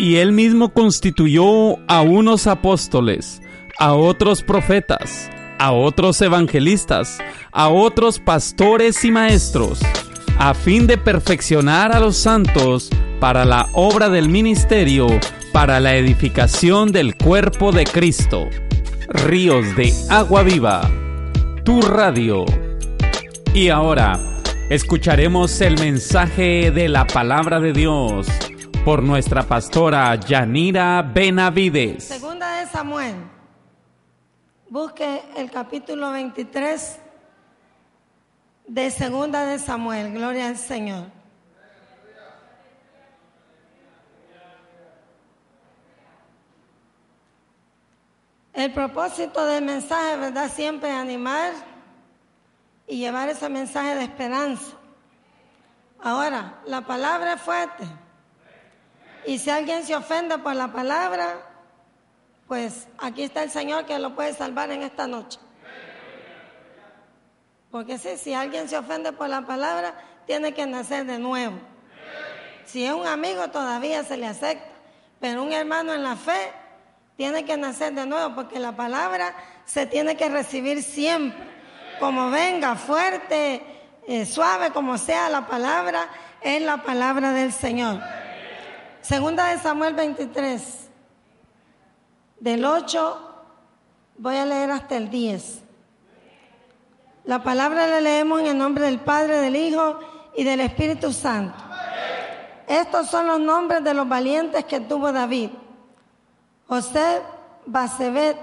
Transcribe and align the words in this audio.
Y 0.00 0.16
él 0.16 0.32
mismo 0.32 0.72
constituyó 0.72 1.76
a 1.86 2.00
unos 2.00 2.46
apóstoles, 2.46 3.42
a 3.78 3.92
otros 3.92 4.42
profetas, 4.42 5.28
a 5.58 5.72
otros 5.72 6.22
evangelistas, 6.22 7.18
a 7.52 7.68
otros 7.68 8.18
pastores 8.18 9.04
y 9.04 9.10
maestros, 9.10 9.78
a 10.38 10.54
fin 10.54 10.86
de 10.86 10.96
perfeccionar 10.96 11.94
a 11.94 12.00
los 12.00 12.16
santos 12.16 12.88
para 13.20 13.44
la 13.44 13.68
obra 13.74 14.08
del 14.08 14.30
ministerio, 14.30 15.06
para 15.52 15.80
la 15.80 15.94
edificación 15.96 16.92
del 16.92 17.14
cuerpo 17.14 17.70
de 17.70 17.84
Cristo. 17.84 18.48
Ríos 19.06 19.76
de 19.76 19.92
Agua 20.08 20.42
Viva, 20.44 20.90
tu 21.62 21.82
radio. 21.82 22.46
Y 23.52 23.68
ahora, 23.68 24.18
escucharemos 24.70 25.60
el 25.60 25.78
mensaje 25.78 26.70
de 26.70 26.88
la 26.88 27.06
palabra 27.06 27.60
de 27.60 27.74
Dios 27.74 28.26
por 28.84 29.02
nuestra 29.02 29.42
pastora 29.42 30.14
Yanira 30.14 31.02
Benavides. 31.02 32.04
Segunda 32.04 32.60
de 32.60 32.66
Samuel. 32.66 33.14
Busque 34.68 35.22
el 35.36 35.50
capítulo 35.50 36.10
23 36.12 36.98
de 38.66 38.90
Segunda 38.90 39.44
de 39.44 39.58
Samuel. 39.58 40.12
Gloria 40.12 40.48
al 40.48 40.56
Señor. 40.56 41.04
El 48.54 48.72
propósito 48.72 49.44
del 49.46 49.64
mensaje, 49.64 50.16
¿verdad? 50.16 50.50
Siempre 50.50 50.90
animar 50.90 51.52
y 52.86 52.98
llevar 52.98 53.28
ese 53.28 53.48
mensaje 53.48 53.94
de 53.94 54.04
esperanza. 54.04 54.72
Ahora, 56.02 56.60
la 56.66 56.80
palabra 56.82 57.34
es 57.34 57.40
fuerte. 57.42 57.84
Y 59.26 59.38
si 59.38 59.50
alguien 59.50 59.84
se 59.84 59.94
ofende 59.94 60.38
por 60.38 60.54
la 60.54 60.72
palabra, 60.72 61.46
pues 62.48 62.88
aquí 62.98 63.22
está 63.22 63.42
el 63.42 63.50
Señor 63.50 63.86
que 63.86 63.98
lo 63.98 64.14
puede 64.14 64.34
salvar 64.34 64.70
en 64.70 64.82
esta 64.82 65.06
noche. 65.06 65.38
Porque 67.70 67.98
sí, 67.98 68.16
si 68.16 68.34
alguien 68.34 68.68
se 68.68 68.76
ofende 68.76 69.12
por 69.12 69.28
la 69.28 69.42
palabra, 69.42 69.94
tiene 70.26 70.52
que 70.52 70.66
nacer 70.66 71.06
de 71.06 71.18
nuevo. 71.18 71.58
Si 72.64 72.84
es 72.84 72.92
un 72.92 73.06
amigo 73.06 73.48
todavía 73.48 74.02
se 74.04 74.16
le 74.16 74.26
acepta, 74.26 74.66
pero 75.20 75.42
un 75.42 75.52
hermano 75.52 75.92
en 75.92 76.02
la 76.02 76.16
fe 76.16 76.52
tiene 77.16 77.44
que 77.44 77.56
nacer 77.56 77.94
de 77.94 78.06
nuevo 78.06 78.34
porque 78.34 78.58
la 78.58 78.72
palabra 78.72 79.34
se 79.64 79.86
tiene 79.86 80.16
que 80.16 80.28
recibir 80.28 80.82
siempre. 80.82 81.44
Como 82.00 82.30
venga, 82.30 82.76
fuerte, 82.76 83.62
eh, 84.06 84.24
suave, 84.24 84.70
como 84.70 84.96
sea 84.98 85.28
la 85.28 85.46
palabra, 85.46 86.08
es 86.40 86.62
la 86.62 86.78
palabra 86.78 87.32
del 87.32 87.52
Señor. 87.52 88.00
Segunda 89.02 89.46
de 89.46 89.58
Samuel 89.58 89.94
23, 89.94 90.90
del 92.38 92.64
8, 92.64 93.18
voy 94.18 94.36
a 94.36 94.44
leer 94.44 94.70
hasta 94.70 94.96
el 94.96 95.08
10. 95.08 95.62
La 97.24 97.42
palabra 97.42 97.86
la 97.86 98.00
leemos 98.00 98.40
en 98.40 98.48
el 98.48 98.58
nombre 98.58 98.84
del 98.84 99.00
Padre, 99.00 99.38
del 99.38 99.56
Hijo 99.56 99.98
y 100.36 100.44
del 100.44 100.60
Espíritu 100.60 101.12
Santo. 101.12 101.56
Estos 102.68 103.08
son 103.08 103.26
los 103.26 103.40
nombres 103.40 103.82
de 103.82 103.94
los 103.94 104.06
valientes 104.06 104.64
que 104.66 104.80
tuvo 104.80 105.12
David. 105.12 105.50
José 106.68 107.22
Basebet, 107.66 108.36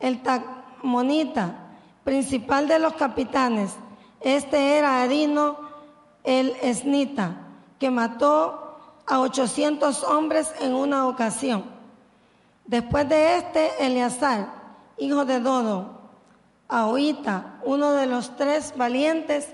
el 0.00 0.22
Tacmonita, 0.22 1.54
principal 2.02 2.66
de 2.66 2.80
los 2.80 2.94
capitanes. 2.94 3.76
Este 4.20 4.76
era 4.76 5.02
Adino 5.02 5.58
el 6.24 6.56
Esnita, 6.62 7.36
que 7.78 7.90
mató 7.90 8.63
a 9.06 9.20
800 9.20 10.02
hombres 10.04 10.52
en 10.60 10.74
una 10.74 11.06
ocasión. 11.06 11.64
Después 12.66 13.08
de 13.08 13.36
este, 13.36 13.84
Eleazar, 13.84 14.48
hijo 14.98 15.24
de 15.24 15.40
Dodo, 15.40 16.00
Ahoita, 16.68 17.60
uno 17.64 17.92
de 17.92 18.06
los 18.06 18.36
tres 18.36 18.74
valientes 18.76 19.48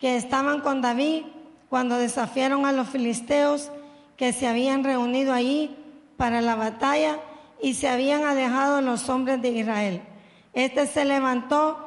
que 0.00 0.16
estaban 0.16 0.60
con 0.60 0.82
David 0.82 1.24
cuando 1.70 1.96
desafiaron 1.96 2.66
a 2.66 2.72
los 2.72 2.88
filisteos 2.88 3.70
que 4.16 4.32
se 4.32 4.46
habían 4.46 4.84
reunido 4.84 5.32
allí 5.32 5.76
para 6.16 6.40
la 6.40 6.56
batalla 6.56 7.18
y 7.62 7.74
se 7.74 7.88
habían 7.88 8.24
alejado 8.24 8.80
los 8.80 9.08
hombres 9.08 9.40
de 9.40 9.50
Israel. 9.50 10.02
Este 10.52 10.86
se 10.86 11.04
levantó 11.04 11.78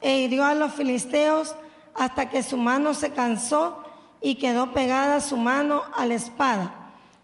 e 0.00 0.18
hirió 0.20 0.44
a 0.44 0.54
los 0.54 0.72
filisteos 0.72 1.54
hasta 1.94 2.30
que 2.30 2.42
su 2.42 2.56
mano 2.56 2.94
se 2.94 3.10
cansó 3.10 3.83
y 4.24 4.36
quedó 4.36 4.72
pegada 4.72 5.20
su 5.20 5.36
mano 5.36 5.82
a 5.94 6.06
la 6.06 6.14
espada. 6.14 6.72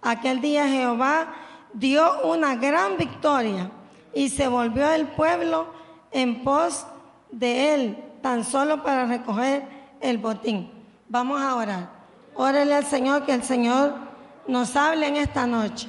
Aquel 0.03 0.43
día 0.43 0.69
Jehová 0.69 1.33
dio 1.73 2.21
una 2.25 2.57
gran 2.57 2.99
victoria 2.99 3.71
y 4.13 4.29
se 4.29 4.49
volvió 4.49 4.93
el 4.93 5.07
pueblo 5.07 5.69
en 6.13 6.45
pos 6.45 6.87
de 7.31 7.75
él, 7.75 8.05
tan 8.21 8.45
solo 8.45 8.83
para 8.83 9.07
recoger 9.07 9.67
el 10.03 10.19
botín. 10.19 10.71
Vamos 11.09 11.41
a 11.41 11.57
orar. 11.57 11.91
Órale 12.35 12.75
al 12.75 12.85
Señor 12.85 13.25
que 13.25 13.33
el 13.33 13.45
Señor 13.45 13.95
nos 14.47 14.77
hable 14.77 15.07
en 15.07 15.17
esta 15.17 15.47
noche. 15.47 15.89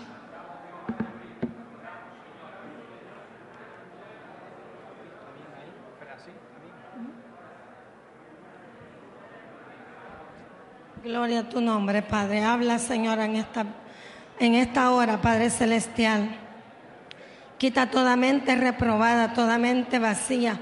Gloria 11.03 11.39
a 11.39 11.49
tu 11.49 11.61
nombre, 11.61 12.03
Padre. 12.03 12.43
Habla, 12.43 12.77
Señor, 12.77 13.17
en 13.21 13.35
esta, 13.35 13.65
en 14.39 14.53
esta 14.53 14.91
hora, 14.91 15.19
Padre 15.19 15.49
Celestial. 15.49 16.29
Quita 17.57 17.89
toda 17.89 18.15
mente 18.15 18.55
reprobada, 18.55 19.33
toda 19.33 19.57
mente 19.57 19.97
vacía, 19.97 20.59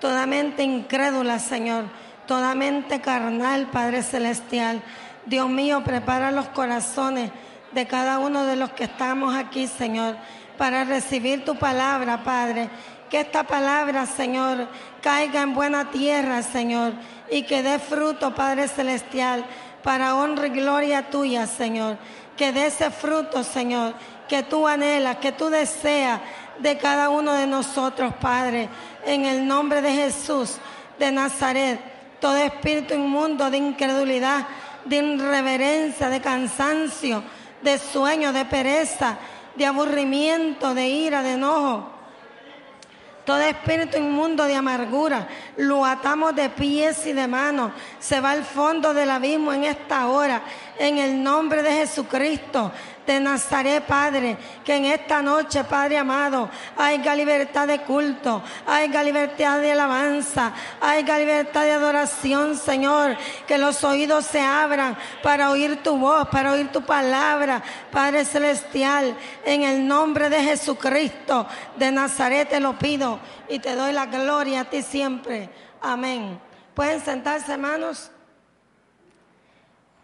toda 0.00 0.24
mente 0.24 0.62
incrédula, 0.62 1.38
Señor, 1.38 1.84
toda 2.26 2.54
mente 2.54 3.02
carnal, 3.02 3.66
Padre 3.66 4.02
Celestial. 4.02 4.80
Dios 5.26 5.50
mío, 5.50 5.84
prepara 5.84 6.30
los 6.30 6.48
corazones 6.48 7.30
de 7.72 7.86
cada 7.86 8.18
uno 8.18 8.46
de 8.46 8.56
los 8.56 8.70
que 8.70 8.84
estamos 8.84 9.34
aquí, 9.36 9.66
Señor, 9.66 10.16
para 10.56 10.84
recibir 10.84 11.44
tu 11.44 11.56
palabra, 11.56 12.24
Padre. 12.24 12.70
Que 13.10 13.20
esta 13.20 13.44
palabra, 13.44 14.06
Señor, 14.06 14.68
caiga 15.02 15.42
en 15.42 15.52
buena 15.52 15.90
tierra, 15.90 16.40
Señor, 16.40 16.94
y 17.30 17.42
que 17.42 17.62
dé 17.62 17.78
fruto, 17.78 18.34
Padre 18.34 18.68
Celestial 18.68 19.44
para 19.82 20.14
honra 20.14 20.46
y 20.46 20.50
gloria 20.50 21.10
tuya, 21.10 21.46
Señor. 21.46 21.96
Que 22.36 22.52
de 22.52 22.66
ese 22.66 22.90
fruto, 22.90 23.44
Señor, 23.44 23.94
que 24.28 24.42
tú 24.42 24.66
anhelas, 24.66 25.16
que 25.16 25.32
tú 25.32 25.48
deseas 25.50 26.20
de 26.58 26.78
cada 26.78 27.10
uno 27.10 27.32
de 27.34 27.46
nosotros, 27.46 28.14
Padre, 28.20 28.68
en 29.04 29.24
el 29.24 29.46
nombre 29.46 29.82
de 29.82 29.92
Jesús 29.92 30.56
de 30.98 31.12
Nazaret. 31.12 31.80
Todo 32.20 32.36
espíritu 32.36 32.94
inmundo 32.94 33.50
de 33.50 33.58
incredulidad, 33.58 34.46
de 34.84 34.96
irreverencia, 34.96 36.08
de 36.08 36.20
cansancio, 36.20 37.22
de 37.62 37.78
sueño, 37.78 38.32
de 38.32 38.44
pereza, 38.44 39.18
de 39.56 39.66
aburrimiento, 39.66 40.74
de 40.74 40.88
ira, 40.88 41.22
de 41.22 41.32
enojo 41.32 42.01
todo 43.24 43.40
espíritu 43.40 43.96
inmundo 43.98 44.44
de 44.44 44.54
amargura 44.54 45.28
lo 45.56 45.84
atamos 45.84 46.34
de 46.34 46.50
pies 46.50 47.06
y 47.06 47.12
de 47.12 47.28
manos. 47.28 47.72
Se 48.00 48.20
va 48.20 48.32
al 48.32 48.44
fondo 48.44 48.92
del 48.92 49.10
abismo 49.10 49.52
en 49.52 49.64
esta 49.64 50.08
hora. 50.08 50.42
En 50.78 50.98
el 50.98 51.22
nombre 51.22 51.62
de 51.62 51.72
Jesucristo 51.72 52.72
de 53.06 53.20
Nazaret, 53.20 53.84
Padre, 53.84 54.36
que 54.64 54.76
en 54.76 54.84
esta 54.86 55.22
noche, 55.22 55.64
Padre 55.64 55.98
amado, 55.98 56.48
haya 56.76 57.14
libertad 57.14 57.66
de 57.66 57.80
culto, 57.82 58.42
haya 58.66 59.02
libertad 59.02 59.60
de 59.60 59.72
alabanza, 59.72 60.52
haya 60.80 61.18
libertad 61.18 61.64
de 61.64 61.72
adoración, 61.72 62.56
Señor, 62.56 63.16
que 63.46 63.58
los 63.58 63.82
oídos 63.84 64.26
se 64.26 64.40
abran 64.40 64.96
para 65.22 65.50
oír 65.50 65.82
tu 65.82 65.96
voz, 65.96 66.28
para 66.28 66.52
oír 66.52 66.70
tu 66.70 66.82
palabra, 66.82 67.62
Padre 67.90 68.24
Celestial, 68.24 69.16
en 69.44 69.62
el 69.62 69.86
nombre 69.86 70.28
de 70.28 70.42
Jesucristo 70.42 71.46
de 71.76 71.90
Nazaret 71.90 72.48
te 72.48 72.60
lo 72.60 72.78
pido 72.78 73.18
y 73.48 73.58
te 73.58 73.74
doy 73.74 73.92
la 73.92 74.06
gloria 74.06 74.60
a 74.60 74.64
ti 74.64 74.82
siempre. 74.82 75.50
Amén. 75.80 76.40
Pueden 76.74 77.00
sentarse, 77.00 77.52
hermanos. 77.52 78.10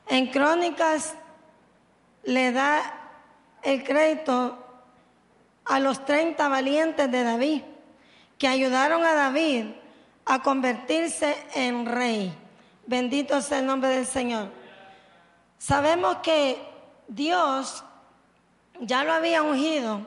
En 0.07 0.27
Crónicas 0.27 1.15
le 2.29 2.53
da 2.53 2.93
el 3.63 3.83
crédito 3.83 4.59
a 5.65 5.81
los 5.81 6.05
30 6.05 6.47
valientes 6.49 7.11
de 7.11 7.25
David, 7.25 7.63
que 8.37 8.47
ayudaron 8.47 9.03
a 9.03 9.15
David 9.15 9.65
a 10.27 10.43
convertirse 10.43 11.35
en 11.55 11.87
rey. 11.87 12.37
Bendito 12.87 13.41
sea 13.41 13.61
el 13.61 13.67
nombre 13.67 13.89
del 13.89 14.05
Señor. 14.07 14.51
Sabemos 15.57 16.17
que 16.17 16.61
Dios 17.09 17.83
ya 18.79 19.05
lo 19.05 19.15
había 19.15 19.43
ungido, 19.43 20.03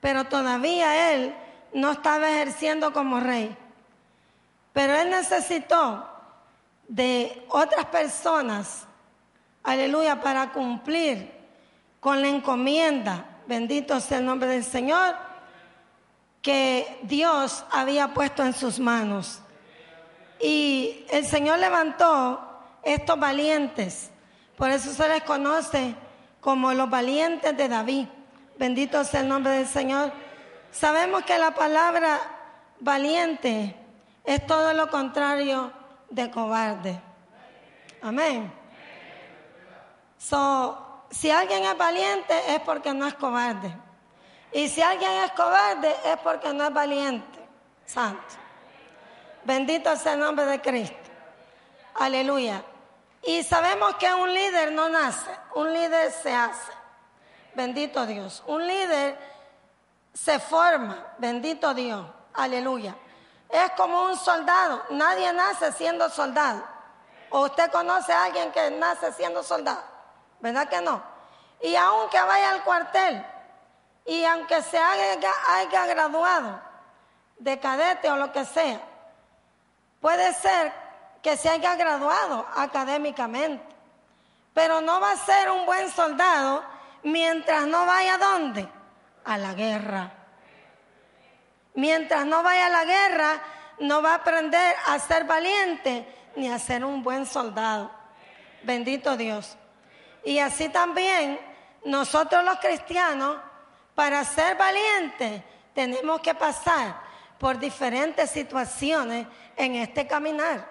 pero 0.00 0.26
todavía 0.26 1.12
él 1.12 1.34
no 1.74 1.90
estaba 1.90 2.30
ejerciendo 2.30 2.92
como 2.92 3.18
rey. 3.18 3.56
Pero 4.72 4.94
él 4.94 5.10
necesitó 5.10 6.08
de 6.86 7.44
otras 7.48 7.86
personas, 7.86 8.86
aleluya, 9.64 10.20
para 10.20 10.52
cumplir 10.52 11.37
con 12.08 12.22
la 12.22 12.28
encomienda, 12.28 13.22
bendito 13.46 14.00
sea 14.00 14.16
el 14.16 14.24
nombre 14.24 14.48
del 14.48 14.64
Señor, 14.64 15.14
que 16.40 17.00
Dios 17.02 17.66
había 17.70 18.14
puesto 18.14 18.42
en 18.42 18.54
sus 18.54 18.78
manos. 18.78 19.40
Y 20.40 21.04
el 21.10 21.26
Señor 21.26 21.58
levantó 21.58 22.40
estos 22.82 23.20
valientes, 23.20 24.10
por 24.56 24.70
eso 24.70 24.90
se 24.90 25.06
les 25.06 25.22
conoce 25.24 25.94
como 26.40 26.72
los 26.72 26.88
valientes 26.88 27.54
de 27.54 27.68
David. 27.68 28.06
Bendito 28.58 29.04
sea 29.04 29.20
el 29.20 29.28
nombre 29.28 29.52
del 29.52 29.66
Señor. 29.66 30.10
Sabemos 30.70 31.24
que 31.24 31.36
la 31.36 31.50
palabra 31.50 32.20
valiente 32.80 33.76
es 34.24 34.46
todo 34.46 34.72
lo 34.72 34.88
contrario 34.88 35.70
de 36.08 36.30
cobarde. 36.30 36.98
Amén. 38.00 38.50
So, 40.16 40.87
si 41.10 41.30
alguien 41.30 41.64
es 41.64 41.76
valiente 41.76 42.54
es 42.54 42.60
porque 42.60 42.92
no 42.92 43.06
es 43.06 43.14
cobarde. 43.14 43.74
Y 44.52 44.68
si 44.68 44.82
alguien 44.82 45.10
es 45.24 45.32
cobarde 45.32 45.94
es 46.04 46.16
porque 46.18 46.52
no 46.52 46.64
es 46.64 46.72
valiente. 46.72 47.38
Santo. 47.84 48.34
Bendito 49.44 49.94
sea 49.96 50.14
el 50.14 50.20
nombre 50.20 50.44
de 50.46 50.60
Cristo. 50.60 50.96
Aleluya. 51.94 52.62
Y 53.22 53.42
sabemos 53.42 53.96
que 53.96 54.12
un 54.12 54.32
líder 54.32 54.72
no 54.72 54.88
nace, 54.88 55.30
un 55.54 55.72
líder 55.72 56.12
se 56.12 56.34
hace. 56.34 56.72
Bendito 57.54 58.06
Dios. 58.06 58.42
Un 58.46 58.66
líder 58.66 59.18
se 60.12 60.38
forma. 60.38 61.14
Bendito 61.18 61.74
Dios. 61.74 62.06
Aleluya. 62.34 62.94
Es 63.48 63.70
como 63.72 64.04
un 64.04 64.16
soldado. 64.16 64.84
Nadie 64.90 65.32
nace 65.32 65.72
siendo 65.72 66.08
soldado. 66.10 66.62
¿O 67.30 67.40
usted 67.40 67.70
conoce 67.70 68.12
a 68.12 68.24
alguien 68.24 68.52
que 68.52 68.70
nace 68.70 69.12
siendo 69.12 69.42
soldado? 69.42 69.82
¿Verdad 70.40 70.68
que 70.68 70.80
no? 70.80 71.02
Y 71.60 71.74
aunque 71.74 72.20
vaya 72.20 72.50
al 72.50 72.62
cuartel 72.62 73.24
y 74.04 74.24
aunque 74.24 74.62
se 74.62 74.78
haya, 74.78 75.86
graduado 75.86 76.60
de 77.38 77.58
cadete 77.58 78.10
o 78.10 78.16
lo 78.16 78.32
que 78.32 78.44
sea, 78.44 78.80
puede 80.00 80.32
ser 80.34 80.72
que 81.22 81.36
se 81.36 81.48
haya 81.50 81.74
graduado 81.74 82.46
académicamente, 82.56 83.64
pero 84.54 84.80
no 84.80 85.00
va 85.00 85.12
a 85.12 85.16
ser 85.16 85.50
un 85.50 85.66
buen 85.66 85.90
soldado 85.90 86.62
mientras 87.02 87.66
no 87.66 87.84
vaya 87.86 88.14
a 88.14 88.18
dónde? 88.18 88.68
A 89.24 89.36
la 89.36 89.52
guerra. 89.54 90.12
Mientras 91.74 92.24
no 92.24 92.42
vaya 92.42 92.66
a 92.66 92.70
la 92.70 92.84
guerra, 92.84 93.42
no 93.80 94.00
va 94.02 94.12
a 94.12 94.16
aprender 94.16 94.76
a 94.86 94.98
ser 94.98 95.24
valiente 95.24 96.30
ni 96.36 96.48
a 96.48 96.58
ser 96.58 96.84
un 96.84 97.02
buen 97.02 97.26
soldado. 97.26 97.90
Bendito 98.62 99.16
Dios. 99.16 99.56
Y 100.24 100.38
así 100.38 100.68
también 100.68 101.38
nosotros 101.84 102.44
los 102.44 102.58
cristianos, 102.58 103.38
para 103.94 104.24
ser 104.24 104.56
valientes, 104.56 105.42
tenemos 105.74 106.20
que 106.20 106.34
pasar 106.34 107.00
por 107.38 107.58
diferentes 107.58 108.30
situaciones 108.30 109.26
en 109.56 109.76
este 109.76 110.06
caminar. 110.06 110.66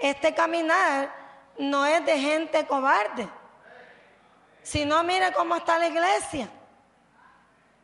Este 0.00 0.34
caminar 0.34 1.14
no 1.58 1.86
es 1.86 2.04
de 2.04 2.18
gente 2.18 2.66
cobarde. 2.66 3.28
Si 4.62 4.84
no, 4.84 5.02
mire 5.02 5.32
cómo 5.32 5.56
está 5.56 5.78
la 5.78 5.88
iglesia. 5.88 6.48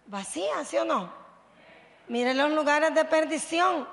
Vacía, 0.07 0.65
¿sí 0.65 0.77
o 0.79 0.85
no? 0.85 1.13
Miren 2.09 2.39
los 2.39 2.51
lugares 2.51 2.95
de 2.95 3.05
perdición. 3.05 3.87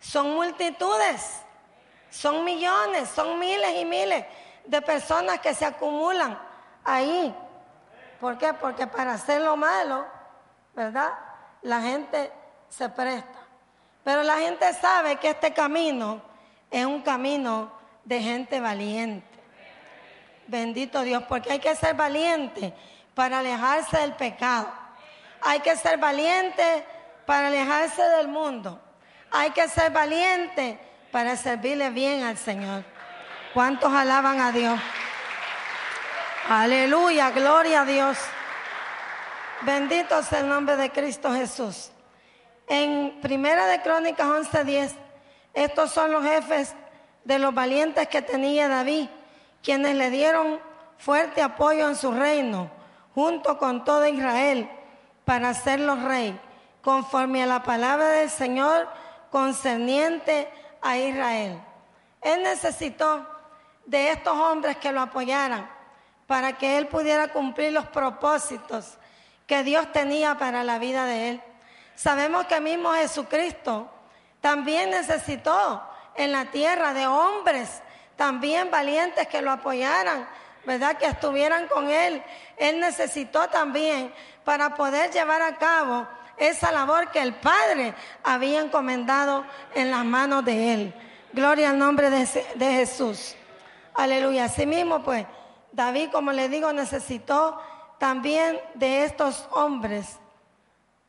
Son 0.00 0.30
multitudes, 0.30 1.42
son 2.08 2.44
millones, 2.44 3.08
son 3.10 3.38
miles 3.38 3.76
y 3.76 3.84
miles 3.84 4.24
de 4.64 4.82
personas 4.82 5.40
que 5.40 5.54
se 5.54 5.64
acumulan 5.64 6.38
ahí. 6.84 7.34
¿Por 8.20 8.38
qué? 8.38 8.52
Porque 8.52 8.86
para 8.86 9.14
hacer 9.14 9.40
lo 9.40 9.56
malo, 9.56 10.06
¿verdad? 10.74 11.10
La 11.62 11.80
gente 11.80 12.32
se 12.68 12.88
presta. 12.88 13.38
Pero 14.04 14.22
la 14.22 14.38
gente 14.38 14.72
sabe 14.74 15.16
que 15.16 15.30
este 15.30 15.52
camino 15.52 16.22
es 16.70 16.84
un 16.84 17.02
camino 17.02 17.72
de 18.04 18.20
gente 18.20 18.60
valiente. 18.60 19.26
Bendito 20.46 21.02
Dios, 21.02 21.22
porque 21.28 21.52
hay 21.52 21.58
que 21.58 21.74
ser 21.76 21.94
valiente 21.94 22.74
para 23.14 23.38
alejarse 23.38 23.98
del 23.98 24.14
pecado. 24.14 24.68
Hay 25.42 25.60
que 25.60 25.76
ser 25.76 25.98
valiente 25.98 26.84
para 27.26 27.48
alejarse 27.48 28.02
del 28.02 28.28
mundo. 28.28 28.80
Hay 29.30 29.50
que 29.50 29.68
ser 29.68 29.92
valiente 29.92 30.78
para 31.12 31.36
servirle 31.36 31.90
bien 31.90 32.24
al 32.24 32.36
Señor. 32.36 32.84
¿Cuántos 33.52 33.92
alaban 33.92 34.40
a 34.40 34.52
Dios? 34.52 34.78
Aleluya, 36.48 37.30
gloria 37.30 37.80
a 37.80 37.84
Dios. 37.84 38.16
Bendito 39.62 40.22
sea 40.22 40.40
el 40.40 40.48
nombre 40.48 40.76
de 40.76 40.90
Cristo 40.90 41.32
Jesús. 41.32 41.90
En 42.68 43.18
Primera 43.20 43.66
de 43.66 43.82
Crónicas 43.82 44.26
11:10, 44.28 44.92
estos 45.52 45.90
son 45.90 46.12
los 46.12 46.22
jefes 46.22 46.76
de 47.24 47.40
los 47.40 47.52
valientes 47.52 48.06
que 48.06 48.22
tenía 48.22 48.68
David, 48.68 49.08
quienes 49.64 49.96
le 49.96 50.10
dieron 50.10 50.60
fuerte 50.96 51.42
apoyo 51.42 51.88
en 51.88 51.96
su 51.96 52.12
reino, 52.12 52.70
junto 53.16 53.58
con 53.58 53.84
todo 53.84 54.06
Israel, 54.06 54.70
para 55.24 55.48
hacerlo 55.48 55.96
rey 55.96 56.40
conforme 56.82 57.42
a 57.42 57.46
la 57.46 57.64
palabra 57.64 58.10
del 58.10 58.30
Señor 58.30 58.88
concerniente 59.32 60.48
a 60.80 60.96
Israel. 60.96 61.60
Él 62.22 62.42
necesitó 62.44 63.26
de 63.90 64.12
estos 64.12 64.34
hombres 64.34 64.76
que 64.76 64.92
lo 64.92 65.00
apoyaran 65.00 65.68
para 66.28 66.56
que 66.56 66.78
él 66.78 66.86
pudiera 66.86 67.28
cumplir 67.28 67.72
los 67.72 67.86
propósitos 67.86 68.98
que 69.48 69.64
Dios 69.64 69.90
tenía 69.90 70.38
para 70.38 70.62
la 70.62 70.78
vida 70.78 71.06
de 71.06 71.30
él. 71.30 71.42
Sabemos 71.96 72.46
que 72.46 72.60
mismo 72.60 72.92
Jesucristo 72.92 73.90
también 74.40 74.90
necesitó 74.90 75.82
en 76.14 76.30
la 76.30 76.44
tierra 76.46 76.94
de 76.94 77.08
hombres 77.08 77.82
también 78.14 78.70
valientes 78.70 79.26
que 79.26 79.42
lo 79.42 79.50
apoyaran, 79.50 80.28
¿verdad? 80.64 80.96
Que 80.96 81.06
estuvieran 81.06 81.66
con 81.66 81.90
él. 81.90 82.22
Él 82.58 82.78
necesitó 82.78 83.48
también 83.48 84.14
para 84.44 84.76
poder 84.76 85.10
llevar 85.10 85.42
a 85.42 85.56
cabo 85.56 86.06
esa 86.36 86.70
labor 86.70 87.10
que 87.10 87.20
el 87.20 87.34
Padre 87.34 87.92
había 88.22 88.60
encomendado 88.60 89.44
en 89.74 89.90
las 89.90 90.04
manos 90.04 90.44
de 90.44 90.74
él. 90.74 90.94
Gloria 91.32 91.70
al 91.70 91.78
nombre 91.78 92.08
de, 92.08 92.26
Jesús. 92.72 93.34
Aleluya. 93.94 94.44
Asimismo, 94.44 95.02
pues, 95.02 95.26
David, 95.72 96.10
como 96.10 96.32
le 96.32 96.48
digo, 96.48 96.72
necesitó 96.72 97.60
también 97.98 98.58
de 98.74 99.04
estos 99.04 99.48
hombres. 99.52 100.18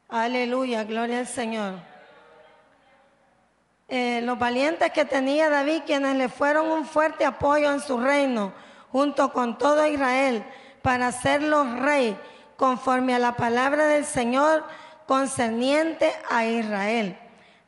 Aleluya, 0.10 0.84
gloria 0.84 1.20
al 1.20 1.28
Señor. 1.28 1.76
Eh, 3.88 4.22
los 4.24 4.38
valientes 4.38 4.92
que 4.92 5.06
tenía 5.06 5.50
David, 5.50 5.84
quienes 5.86 6.16
le 6.16 6.30
fueron 6.30 6.70
un 6.72 6.86
fuerte 6.86 7.26
apoyo 7.26 7.72
en 7.72 7.80
su 7.82 8.00
reino, 8.00 8.54
junto 8.92 9.34
con 9.34 9.58
todo 9.58 9.86
Israel, 9.86 10.46
para 10.82 11.08
hacerlo 11.08 11.64
rey, 11.80 12.18
conforme 12.56 13.16
a 13.16 13.20
la 13.20 13.36
palabra 13.36 13.88
del 13.88 14.06
Señor 14.06 14.64
concerniente 15.06 16.14
a 16.30 16.46
Israel. 16.46 17.18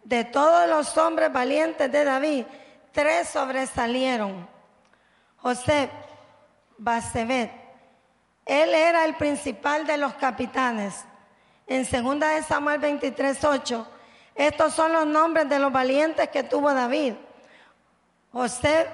De 0.04 0.24
todos 0.24 0.70
los 0.70 0.98
hombres 0.98 1.32
valientes 1.32 1.92
de 1.92 2.04
David, 2.04 2.46
tres 2.92 3.30
sobresalieron. 3.30 4.48
José 5.44 5.90
Basebet, 6.78 7.52
él 8.46 8.74
era 8.74 9.06
el 9.06 9.16
principal 9.16 9.86
de 9.86 9.98
los 9.98 10.14
capitanes. 10.16 11.04
En 11.68 11.84
2 11.84 12.20
de 12.20 12.44
Samuel 12.44 12.80
23, 12.80 13.44
8, 13.44 13.88
estos 14.36 14.74
son 14.74 14.94
los 14.94 15.06
nombres 15.06 15.48
de 15.50 15.60
los 15.60 15.72
valientes 15.72 16.30
que 16.30 16.44
tuvo 16.44 16.74
David. 16.74 17.14
José 18.32 18.88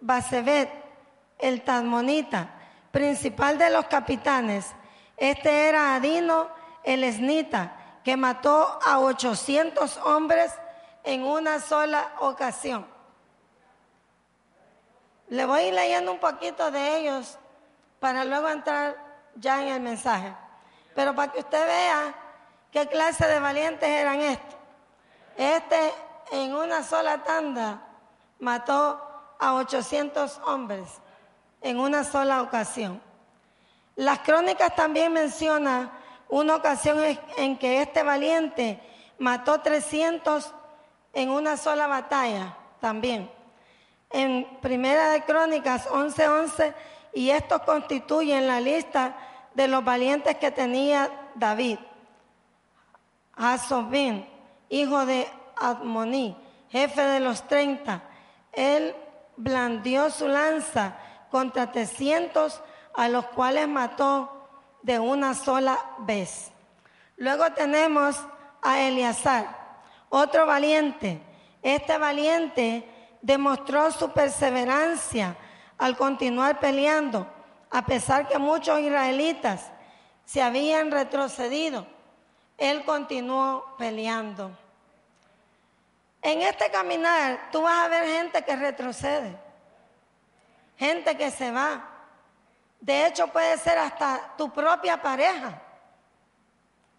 Basebet, 0.00 0.70
el 1.38 1.62
Talmonita, 1.62 2.54
principal 2.90 3.58
de 3.58 3.70
los 3.70 3.84
capitanes. 3.86 4.74
Este 5.16 5.68
era 5.68 5.94
Adino 5.94 6.48
el 6.84 7.04
esnita, 7.04 8.00
que 8.02 8.16
mató 8.16 8.78
a 8.82 9.00
800 9.00 9.98
hombres 9.98 10.52
en 11.04 11.22
una 11.22 11.60
sola 11.60 12.14
ocasión. 12.20 12.95
Le 15.28 15.44
voy 15.44 15.60
a 15.60 15.66
ir 15.68 15.74
leyendo 15.74 16.12
un 16.12 16.18
poquito 16.18 16.70
de 16.70 16.98
ellos 16.98 17.38
para 17.98 18.24
luego 18.24 18.48
entrar 18.48 18.96
ya 19.34 19.62
en 19.62 19.68
el 19.68 19.80
mensaje. 19.80 20.34
Pero 20.94 21.14
para 21.14 21.32
que 21.32 21.40
usted 21.40 21.66
vea 21.66 22.14
qué 22.70 22.86
clase 22.86 23.26
de 23.26 23.40
valientes 23.40 23.88
eran 23.88 24.20
estos. 24.20 24.56
Este 25.36 25.92
en 26.32 26.54
una 26.54 26.82
sola 26.82 27.22
tanda 27.24 27.82
mató 28.38 29.00
a 29.38 29.54
800 29.54 30.40
hombres 30.46 30.88
en 31.60 31.78
una 31.78 32.04
sola 32.04 32.42
ocasión. 32.42 33.02
Las 33.96 34.20
crónicas 34.20 34.74
también 34.74 35.12
mencionan 35.12 35.90
una 36.28 36.56
ocasión 36.56 36.98
en 37.36 37.58
que 37.58 37.82
este 37.82 38.02
valiente 38.02 38.80
mató 39.18 39.60
300 39.60 40.52
en 41.12 41.30
una 41.30 41.56
sola 41.56 41.86
batalla 41.86 42.56
también. 42.80 43.35
En 44.16 44.46
Primera 44.62 45.10
de 45.10 45.24
Crónicas 45.24 45.86
11:11 45.90 46.72
y 47.12 47.28
esto 47.28 47.62
constituye 47.66 48.40
la 48.40 48.62
lista 48.62 49.14
de 49.52 49.68
los 49.68 49.84
valientes 49.84 50.38
que 50.38 50.50
tenía 50.50 51.10
David. 51.34 51.78
Asobin, 53.34 54.26
hijo 54.70 55.04
de 55.04 55.28
Admoní, 55.54 56.34
jefe 56.70 57.02
de 57.02 57.20
los 57.20 57.46
30, 57.46 58.04
él 58.52 58.96
blandió 59.36 60.08
su 60.08 60.28
lanza 60.28 60.96
contra 61.30 61.70
300 61.70 62.62
a 62.94 63.08
los 63.08 63.26
cuales 63.26 63.68
mató 63.68 64.48
de 64.80 64.98
una 64.98 65.34
sola 65.34 65.78
vez. 65.98 66.52
Luego 67.18 67.52
tenemos 67.52 68.18
a 68.62 68.80
Eleazar, 68.80 69.46
otro 70.08 70.46
valiente. 70.46 71.20
Este 71.60 71.98
valiente 71.98 72.95
demostró 73.26 73.90
su 73.90 74.12
perseverancia 74.12 75.36
al 75.78 75.96
continuar 75.96 76.60
peleando, 76.60 77.26
a 77.70 77.84
pesar 77.84 78.28
que 78.28 78.38
muchos 78.38 78.78
israelitas 78.78 79.72
se 80.24 80.40
habían 80.40 80.92
retrocedido. 80.92 81.88
Él 82.56 82.84
continuó 82.84 83.74
peleando. 83.76 84.56
En 86.22 86.40
este 86.40 86.70
caminar 86.70 87.48
tú 87.50 87.62
vas 87.62 87.84
a 87.84 87.88
ver 87.88 88.06
gente 88.06 88.42
que 88.42 88.54
retrocede, 88.54 89.36
gente 90.78 91.16
que 91.16 91.32
se 91.32 91.50
va. 91.50 91.84
De 92.80 93.08
hecho 93.08 93.26
puede 93.26 93.58
ser 93.58 93.76
hasta 93.76 94.34
tu 94.38 94.52
propia 94.52 95.02
pareja, 95.02 95.60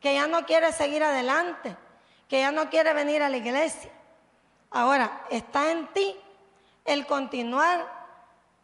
que 0.02 0.14
ya 0.14 0.28
no 0.28 0.46
quiere 0.46 0.74
seguir 0.74 1.04
adelante, 1.06 1.78
que 2.28 2.42
ya 2.42 2.52
no 2.52 2.70
quiere 2.70 2.92
venir 2.92 3.24
a 3.24 3.30
la 3.30 3.38
iglesia. 3.38 3.92
Ahora, 4.70 5.26
está 5.30 5.72
en 5.72 5.88
ti 5.88 6.16
el 6.86 7.06
continuar 7.06 7.86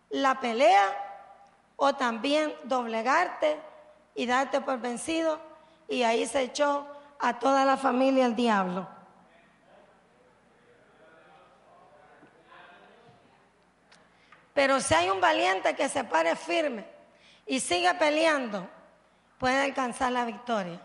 la 0.09 0.39
pelea 0.39 0.85
o 1.75 1.93
también 1.93 2.53
doblegarte 2.63 3.59
y 4.15 4.25
darte 4.25 4.61
por 4.61 4.79
vencido 4.79 5.39
y 5.87 6.03
ahí 6.03 6.25
se 6.25 6.43
echó 6.43 6.87
a 7.19 7.39
toda 7.39 7.65
la 7.65 7.77
familia 7.77 8.25
el 8.25 8.35
diablo. 8.35 8.87
Pero 14.53 14.79
si 14.79 14.93
hay 14.93 15.09
un 15.09 15.19
valiente 15.19 15.75
que 15.75 15.89
se 15.89 16.03
pare 16.03 16.35
firme 16.35 16.85
y 17.45 17.59
sigue 17.59 17.91
peleando, 17.95 18.69
puede 19.39 19.63
alcanzar 19.63 20.11
la 20.11 20.25
victoria. 20.25 20.79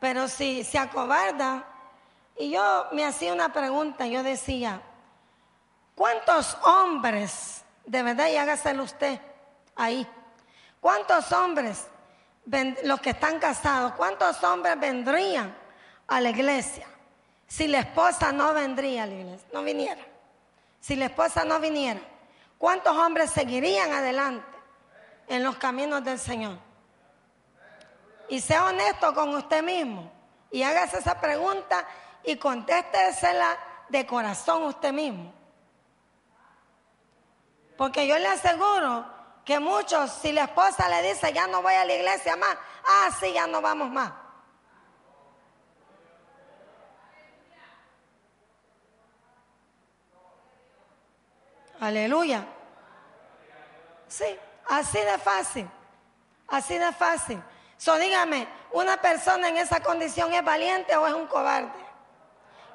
Pero 0.00 0.28
si 0.28 0.64
se 0.64 0.78
acobarda, 0.78 1.64
y 2.36 2.50
yo 2.50 2.88
me 2.92 3.04
hacía 3.04 3.32
una 3.32 3.52
pregunta, 3.52 4.06
yo 4.06 4.22
decía, 4.22 4.82
¿cuántos 5.94 6.56
hombres, 6.64 7.64
de 7.86 8.02
verdad, 8.02 8.28
y 8.28 8.36
hágaselo 8.36 8.82
usted 8.82 9.20
ahí, 9.76 10.06
cuántos 10.80 11.30
hombres, 11.32 11.86
los 12.82 13.00
que 13.00 13.10
están 13.10 13.38
casados, 13.38 13.92
cuántos 13.92 14.42
hombres 14.42 14.78
vendrían 14.78 15.56
a 16.06 16.20
la 16.20 16.30
iglesia 16.30 16.86
si 17.46 17.68
la 17.68 17.80
esposa 17.80 18.32
no 18.32 18.52
vendría 18.52 19.04
a 19.04 19.06
la 19.06 19.14
iglesia, 19.14 19.48
no 19.52 19.62
viniera? 19.62 20.02
si 20.80 20.96
la 20.96 21.06
esposa 21.06 21.44
no 21.44 21.60
viniera, 21.60 22.00
¿cuántos 22.58 22.94
hombres 22.94 23.30
seguirían 23.30 23.90
adelante 23.92 24.46
en 25.28 25.42
los 25.42 25.56
caminos 25.56 26.04
del 26.04 26.18
Señor? 26.18 26.58
Y 28.28 28.40
sea 28.40 28.66
honesto 28.66 29.14
con 29.14 29.34
usted 29.34 29.62
mismo 29.62 30.12
y 30.50 30.62
hágase 30.62 30.98
esa 30.98 31.18
pregunta 31.20 31.86
y 32.24 32.36
contéstesela 32.36 33.58
de 33.88 34.06
corazón 34.06 34.64
usted 34.64 34.92
mismo. 34.92 35.32
Porque 37.76 38.06
yo 38.06 38.18
le 38.18 38.28
aseguro 38.28 39.04
que 39.44 39.60
muchos, 39.60 40.10
si 40.10 40.32
la 40.32 40.44
esposa 40.44 40.88
le 40.88 41.08
dice, 41.08 41.32
ya 41.32 41.46
no 41.46 41.60
voy 41.60 41.74
a 41.74 41.84
la 41.84 41.94
iglesia 41.94 42.36
más, 42.36 42.56
ah, 42.86 43.10
ya 43.32 43.46
no 43.46 43.60
vamos 43.60 43.90
más. 43.90 44.12
Aleluya. 51.80 52.46
Sí, 54.08 54.24
así 54.68 54.98
de 54.98 55.18
fácil. 55.18 55.68
Así 56.48 56.78
de 56.78 56.92
fácil. 56.92 57.42
So 57.76 57.98
dígame, 57.98 58.48
¿una 58.72 58.96
persona 58.96 59.48
en 59.48 59.58
esa 59.58 59.80
condición 59.80 60.32
es 60.32 60.44
valiente 60.44 60.96
o 60.96 61.06
es 61.06 61.12
un 61.12 61.26
cobarde? 61.26 61.83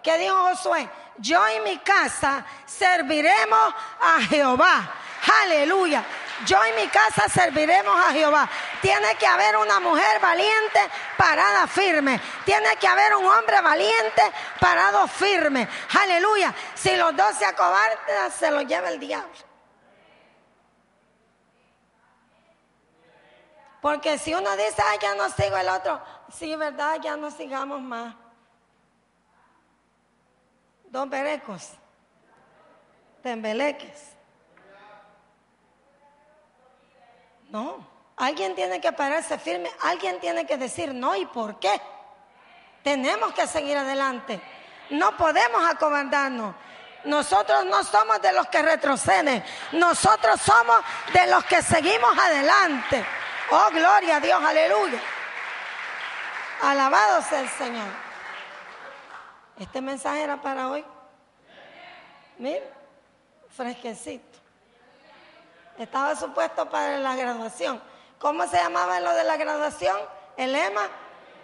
¿Qué 0.04 0.18
dijo 0.18 0.36
Josué? 0.36 0.90
Yo 1.18 1.42
y 1.50 1.60
mi 1.62 1.78
casa 1.80 2.46
serviremos 2.66 3.74
a 4.02 4.22
Jehová. 4.22 4.94
Aleluya. 5.44 6.04
Yo 6.46 6.58
y 6.66 6.82
mi 6.82 6.88
casa 6.88 7.28
serviremos 7.28 7.94
a 8.08 8.14
Jehová. 8.14 8.50
Tiene 8.82 9.16
que 9.16 9.28
haber 9.28 9.58
una 9.58 9.80
mujer 9.82 10.20
valiente 10.22 10.80
parada 11.18 11.68
firme. 11.68 12.20
Tiene 12.46 12.78
que 12.78 12.88
haber 12.88 13.16
un 13.16 13.26
hombre 13.26 13.60
valiente 13.60 14.22
parado 14.60 15.06
firme. 15.08 15.68
Aleluya. 16.02 16.54
Si 16.76 16.96
los 16.96 17.16
dos 17.16 17.36
se 17.36 17.46
acobardan, 17.46 18.32
se 18.32 18.52
los 18.52 18.66
lleva 18.66 18.90
el 18.90 19.00
diablo. 19.00 19.50
Porque 23.82 24.18
si 24.18 24.34
uno 24.34 24.56
dice, 24.58 24.82
ay, 24.90 25.00
ya 25.02 25.16
no 25.16 25.30
sigo 25.30 25.58
el 25.58 25.70
otro, 25.70 26.02
sí, 26.34 26.56
verdad, 26.56 27.00
ya 27.02 27.16
no 27.16 27.32
sigamos 27.32 27.82
más. 27.82 28.14
Dos 30.90 31.08
berecos, 31.08 31.70
tembeleques. 33.22 34.16
No, 37.50 37.88
alguien 38.18 38.56
tiene 38.56 38.82
que 38.82 38.92
pararse 38.92 39.38
firme, 39.38 39.70
alguien 39.82 40.20
tiene 40.20 40.48
que 40.48 40.58
decir 40.58 40.94
no 40.94 41.16
y 41.16 41.28
por 41.28 41.60
qué. 41.60 41.80
Tenemos 42.84 43.34
que 43.34 43.46
seguir 43.46 43.78
adelante. 43.78 44.42
No 44.90 45.16
podemos 45.16 45.64
acobardarnos. 45.70 46.56
Nosotros 47.04 47.66
no 47.66 47.84
somos 47.84 48.20
de 48.22 48.34
los 48.34 48.48
que 48.48 48.62
retroceden, 48.62 49.44
nosotros 49.74 50.42
somos 50.42 50.82
de 51.14 51.28
los 51.28 51.46
que 51.46 51.62
seguimos 51.62 52.18
adelante. 52.18 53.06
Oh, 53.52 53.70
gloria 53.72 54.18
a 54.18 54.20
Dios, 54.20 54.44
aleluya. 54.44 55.00
Alabado 56.62 57.22
sea 57.22 57.40
el 57.42 57.50
Señor. 57.50 58.09
Este 59.60 59.82
mensaje 59.82 60.24
era 60.24 60.42
para 60.42 60.70
hoy. 60.70 60.86
Mira, 62.38 62.64
fresquecito. 63.50 64.40
Estaba 65.78 66.16
supuesto 66.16 66.70
para 66.70 66.98
la 66.98 67.16
graduación. 67.18 67.82
¿Cómo 68.20 68.48
se 68.48 68.56
llamaba 68.56 69.02
lo 69.02 69.14
de 69.14 69.26
la 69.26 69.36
graduación? 69.36 69.98
El 70.38 70.54
lema, 70.54 70.88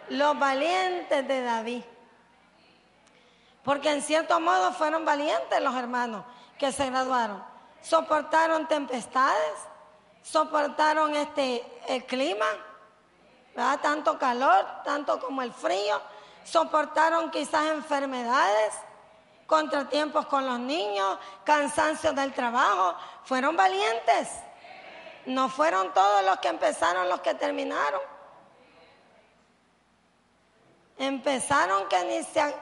los 0.09 0.39
valientes 0.39 1.27
de 1.27 1.41
David. 1.41 1.83
Porque 3.63 3.91
en 3.91 4.01
cierto 4.01 4.39
modo 4.39 4.71
fueron 4.71 5.03
valientes 5.03 5.61
los 5.61 5.75
hermanos 5.75 6.23
que 6.57 6.71
se 6.71 6.89
graduaron. 6.89 7.43
Soportaron 7.81 8.67
tempestades, 8.67 9.53
soportaron 10.21 11.15
este 11.15 11.65
el 11.87 12.05
clima, 12.05 12.45
tanto 13.81 14.17
calor, 14.17 14.65
tanto 14.83 15.19
como 15.19 15.41
el 15.41 15.51
frío, 15.51 16.01
soportaron 16.45 17.31
quizás 17.31 17.65
enfermedades, 17.65 18.73
contratiempos 19.47 20.27
con 20.27 20.45
los 20.45 20.59
niños, 20.59 21.17
cansancio 21.43 22.13
del 22.13 22.33
trabajo, 22.33 22.95
fueron 23.25 23.57
valientes. 23.57 24.29
No 25.25 25.49
fueron 25.49 25.91
todos 25.93 26.23
los 26.23 26.37
que 26.39 26.47
empezaron 26.47 27.09
los 27.09 27.19
que 27.21 27.33
terminaron. 27.33 28.01
Empezaron 30.97 31.89
que 31.89 32.03
ni 32.05 32.53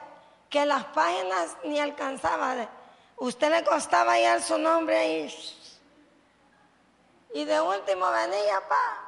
que 0.48 0.66
las 0.66 0.84
páginas 0.84 1.56
ni 1.64 1.78
alcanzaba. 1.78 2.68
Usted 3.16 3.50
le 3.50 3.64
costaba 3.64 4.12
hallar 4.12 4.42
su 4.42 4.58
nombre 4.58 4.98
ahí. 4.98 5.34
Y 7.34 7.44
de 7.44 7.60
último 7.60 8.10
venía, 8.10 8.66
pa. 8.68 9.03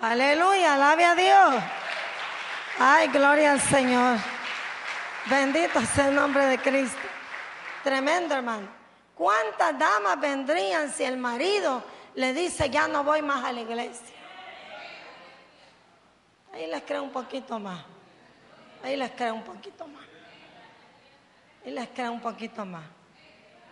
Aleluya, 0.00 0.74
alabe 0.74 1.04
a 1.04 1.14
Dios. 1.14 1.64
Ay, 2.78 3.08
gloria 3.08 3.52
al 3.52 3.60
Señor. 3.60 4.18
Bendito 5.26 5.80
sea 5.86 6.08
el 6.08 6.14
nombre 6.14 6.44
de 6.46 6.58
Cristo. 6.58 6.98
Tremendo, 7.82 8.34
hermano. 8.34 8.68
¿Cuántas 9.14 9.78
damas 9.78 10.20
vendrían 10.20 10.92
si 10.92 11.04
el 11.04 11.16
marido 11.16 11.82
le 12.16 12.32
dice, 12.32 12.70
ya 12.70 12.88
no 12.88 13.04
voy 13.04 13.22
más 13.22 13.44
a 13.44 13.52
la 13.52 13.60
iglesia. 13.60 14.16
Ahí 16.52 16.66
les 16.66 16.82
creo 16.82 17.02
un 17.02 17.10
poquito 17.10 17.58
más. 17.58 17.84
Ahí 18.82 18.96
les 18.96 19.10
creo 19.10 19.34
un 19.34 19.44
poquito 19.44 19.86
más. 19.86 20.04
Ahí 21.64 21.72
les 21.72 21.88
creo 21.90 22.12
un 22.12 22.20
poquito 22.20 22.64
más. 22.64 22.84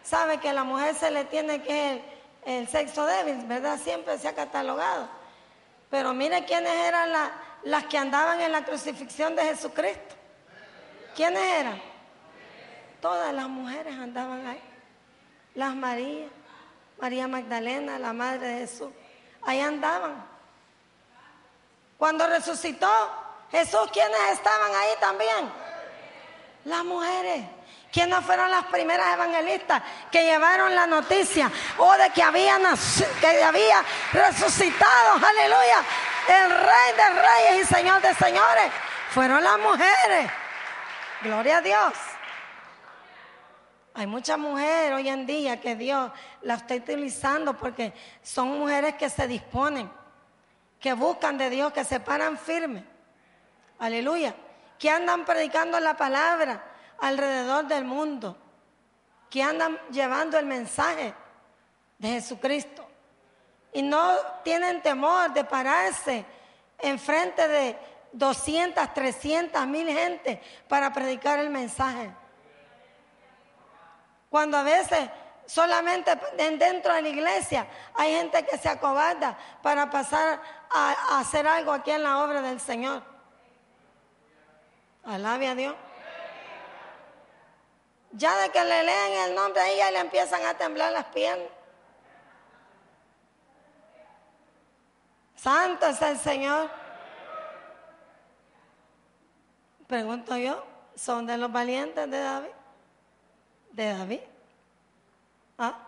Sabe 0.02 0.38
que 0.38 0.50
a 0.50 0.52
la 0.52 0.64
mujer 0.64 0.94
se 0.94 1.10
le 1.10 1.24
tiene 1.24 1.62
que 1.62 1.92
el, 1.92 2.02
el 2.44 2.68
sexo 2.68 3.06
débil, 3.06 3.46
¿verdad? 3.46 3.78
Siempre 3.78 4.18
se 4.18 4.28
ha 4.28 4.34
catalogado. 4.34 5.08
Pero 5.94 6.12
mire 6.12 6.44
quiénes 6.44 6.74
eran 6.74 7.12
las 7.62 7.84
que 7.84 7.96
andaban 7.96 8.40
en 8.40 8.50
la 8.50 8.64
crucifixión 8.64 9.36
de 9.36 9.44
Jesucristo. 9.44 10.16
¿Quiénes 11.14 11.40
eran? 11.40 11.80
Todas 13.00 13.32
las 13.32 13.46
mujeres 13.46 13.94
andaban 13.94 14.44
ahí. 14.44 14.60
Las 15.54 15.72
Marías, 15.76 16.32
María 17.00 17.28
Magdalena, 17.28 17.96
la 18.00 18.12
madre 18.12 18.44
de 18.44 18.58
Jesús. 18.66 18.88
Ahí 19.42 19.60
andaban. 19.60 20.26
Cuando 21.96 22.26
resucitó 22.26 22.90
Jesús, 23.52 23.88
¿quiénes 23.92 24.18
estaban 24.32 24.72
ahí 24.74 24.94
también? 24.98 25.52
Las 26.64 26.84
mujeres. 26.84 27.44
¿Quiénes 27.94 28.24
fueron 28.24 28.50
las 28.50 28.64
primeras 28.64 29.14
evangelistas 29.14 29.80
que 30.10 30.24
llevaron 30.24 30.74
la 30.74 30.84
noticia? 30.84 31.48
O 31.78 31.92
de 31.92 32.10
que 32.10 32.24
había, 32.24 32.58
que 33.20 33.44
había 33.44 33.84
resucitado, 34.12 35.24
aleluya, 35.24 35.78
el 36.26 36.50
rey 36.50 36.92
de 36.96 37.20
reyes 37.22 37.70
y 37.70 37.72
señor 37.72 38.02
de 38.02 38.12
señores. 38.14 38.72
Fueron 39.10 39.44
las 39.44 39.60
mujeres. 39.60 40.28
Gloria 41.22 41.58
a 41.58 41.60
Dios. 41.60 41.92
Hay 43.94 44.08
muchas 44.08 44.38
mujeres 44.38 44.92
hoy 44.92 45.08
en 45.08 45.24
día 45.24 45.60
que 45.60 45.76
Dios 45.76 46.10
la 46.42 46.54
está 46.54 46.74
utilizando 46.74 47.56
porque 47.56 47.92
son 48.24 48.58
mujeres 48.58 48.96
que 48.96 49.08
se 49.08 49.28
disponen, 49.28 49.88
que 50.80 50.94
buscan 50.94 51.38
de 51.38 51.48
Dios, 51.48 51.72
que 51.72 51.84
se 51.84 52.00
paran 52.00 52.38
firmes. 52.38 52.82
Aleluya. 53.78 54.34
Que 54.80 54.90
andan 54.90 55.24
predicando 55.24 55.78
la 55.78 55.96
palabra 55.96 56.73
alrededor 57.04 57.66
del 57.66 57.84
mundo. 57.84 58.36
Que 59.30 59.42
andan 59.42 59.78
llevando 59.90 60.38
el 60.38 60.46
mensaje 60.46 61.14
de 61.98 62.08
Jesucristo. 62.08 62.86
Y 63.72 63.82
no 63.82 64.16
tienen 64.44 64.80
temor 64.82 65.32
de 65.32 65.44
pararse 65.44 66.24
enfrente 66.78 67.48
de 67.48 67.76
200, 68.12 68.94
300 68.94 69.66
mil 69.66 69.88
gente 69.88 70.40
para 70.68 70.92
predicar 70.92 71.38
el 71.40 71.50
mensaje. 71.50 72.10
Cuando 74.30 74.56
a 74.56 74.62
veces 74.62 75.10
solamente 75.46 76.18
dentro 76.36 76.94
de 76.94 77.02
la 77.02 77.08
iglesia 77.08 77.66
hay 77.94 78.14
gente 78.14 78.44
que 78.44 78.56
se 78.56 78.68
acobarda 78.68 79.36
para 79.62 79.90
pasar 79.90 80.40
a, 80.70 81.18
hacer 81.18 81.46
algo 81.46 81.72
aquí 81.72 81.90
en 81.90 82.02
la 82.02 82.24
obra 82.24 82.40
del 82.40 82.60
Señor. 82.60 83.02
Alabe 85.04 85.48
a 85.48 85.54
Dios. 85.54 85.74
Ya 88.16 88.36
de 88.38 88.50
que 88.50 88.64
le 88.64 88.82
leen 88.84 89.12
el 89.28 89.34
nombre 89.34 89.60
a 89.60 89.68
ella 89.70 89.90
le 89.90 89.98
empiezan 89.98 90.44
a 90.46 90.54
temblar 90.54 90.92
las 90.92 91.06
piernas. 91.06 91.48
Santo 95.36 95.86
es 95.86 96.00
el 96.00 96.18
Señor. 96.18 96.70
Pregunto 99.86 100.36
yo, 100.36 100.64
¿son 100.94 101.26
de 101.26 101.36
los 101.36 101.52
valientes 101.52 102.10
de 102.10 102.18
David? 102.18 102.50
de 103.74 103.88
David. 103.88 104.20
¿Ah? 105.58 105.78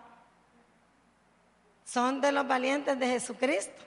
Son 1.85 2.21
de 2.21 2.33
los 2.33 2.47
valientes 2.47 2.99
de 2.99 3.07
Jesucristo. 3.07 3.83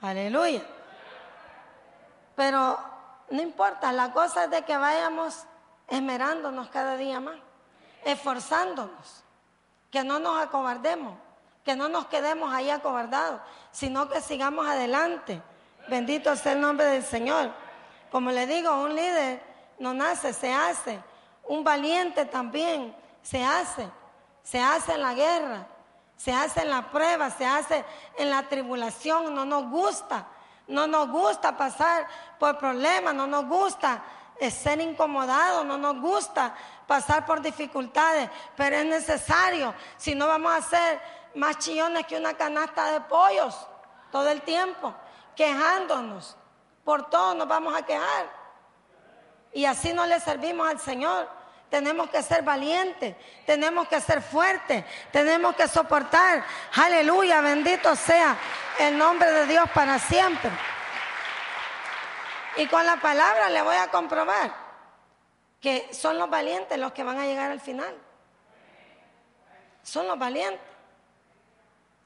Aleluya. 0.00 0.62
Pero 2.34 2.78
no 3.30 3.40
importa, 3.40 3.92
la 3.92 4.12
cosa 4.12 4.44
es 4.44 4.50
de 4.50 4.62
que 4.62 4.76
vayamos 4.76 5.44
esmerándonos 5.88 6.68
cada 6.68 6.96
día 6.96 7.20
más, 7.20 7.36
esforzándonos, 8.04 9.24
que 9.90 10.04
no 10.04 10.18
nos 10.18 10.40
acobardemos, 10.40 11.14
que 11.64 11.76
no 11.76 11.88
nos 11.88 12.06
quedemos 12.06 12.52
ahí 12.52 12.70
acobardados, 12.70 13.40
sino 13.72 14.08
que 14.08 14.20
sigamos 14.20 14.66
adelante. 14.66 15.42
Bendito 15.88 16.34
sea 16.36 16.52
el 16.52 16.60
nombre 16.60 16.86
del 16.86 17.04
Señor. 17.04 17.50
Como 18.10 18.30
le 18.30 18.46
digo, 18.46 18.72
un 18.82 18.94
líder 18.94 19.42
no 19.78 19.94
nace, 19.94 20.32
se 20.32 20.52
hace. 20.52 21.00
Un 21.44 21.62
valiente 21.64 22.24
también 22.24 22.94
se 23.22 23.44
hace, 23.44 23.88
se 24.42 24.60
hace 24.60 24.94
en 24.94 25.02
la 25.02 25.14
guerra, 25.14 25.66
se 26.16 26.32
hace 26.32 26.62
en 26.62 26.70
la 26.70 26.90
prueba, 26.90 27.30
se 27.30 27.46
hace 27.46 27.84
en 28.16 28.30
la 28.30 28.44
tribulación, 28.44 29.34
no 29.34 29.44
nos 29.44 29.68
gusta, 29.70 30.26
no 30.68 30.86
nos 30.86 31.08
gusta 31.08 31.56
pasar 31.56 32.06
por 32.38 32.58
problemas, 32.58 33.14
no 33.14 33.26
nos 33.26 33.46
gusta 33.46 34.02
ser 34.50 34.80
incomodados, 34.80 35.64
no 35.64 35.78
nos 35.78 36.00
gusta 36.00 36.54
pasar 36.86 37.24
por 37.26 37.40
dificultades, 37.40 38.30
pero 38.56 38.76
es 38.76 38.84
necesario, 38.84 39.74
si 39.96 40.14
no 40.14 40.26
vamos 40.26 40.52
a 40.52 40.62
ser 40.62 41.00
más 41.34 41.58
chillones 41.58 42.06
que 42.06 42.16
una 42.16 42.34
canasta 42.34 42.92
de 42.92 43.00
pollos 43.02 43.54
todo 44.10 44.28
el 44.28 44.42
tiempo, 44.42 44.94
quejándonos, 45.34 46.36
por 46.84 47.10
todo 47.10 47.34
nos 47.34 47.48
vamos 47.48 47.74
a 47.74 47.84
quejar. 47.84 48.26
Y 49.52 49.64
así 49.64 49.92
no 49.92 50.06
le 50.06 50.20
servimos 50.20 50.68
al 50.68 50.78
Señor. 50.78 51.28
Tenemos 51.70 52.08
que 52.10 52.22
ser 52.22 52.42
valientes, 52.42 53.16
tenemos 53.44 53.88
que 53.88 54.00
ser 54.00 54.22
fuertes, 54.22 54.84
tenemos 55.10 55.56
que 55.56 55.66
soportar. 55.66 56.44
Aleluya, 56.74 57.40
bendito 57.40 57.96
sea 57.96 58.36
el 58.78 58.96
nombre 58.96 59.30
de 59.32 59.46
Dios 59.46 59.68
para 59.74 59.98
siempre. 59.98 60.50
Y 62.56 62.66
con 62.68 62.84
la 62.86 62.96
palabra 62.96 63.50
le 63.50 63.62
voy 63.62 63.76
a 63.76 63.90
comprobar 63.90 64.66
que 65.60 65.92
son 65.92 66.18
los 66.18 66.30
valientes 66.30 66.78
los 66.78 66.92
que 66.92 67.02
van 67.02 67.18
a 67.18 67.26
llegar 67.26 67.50
al 67.50 67.60
final. 67.60 67.94
Son 69.82 70.06
los 70.06 70.18
valientes. 70.18 70.60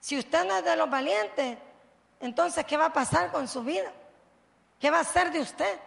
Si 0.01 0.19
usted 0.19 0.45
no 0.47 0.57
es 0.57 0.65
de 0.65 0.77
los 0.77 0.89
valientes, 0.89 1.59
entonces 2.21 2.65
¿qué 2.65 2.77
va 2.77 2.87
a 2.87 2.93
pasar 2.93 3.31
con 3.31 3.47
su 3.47 3.63
vida? 3.63 3.93
¿Qué 4.79 4.91
va 4.91 5.01
a 5.01 5.05
ser 5.05 5.31
de 5.31 5.41
usted? 5.41 5.79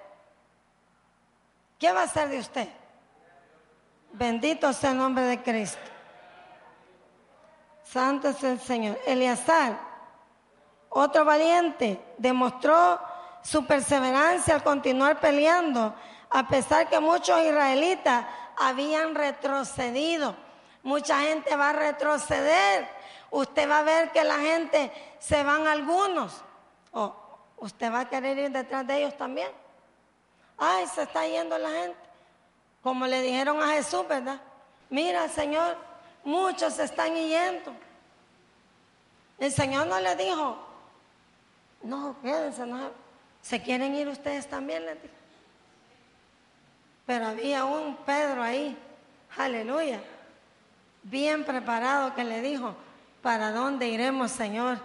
¿Qué 1.80 1.92
va 1.92 2.04
a 2.04 2.08
ser 2.08 2.30
de 2.30 2.40
usted? 2.40 2.70
Bendito 4.12 4.72
sea 4.72 4.92
el 4.92 4.98
nombre 4.98 5.24
de 5.24 5.42
Cristo. 5.42 5.82
Santo 7.84 8.30
es 8.30 8.44
el 8.44 8.60
Señor. 8.60 9.00
Eleazar, 9.06 9.80
otro 10.90 11.26
valiente, 11.26 12.00
demostró 12.18 13.02
su 13.44 13.66
perseverancia 13.66 14.56
al 14.56 14.64
continuar 14.64 15.20
peleando, 15.20 15.94
a 16.30 16.48
pesar 16.48 16.90
que 16.90 17.00
muchos 17.00 17.40
israelitas 17.42 18.26
habían 18.58 19.14
retrocedido. 19.14 20.36
Mucha 20.82 21.20
gente 21.20 21.56
va 21.56 21.70
a 21.70 21.74
retroceder. 21.74 22.88
Usted 23.30 23.70
va 23.70 23.80
a 23.80 23.84
ver 23.84 24.12
que 24.12 24.24
la 24.24 24.40
gente 24.40 24.92
se 25.20 25.44
van 25.44 25.68
algunos. 25.68 26.42
O 26.92 27.16
usted 27.58 27.92
va 27.92 28.02
a 28.02 28.10
querer 28.10 28.38
ir 28.38 28.52
detrás 28.52 28.86
de 28.88 28.98
ellos 28.98 29.18
también. 29.18 29.52
Ay, 30.58 30.86
se 30.88 31.04
está 31.04 31.26
yendo 31.26 31.58
la 31.58 31.70
gente. 31.70 32.00
Como 32.82 33.08
le 33.08 33.22
dijeron 33.22 33.62
a 33.62 33.68
Jesús, 33.70 34.08
¿verdad? 34.08 34.40
Mira, 34.90 35.28
Señor, 35.30 35.78
muchos 36.24 36.74
se 36.74 36.84
están 36.84 37.16
yendo. 37.16 37.74
El 39.40 39.52
Señor 39.52 39.88
no 39.88 40.00
le 40.00 40.16
dijo, 40.16 40.58
no, 41.82 42.16
quédense, 42.22 42.66
no. 42.66 43.03
¿Se 43.44 43.62
quieren 43.62 43.94
ir 43.94 44.08
ustedes 44.08 44.50
también? 44.50 44.84
Pero 47.06 47.28
había 47.28 47.66
un 47.66 47.98
Pedro 47.98 48.42
ahí, 48.42 48.76
aleluya, 49.38 50.00
bien 51.04 51.44
preparado 51.44 52.16
que 52.16 52.24
le 52.24 52.42
dijo, 52.42 52.74
¿para 53.22 53.52
dónde 53.52 53.90
iremos, 53.90 54.32
Señor? 54.32 54.80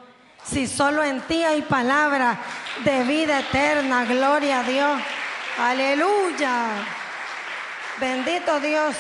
Si 0.45 0.67
solo 0.67 1.05
en 1.05 1.21
ti 1.23 1.45
hay 1.45 1.63
palabra 1.63 2.37
de 2.85 3.05
vida 3.05 3.39
eterna, 3.39 4.05
gloria 4.05 4.61
a 4.61 4.63
Dios, 4.65 5.01
aleluya. 5.59 6.85
Bendito 8.01 8.59
Dios. 8.59 8.97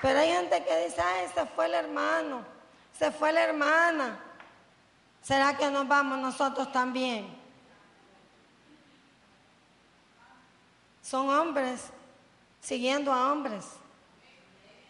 Pero 0.00 0.18
hay 0.20 0.30
gente 0.30 0.64
que 0.64 0.86
dice, 0.86 1.02
ay, 1.02 1.26
se 1.34 1.44
fue 1.46 1.66
el 1.66 1.74
hermano, 1.74 2.42
se 2.98 3.10
fue 3.10 3.32
la 3.32 3.42
hermana. 3.42 4.18
¿Será 5.22 5.56
que 5.56 5.70
nos 5.70 5.86
vamos 5.86 6.18
nosotros 6.18 6.72
también? 6.72 7.37
Son 11.08 11.30
hombres 11.30 11.80
siguiendo 12.60 13.10
a 13.10 13.32
hombres. 13.32 13.64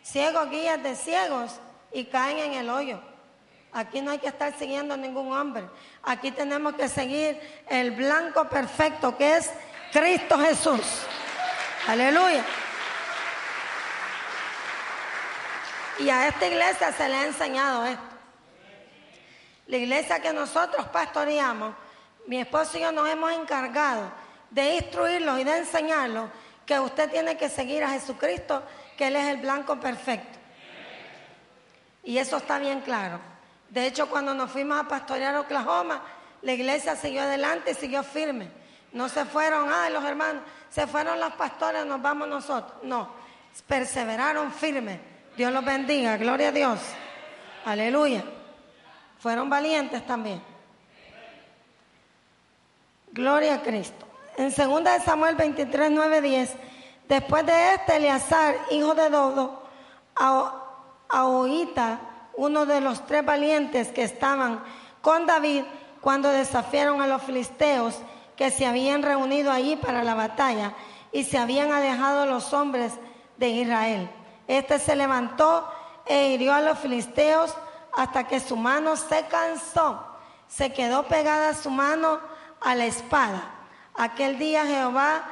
Ciegos 0.03 0.51
guías 0.51 0.83
de 0.83 0.97
ciegos 0.97 1.61
y 1.93 2.07
caen 2.07 2.39
en 2.39 2.55
el 2.55 2.71
hoyo. 2.71 3.01
Aquí 3.73 4.01
no 4.01 4.11
hay 4.11 4.19
que 4.19 4.27
estar 4.27 4.53
siguiendo 4.59 4.95
a 4.95 4.97
ningún 4.97 5.33
hombre. 5.33 5.69
Aquí 6.03 6.33
tenemos 6.33 6.75
que 6.75 6.89
seguir 6.89 7.41
el 7.69 7.93
blanco 7.93 8.49
perfecto 8.49 9.17
que 9.17 9.37
es 9.37 9.53
Cristo 9.93 10.37
Jesús. 10.41 11.03
Aleluya. 11.87 12.45
Y 16.01 16.11
a 16.11 16.27
esta 16.27 16.49
iglesia 16.49 16.91
se 16.91 17.09
le 17.09 17.15
ha 17.15 17.27
enseñado 17.27 17.87
esto. 17.87 18.03
La 19.69 19.77
iglesia 19.77 20.21
que 20.21 20.33
nosotros 20.33 20.85
pastoreamos, 20.89 21.77
mi 22.27 22.41
esposo 22.41 22.77
y 22.77 22.81
yo 22.81 22.91
nos 22.91 23.09
hemos 23.09 23.31
encargado 23.31 24.11
de 24.51 24.77
instruirlos 24.77 25.41
y 25.41 25.45
de 25.45 25.59
enseñarlos 25.59 26.31
que 26.65 26.79
usted 26.79 27.11
tiene 27.11 27.37
que 27.37 27.49
seguir 27.49 27.83
a 27.83 27.91
Jesucristo, 27.91 28.63
que 28.97 29.07
Él 29.07 29.17
es 29.17 29.27
el 29.27 29.39
blanco 29.39 29.79
perfecto. 29.81 30.39
Y 32.05 32.19
eso 32.19 32.37
está 32.37 32.59
bien 32.59 32.81
claro. 32.81 33.21
De 33.69 33.87
hecho, 33.87 34.09
cuando 34.09 34.35
nos 34.35 34.51
fuimos 34.51 34.79
a 34.79 34.89
pastorear 34.89 35.37
Oklahoma, 35.37 36.03
la 36.43 36.53
iglesia 36.53 36.97
siguió 36.97 37.23
adelante 37.23 37.73
y 37.73 37.75
siguió 37.75 38.03
firme. 38.03 38.49
No 38.93 39.09
se 39.09 39.25
fueron, 39.25 39.71
ay, 39.73 39.93
los 39.93 40.05
hermanos, 40.05 40.43
se 40.71 40.87
fueron 40.87 41.21
los 41.21 41.33
pastores, 41.35 41.85
nos 41.85 42.01
vamos 42.01 42.29
nosotros. 42.29 42.79
No, 42.83 43.13
perseveraron 43.67 44.53
firmes. 44.53 44.99
Dios 45.37 45.53
los 45.53 45.65
bendiga, 45.65 46.17
gloria 46.17 46.49
a 46.49 46.53
Dios. 46.53 46.81
Aleluya. 47.65 48.25
Fueron 49.19 49.51
valientes 49.51 50.07
también. 50.07 50.43
Gloria 53.13 53.55
a 53.55 53.63
Cristo. 53.63 54.08
En 54.39 54.55
2 54.55 55.03
Samuel 55.05 55.35
23, 55.35 55.91
9, 55.91 56.21
10, 56.21 56.53
después 57.09 57.45
de 57.45 57.75
este, 57.75 57.97
Eleazar, 57.97 58.55
hijo 58.71 58.95
de 58.95 59.11
Dodo, 59.11 59.65
a 60.15 61.27
Oita, 61.27 61.99
uno 62.37 62.65
de 62.65 62.81
los 62.81 63.05
tres 63.05 63.25
valientes 63.25 63.89
que 63.89 64.05
estaban 64.05 64.63
con 65.03 65.27
David 65.27 65.65
cuando 66.01 66.29
desafiaron 66.29 67.03
a 67.03 67.09
los 67.09 67.21
filisteos 67.23 67.97
que 68.37 68.53
se 68.53 68.65
habían 68.65 69.03
reunido 69.03 69.51
allí 69.51 69.75
para 69.75 70.05
la 70.05 70.15
batalla 70.15 70.73
y 71.11 71.25
se 71.25 71.37
habían 71.37 71.73
alejado 71.73 72.25
los 72.25 72.53
hombres 72.53 72.93
de 73.39 73.49
Israel. 73.49 74.09
Este 74.47 74.79
se 74.79 74.95
levantó 74.95 75.69
e 76.07 76.29
hirió 76.29 76.55
a 76.55 76.61
los 76.61 76.79
filisteos 76.79 77.57
hasta 77.93 78.29
que 78.29 78.39
su 78.39 78.57
mano 78.57 78.95
se 78.95 79.27
cansó. 79.27 80.01
Se 80.47 80.73
quedó 80.73 81.09
pegada 81.09 81.55
su 81.55 81.71
mano 81.71 82.21
a 82.61 82.77
la 82.77 82.87
espada. 82.87 83.58
Aquel 83.99 84.39
día 84.39 84.65
Jehová 84.65 85.25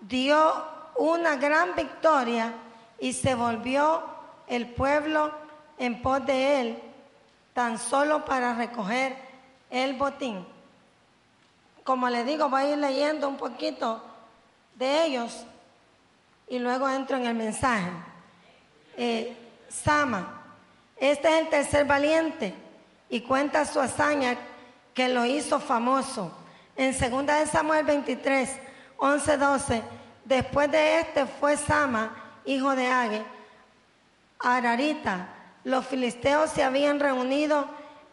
dio 0.00 0.52
una 0.96 1.36
gran 1.36 1.76
victoria 1.76 2.52
y 2.98 3.12
se 3.12 3.36
volvió 3.36 4.02
el 4.48 4.66
pueblo 4.66 5.30
en 5.78 6.02
pos 6.02 6.26
de 6.26 6.60
él, 6.60 6.82
tan 7.54 7.78
solo 7.78 8.24
para 8.24 8.54
recoger 8.54 9.16
el 9.70 9.94
botín. 9.94 10.44
Como 11.84 12.08
le 12.08 12.24
digo, 12.24 12.48
voy 12.48 12.62
a 12.62 12.70
ir 12.72 12.78
leyendo 12.78 13.28
un 13.28 13.36
poquito 13.36 14.02
de 14.74 15.04
ellos 15.04 15.44
y 16.48 16.58
luego 16.58 16.88
entro 16.88 17.18
en 17.18 17.26
el 17.26 17.36
mensaje. 17.36 17.92
Eh, 18.96 19.36
Sama, 19.68 20.42
este 20.96 21.28
es 21.28 21.42
el 21.42 21.48
tercer 21.50 21.86
valiente 21.86 22.52
y 23.10 23.20
cuenta 23.20 23.64
su 23.64 23.78
hazaña 23.78 24.36
que 24.92 25.08
lo 25.08 25.24
hizo 25.24 25.60
famoso. 25.60 26.32
En 26.78 26.96
2 26.96 27.26
de 27.26 27.46
Samuel 27.46 27.84
23, 27.84 28.48
11, 28.98 29.36
12, 29.36 29.82
después 30.24 30.70
de 30.70 31.00
este 31.00 31.26
fue 31.26 31.56
Sama, 31.56 32.14
hijo 32.44 32.76
de 32.76 32.86
Age, 32.86 33.22
Ararita. 34.38 35.26
Los 35.64 35.84
filisteos 35.84 36.50
se 36.50 36.62
habían 36.62 37.00
reunido 37.00 37.66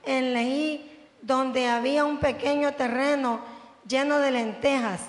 en 0.03 0.33
Leí, 0.33 1.07
donde 1.21 1.67
había 1.67 2.05
un 2.05 2.17
pequeño 2.17 2.73
terreno 2.73 3.39
lleno 3.87 4.17
de 4.17 4.31
lentejas, 4.31 5.01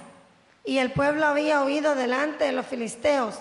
y 0.62 0.76
el 0.76 0.92
pueblo 0.92 1.24
había 1.24 1.64
huido 1.64 1.94
delante 1.94 2.44
de 2.44 2.52
los 2.52 2.66
filisteos. 2.66 3.38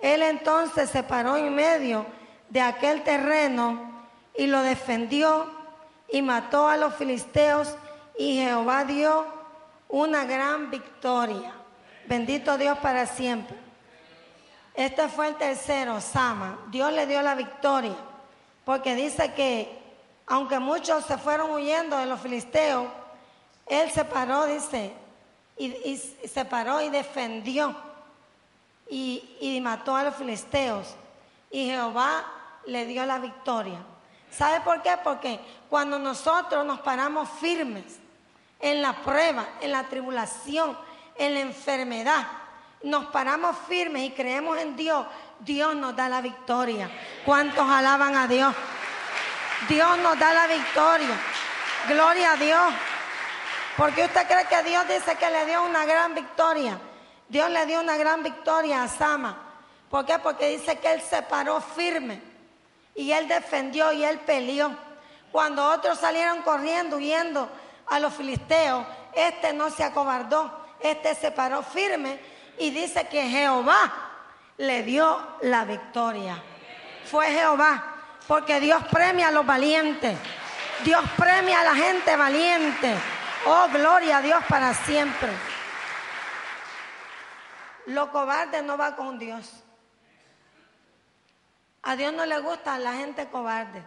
Él 0.00 0.22
entonces 0.22 0.90
se 0.90 1.04
paró 1.04 1.36
en 1.36 1.54
medio 1.54 2.06
de 2.48 2.60
aquel 2.60 3.04
terreno 3.04 4.04
y 4.36 4.48
lo 4.48 4.62
defendió 4.62 5.46
y 6.10 6.22
mató 6.22 6.66
a 6.66 6.76
los 6.76 6.92
filisteos 6.96 7.76
y 8.18 8.38
Jehová 8.38 8.84
dio 8.84 9.33
una 9.94 10.24
gran 10.24 10.72
victoria. 10.72 11.52
Bendito 12.06 12.58
Dios 12.58 12.76
para 12.78 13.06
siempre. 13.06 13.56
Este 14.74 15.08
fue 15.08 15.28
el 15.28 15.36
tercero, 15.36 16.00
Sama. 16.00 16.58
Dios 16.66 16.92
le 16.92 17.06
dio 17.06 17.22
la 17.22 17.36
victoria, 17.36 17.94
porque 18.64 18.96
dice 18.96 19.32
que 19.34 19.78
aunque 20.26 20.58
muchos 20.58 21.04
se 21.04 21.16
fueron 21.16 21.52
huyendo 21.52 21.96
de 21.96 22.06
los 22.06 22.20
filisteos, 22.20 22.88
él 23.66 23.88
se 23.92 24.04
paró, 24.04 24.46
dice, 24.46 24.92
y, 25.56 25.96
se 25.96 26.44
paró 26.44 26.80
y 26.80 26.88
defendió 26.88 27.76
y, 28.90 29.36
y 29.40 29.60
mató 29.60 29.94
a 29.94 30.02
los 30.02 30.16
filisteos. 30.16 30.96
Y 31.52 31.66
Jehová 31.66 32.24
le 32.66 32.84
dio 32.86 33.06
la 33.06 33.20
victoria. 33.20 33.78
¿Sabe 34.28 34.60
por 34.62 34.82
qué? 34.82 34.98
Porque 35.04 35.38
cuando 35.70 36.00
nosotros 36.00 36.66
nos 36.66 36.80
paramos 36.80 37.28
firmes 37.38 38.00
en 38.64 38.80
la 38.80 38.94
prueba, 38.94 39.46
en 39.60 39.72
la 39.72 39.84
tribulación, 39.84 40.76
en 41.16 41.34
la 41.34 41.40
enfermedad, 41.40 42.26
nos 42.82 43.04
paramos 43.06 43.54
firmes 43.68 44.04
y 44.04 44.10
creemos 44.12 44.58
en 44.58 44.74
Dios, 44.74 45.06
Dios 45.40 45.76
nos 45.76 45.94
da 45.94 46.08
la 46.08 46.22
victoria. 46.22 46.90
¿Cuántos 47.26 47.68
alaban 47.68 48.16
a 48.16 48.26
Dios? 48.26 48.54
Dios 49.68 49.98
nos 49.98 50.18
da 50.18 50.32
la 50.32 50.46
victoria. 50.46 51.14
Gloria 51.88 52.32
a 52.32 52.36
Dios. 52.36 52.74
Porque 53.76 54.04
usted 54.04 54.26
cree 54.26 54.46
que 54.46 54.70
Dios 54.70 54.88
dice 54.88 55.14
que 55.16 55.30
le 55.30 55.44
dio 55.44 55.62
una 55.62 55.84
gran 55.84 56.14
victoria. 56.14 56.78
Dios 57.28 57.50
le 57.50 57.66
dio 57.66 57.80
una 57.80 57.98
gran 57.98 58.22
victoria 58.22 58.82
a 58.82 58.88
Sama. 58.88 59.36
¿Por 59.90 60.06
qué? 60.06 60.18
Porque 60.18 60.56
dice 60.56 60.78
que 60.78 60.90
él 60.90 61.02
se 61.02 61.20
paró 61.20 61.60
firme 61.60 62.22
y 62.94 63.12
él 63.12 63.28
defendió 63.28 63.92
y 63.92 64.04
él 64.04 64.20
peleó. 64.20 64.74
Cuando 65.30 65.66
otros 65.70 65.98
salieron 65.98 66.40
corriendo, 66.40 66.96
huyendo 66.96 67.50
a 67.86 67.98
los 67.98 68.14
filisteos, 68.14 68.86
este 69.14 69.52
no 69.52 69.70
se 69.70 69.84
acobardó, 69.84 70.66
este 70.80 71.14
se 71.14 71.30
paró 71.30 71.62
firme 71.62 72.18
y 72.58 72.70
dice 72.70 73.06
que 73.08 73.28
Jehová 73.28 73.92
le 74.56 74.82
dio 74.82 75.36
la 75.42 75.64
victoria. 75.64 76.42
Fue 77.04 77.26
Jehová, 77.26 77.84
porque 78.26 78.60
Dios 78.60 78.82
premia 78.90 79.28
a 79.28 79.32
los 79.32 79.44
valientes. 79.44 80.16
Dios 80.84 81.02
premia 81.16 81.60
a 81.60 81.64
la 81.64 81.74
gente 81.74 82.16
valiente. 82.16 82.94
Oh, 83.46 83.68
gloria 83.72 84.18
a 84.18 84.22
Dios 84.22 84.42
para 84.48 84.72
siempre. 84.74 85.30
Lo 87.86 88.10
cobarde 88.10 88.62
no 88.62 88.78
va 88.78 88.96
con 88.96 89.18
Dios. 89.18 89.62
A 91.82 91.96
Dios 91.96 92.14
no 92.14 92.24
le 92.24 92.38
gusta 92.40 92.78
la 92.78 92.94
gente 92.94 93.28
cobarde. 93.28 93.84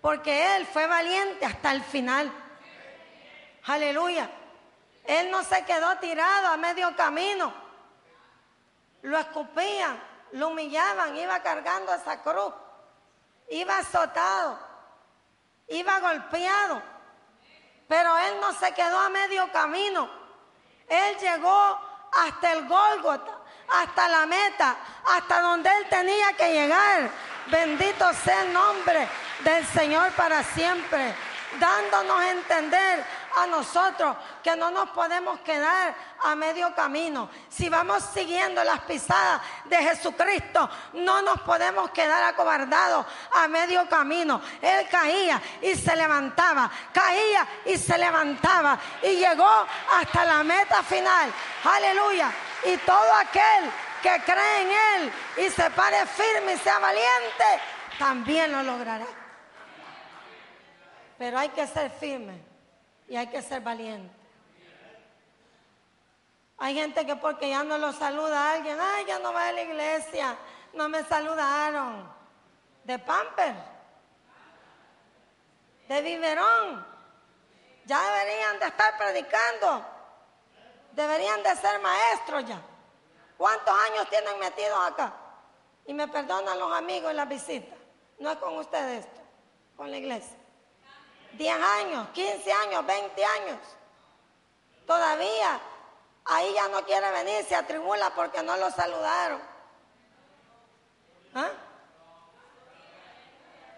Porque 0.00 0.56
Él 0.56 0.66
fue 0.66 0.86
valiente 0.86 1.44
hasta 1.44 1.72
el 1.72 1.82
final. 1.82 2.32
Aleluya. 3.70 4.28
Él 5.04 5.30
no 5.30 5.44
se 5.44 5.64
quedó 5.64 5.96
tirado 5.98 6.48
a 6.48 6.56
medio 6.56 6.96
camino. 6.96 7.54
Lo 9.02 9.16
escupían, 9.16 9.96
lo 10.32 10.48
humillaban, 10.48 11.16
iba 11.16 11.40
cargando 11.40 11.94
esa 11.94 12.20
cruz. 12.20 12.52
Iba 13.48 13.78
azotado, 13.78 14.58
iba 15.68 16.00
golpeado. 16.00 16.82
Pero 17.86 18.18
él 18.18 18.40
no 18.40 18.52
se 18.54 18.74
quedó 18.74 18.98
a 18.98 19.08
medio 19.08 19.50
camino. 19.52 20.10
Él 20.88 21.16
llegó 21.18 21.80
hasta 22.12 22.52
el 22.52 22.66
Gólgota, 22.66 23.38
hasta 23.68 24.08
la 24.08 24.26
meta, 24.26 24.76
hasta 25.06 25.40
donde 25.42 25.70
él 25.76 25.88
tenía 25.88 26.32
que 26.32 26.52
llegar. 26.52 27.08
Bendito 27.46 28.12
sea 28.14 28.42
el 28.42 28.52
nombre 28.52 29.08
del 29.44 29.64
Señor 29.68 30.10
para 30.12 30.42
siempre, 30.42 31.14
dándonos 31.60 32.20
a 32.20 32.30
entender 32.32 33.19
a 33.36 33.46
nosotros 33.46 34.16
que 34.42 34.56
no 34.56 34.70
nos 34.70 34.90
podemos 34.90 35.40
quedar 35.40 35.94
a 36.22 36.34
medio 36.34 36.74
camino. 36.74 37.30
Si 37.48 37.68
vamos 37.68 38.02
siguiendo 38.12 38.62
las 38.64 38.80
pisadas 38.80 39.40
de 39.64 39.76
Jesucristo, 39.76 40.68
no 40.94 41.22
nos 41.22 41.40
podemos 41.42 41.90
quedar 41.90 42.22
acobardados 42.24 43.06
a 43.32 43.48
medio 43.48 43.88
camino. 43.88 44.40
Él 44.60 44.86
caía 44.90 45.40
y 45.62 45.74
se 45.74 45.94
levantaba, 45.96 46.70
caía 46.92 47.46
y 47.64 47.76
se 47.76 47.96
levantaba 47.96 48.78
y 49.02 49.16
llegó 49.16 49.66
hasta 49.92 50.24
la 50.24 50.42
meta 50.42 50.82
final. 50.82 51.32
Aleluya. 51.64 52.30
Y 52.64 52.76
todo 52.78 53.14
aquel 53.14 53.70
que 54.02 54.22
cree 54.24 54.62
en 54.62 54.70
Él 54.70 55.12
y 55.46 55.50
se 55.50 55.70
pare 55.70 56.04
firme 56.06 56.54
y 56.54 56.58
sea 56.58 56.78
valiente, 56.78 57.44
también 57.98 58.52
lo 58.52 58.62
logrará. 58.62 59.06
Pero 61.18 61.38
hay 61.38 61.50
que 61.50 61.66
ser 61.66 61.90
firme 61.90 62.49
y 63.10 63.16
hay 63.16 63.26
que 63.26 63.42
ser 63.42 63.60
valiente. 63.60 64.14
Hay 66.58 66.74
gente 66.74 67.04
que 67.04 67.16
porque 67.16 67.50
ya 67.50 67.64
no 67.64 67.76
lo 67.76 67.92
saluda 67.92 68.40
a 68.40 68.52
alguien, 68.52 68.78
ay, 68.80 69.04
ya 69.04 69.18
no 69.18 69.32
va 69.32 69.48
a 69.48 69.52
la 69.52 69.62
iglesia, 69.62 70.36
no 70.74 70.88
me 70.88 71.02
saludaron. 71.02 72.08
De 72.84 72.98
pamper, 72.98 73.54
de 75.88 76.02
biberón. 76.02 76.86
Ya 77.84 78.00
deberían 78.00 78.60
de 78.60 78.66
estar 78.66 78.96
predicando. 78.96 79.84
Deberían 80.92 81.42
de 81.42 81.56
ser 81.56 81.80
maestros 81.80 82.44
ya. 82.46 82.60
¿Cuántos 83.36 83.74
años 83.90 84.08
tienen 84.08 84.38
metidos 84.38 84.78
acá? 84.86 85.12
Y 85.84 85.94
me 85.94 86.06
perdonan 86.06 86.58
los 86.58 86.72
amigos 86.72 87.10
y 87.12 87.16
las 87.16 87.28
visitas. 87.28 87.78
No 88.20 88.30
es 88.30 88.38
con 88.38 88.56
ustedes 88.58 89.04
esto, 89.04 89.20
con 89.76 89.90
la 89.90 89.96
iglesia. 89.96 90.39
10 91.32 91.62
años, 91.62 92.08
15 92.10 92.52
años, 92.52 92.86
20 92.86 93.24
años. 93.24 93.58
Todavía 94.86 95.60
ahí 96.24 96.52
ya 96.54 96.68
no 96.68 96.84
quiere 96.84 97.10
venir, 97.10 97.44
se 97.44 97.54
atribula 97.54 98.10
porque 98.10 98.42
no 98.42 98.56
lo 98.56 98.70
saludaron. 98.70 99.40
¿Ah? 101.34 101.50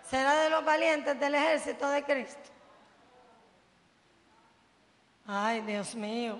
Será 0.08 0.34
de 0.42 0.50
los 0.50 0.64
valientes 0.64 1.18
del 1.18 1.34
ejército 1.34 1.88
de 1.88 2.04
Cristo. 2.04 2.50
Ay, 5.26 5.60
Dios 5.62 5.94
mío. 5.94 6.38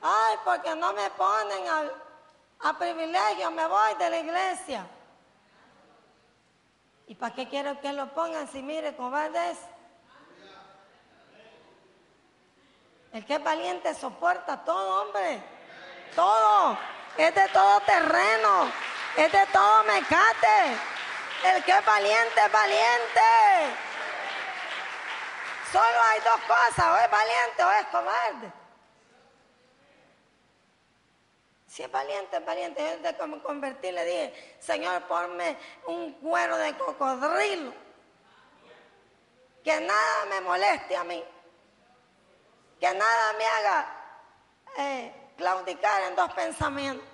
Ay, 0.00 0.36
porque 0.44 0.74
no 0.74 0.92
me 0.92 1.10
ponen 1.10 1.64
a 2.60 2.78
privilegio, 2.78 3.50
me 3.50 3.66
voy 3.66 3.94
de 3.98 4.10
la 4.10 4.18
iglesia. 4.18 4.86
¿Y 7.06 7.14
para 7.14 7.34
qué 7.34 7.48
quiero 7.48 7.80
que 7.80 7.92
lo 7.92 8.14
pongan 8.14 8.48
si 8.48 8.62
mire, 8.62 8.96
cobardes? 8.96 9.58
El 13.12 13.24
que 13.24 13.34
es 13.34 13.44
valiente 13.44 13.94
soporta 13.94 14.64
todo, 14.64 15.02
hombre. 15.02 15.42
Todo. 16.16 16.78
Es 17.16 17.34
de 17.34 17.48
todo 17.48 17.80
terreno. 17.80 18.72
Es 19.16 19.30
de 19.30 19.46
todo 19.52 19.84
mecate. 19.84 20.76
El 21.44 21.62
que 21.62 21.72
es 21.72 21.84
valiente 21.84 22.40
es 22.44 22.52
valiente. 22.52 23.20
Solo 25.70 26.02
hay 26.10 26.20
dos 26.20 26.40
cosas, 26.46 26.86
o 26.92 26.96
es 26.96 27.10
valiente 27.10 27.64
o 27.64 27.70
es 27.72 27.86
cobarde. 27.86 28.63
Si 31.74 31.82
es 31.82 31.90
valiente, 31.90 32.36
es 32.36 32.44
valiente. 32.46 32.80
Yo 32.80 32.98
desde 33.02 33.26
me 33.26 33.42
convertí 33.42 33.90
le 33.90 34.04
dije, 34.04 34.56
Señor, 34.60 35.02
ponme 35.08 35.56
un 35.86 36.12
cuero 36.12 36.56
de 36.56 36.72
cocodrilo. 36.76 37.74
Que 39.64 39.80
nada 39.80 40.24
me 40.30 40.40
moleste 40.42 40.96
a 40.96 41.02
mí. 41.02 41.24
Que 42.78 42.94
nada 42.94 43.32
me 43.32 43.44
haga 43.44 43.86
eh, 44.78 45.12
claudicar 45.36 46.00
en 46.02 46.14
dos 46.14 46.32
pensamientos. 46.34 47.04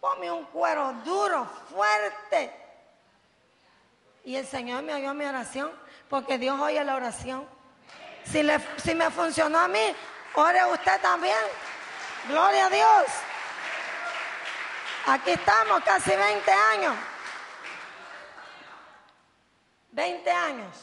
Ponme 0.00 0.30
un 0.30 0.44
cuero 0.44 0.92
duro, 1.04 1.44
fuerte. 1.68 2.54
Y 4.22 4.36
el 4.36 4.46
Señor 4.46 4.84
me 4.84 4.94
oyó 4.94 5.14
mi 5.14 5.24
oración, 5.24 5.72
porque 6.08 6.38
Dios 6.38 6.60
oye 6.60 6.84
la 6.84 6.94
oración. 6.94 7.44
Si, 8.22 8.40
le, 8.40 8.60
si 8.76 8.94
me 8.94 9.10
funcionó 9.10 9.58
a 9.58 9.66
mí, 9.66 9.96
ore 10.36 10.64
usted 10.66 11.00
también. 11.00 11.34
Gloria 12.28 12.66
a 12.66 12.70
Dios. 12.70 13.27
Aquí 15.10 15.30
estamos 15.30 15.82
casi 15.84 16.10
20 16.14 16.52
años. 16.52 16.94
20 19.92 20.30
años. 20.30 20.76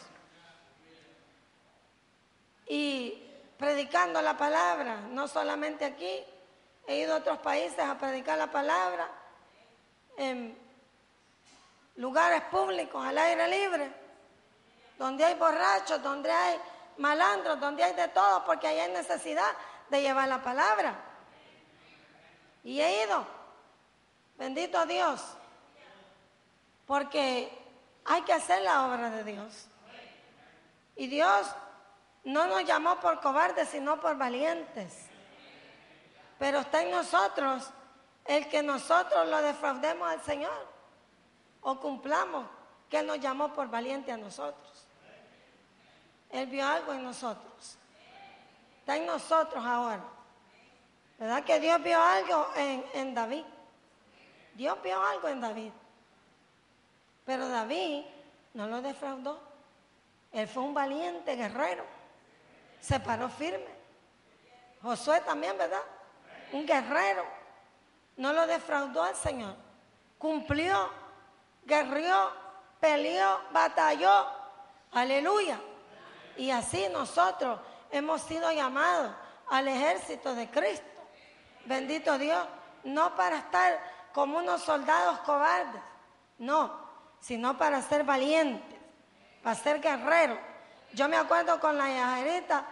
Y 2.68 3.24
predicando 3.60 4.20
la 4.24 4.36
palabra, 4.36 4.96
no 5.12 5.28
solamente 5.28 5.86
aquí, 5.86 6.26
he 6.88 6.96
ido 6.96 7.14
a 7.14 7.18
otros 7.18 7.38
países 7.38 7.78
a 7.78 8.00
predicar 8.00 8.40
la 8.40 8.50
palabra 8.50 9.08
en 10.18 10.58
lugares 11.98 12.42
públicos, 12.50 13.06
al 13.06 13.20
aire 13.20 13.48
libre, 13.48 13.92
donde 14.98 15.24
hay 15.24 15.36
borrachos, 15.36 16.02
donde 16.02 16.32
hay 16.32 16.60
malandros, 16.98 17.60
donde 17.60 17.84
hay 17.84 17.94
de 17.94 18.08
todo, 18.08 18.44
porque 18.44 18.66
ahí 18.66 18.80
hay 18.80 18.92
necesidad 18.92 19.52
de 19.92 20.02
llevar 20.02 20.28
la 20.28 20.42
palabra. 20.42 20.96
Y 22.64 22.82
he 22.82 23.04
ido 23.04 23.35
Bendito 24.38 24.86
Dios. 24.86 25.22
Porque 26.86 27.52
hay 28.06 28.22
que 28.22 28.34
hacer 28.34 28.62
la 28.62 28.88
obra 28.88 29.10
de 29.10 29.24
Dios. 29.24 29.68
Y 30.96 31.08
Dios 31.08 31.48
no 32.24 32.48
nos 32.48 32.64
llamó 32.66 33.00
por 33.00 33.20
cobardes, 33.22 33.70
sino 33.70 34.00
por 34.00 34.18
valientes. 34.18 35.08
Pero 36.38 36.60
está 36.60 36.82
en 36.84 36.92
nosotros 36.92 37.70
el 38.26 38.48
que 38.50 38.64
nosotros 38.64 39.28
lo 39.28 39.42
defraudemos 39.42 40.10
al 40.10 40.22
Señor 40.24 40.68
o 41.62 41.80
cumplamos 41.80 42.46
que 42.90 43.00
Él 43.00 43.08
nos 43.08 43.20
llamó 43.20 43.54
por 43.54 43.70
valiente 43.70 44.12
a 44.12 44.18
nosotros. 44.18 44.88
Él 46.30 46.48
vio 46.48 46.68
algo 46.68 46.94
en 46.94 47.04
nosotros. 47.04 47.78
Está 48.80 48.98
en 48.98 49.06
nosotros 49.06 49.64
ahora. 49.66 50.04
¿Verdad 51.18 51.44
que 51.44 51.60
Dios 51.60 51.82
vio 51.82 52.02
algo 52.02 52.50
en, 52.56 52.86
en 52.94 53.16
David? 53.16 53.46
Dios 54.56 54.82
vio 54.82 55.02
algo 55.02 55.28
en 55.28 55.42
David. 55.42 55.72
Pero 57.26 57.48
David 57.50 58.06
no 58.54 58.68
lo 58.68 58.82
defraudó. 58.82 59.40
Él 60.32 60.48
fue 60.48 60.64
un 60.64 60.74
valiente 60.74 61.36
guerrero. 61.36 61.84
Se 62.80 63.00
paró 63.00 63.30
firme. 63.30 63.76
Josué 64.82 65.22
también, 65.22 65.58
¿verdad? 65.58 65.82
Un 66.54 66.66
guerrero. 66.66 67.26
No 68.18 68.32
lo 68.32 68.48
defraudó 68.48 69.04
al 69.04 69.16
Señor. 69.16 69.56
Cumplió, 70.18 70.90
guerrió, 71.66 72.32
peleó, 72.80 73.42
batalló. 73.52 74.26
Aleluya. 74.94 75.60
Y 76.38 76.52
así 76.52 76.88
nosotros 76.92 77.60
hemos 77.92 78.22
sido 78.22 78.52
llamados 78.52 79.14
al 79.50 79.68
ejército 79.68 80.34
de 80.34 80.50
Cristo. 80.50 80.86
Bendito 81.66 82.18
Dios. 82.18 82.48
No 82.84 83.16
para 83.16 83.40
estar 83.40 83.95
como 84.16 84.38
unos 84.38 84.62
soldados 84.62 85.20
cobardes. 85.20 85.82
No, 86.38 86.72
sino 87.20 87.58
para 87.58 87.82
ser 87.82 88.06
valientes, 88.06 88.80
para 89.44 89.56
ser 89.58 89.82
guerreros. 89.82 90.40
Yo 90.94 91.10
me 91.10 91.18
acuerdo 91.18 91.60
con 91.60 91.78
la 91.78 91.90
yajerita, 91.90 92.66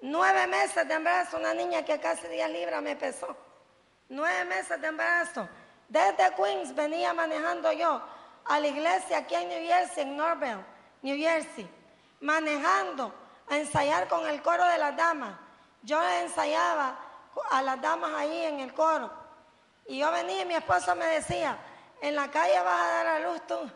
nueve 0.00 0.46
meses 0.46 0.88
de 0.88 0.94
embarazo, 0.94 1.36
una 1.36 1.52
niña 1.52 1.84
que 1.84 2.00
casi 2.00 2.26
10 2.26 2.50
libras 2.50 2.82
me 2.82 2.96
pesó. 2.96 3.36
Nueve 4.08 4.46
meses 4.46 4.80
de 4.80 4.86
embarazo. 4.86 5.46
Desde 5.90 6.34
Queens 6.36 6.74
venía 6.74 7.12
manejando 7.12 7.70
yo 7.72 8.00
a 8.46 8.58
la 8.58 8.66
iglesia 8.66 9.18
aquí 9.18 9.34
en 9.34 9.50
New 9.50 9.66
Jersey, 9.66 10.04
en 10.04 10.16
Norville, 10.16 10.64
New 11.02 11.18
Jersey, 11.18 11.68
manejando 12.20 13.12
a 13.46 13.58
ensayar 13.58 14.08
con 14.08 14.26
el 14.26 14.40
coro 14.40 14.64
de 14.64 14.78
las 14.78 14.96
damas. 14.96 15.34
Yo 15.82 16.02
ensayaba 16.02 16.96
a 17.50 17.60
las 17.60 17.78
damas 17.82 18.12
ahí 18.14 18.46
en 18.46 18.60
el 18.60 18.72
coro. 18.72 19.21
Y 19.86 19.98
yo 19.98 20.10
venía 20.12 20.42
y 20.42 20.46
mi 20.46 20.54
esposo 20.54 20.94
me 20.94 21.06
decía, 21.06 21.58
en 22.00 22.14
la 22.14 22.30
calle 22.30 22.58
vas 22.60 22.80
a 22.82 22.88
dar 22.88 23.06
a 23.06 23.18
luz 23.20 23.46
tú. 23.46 23.70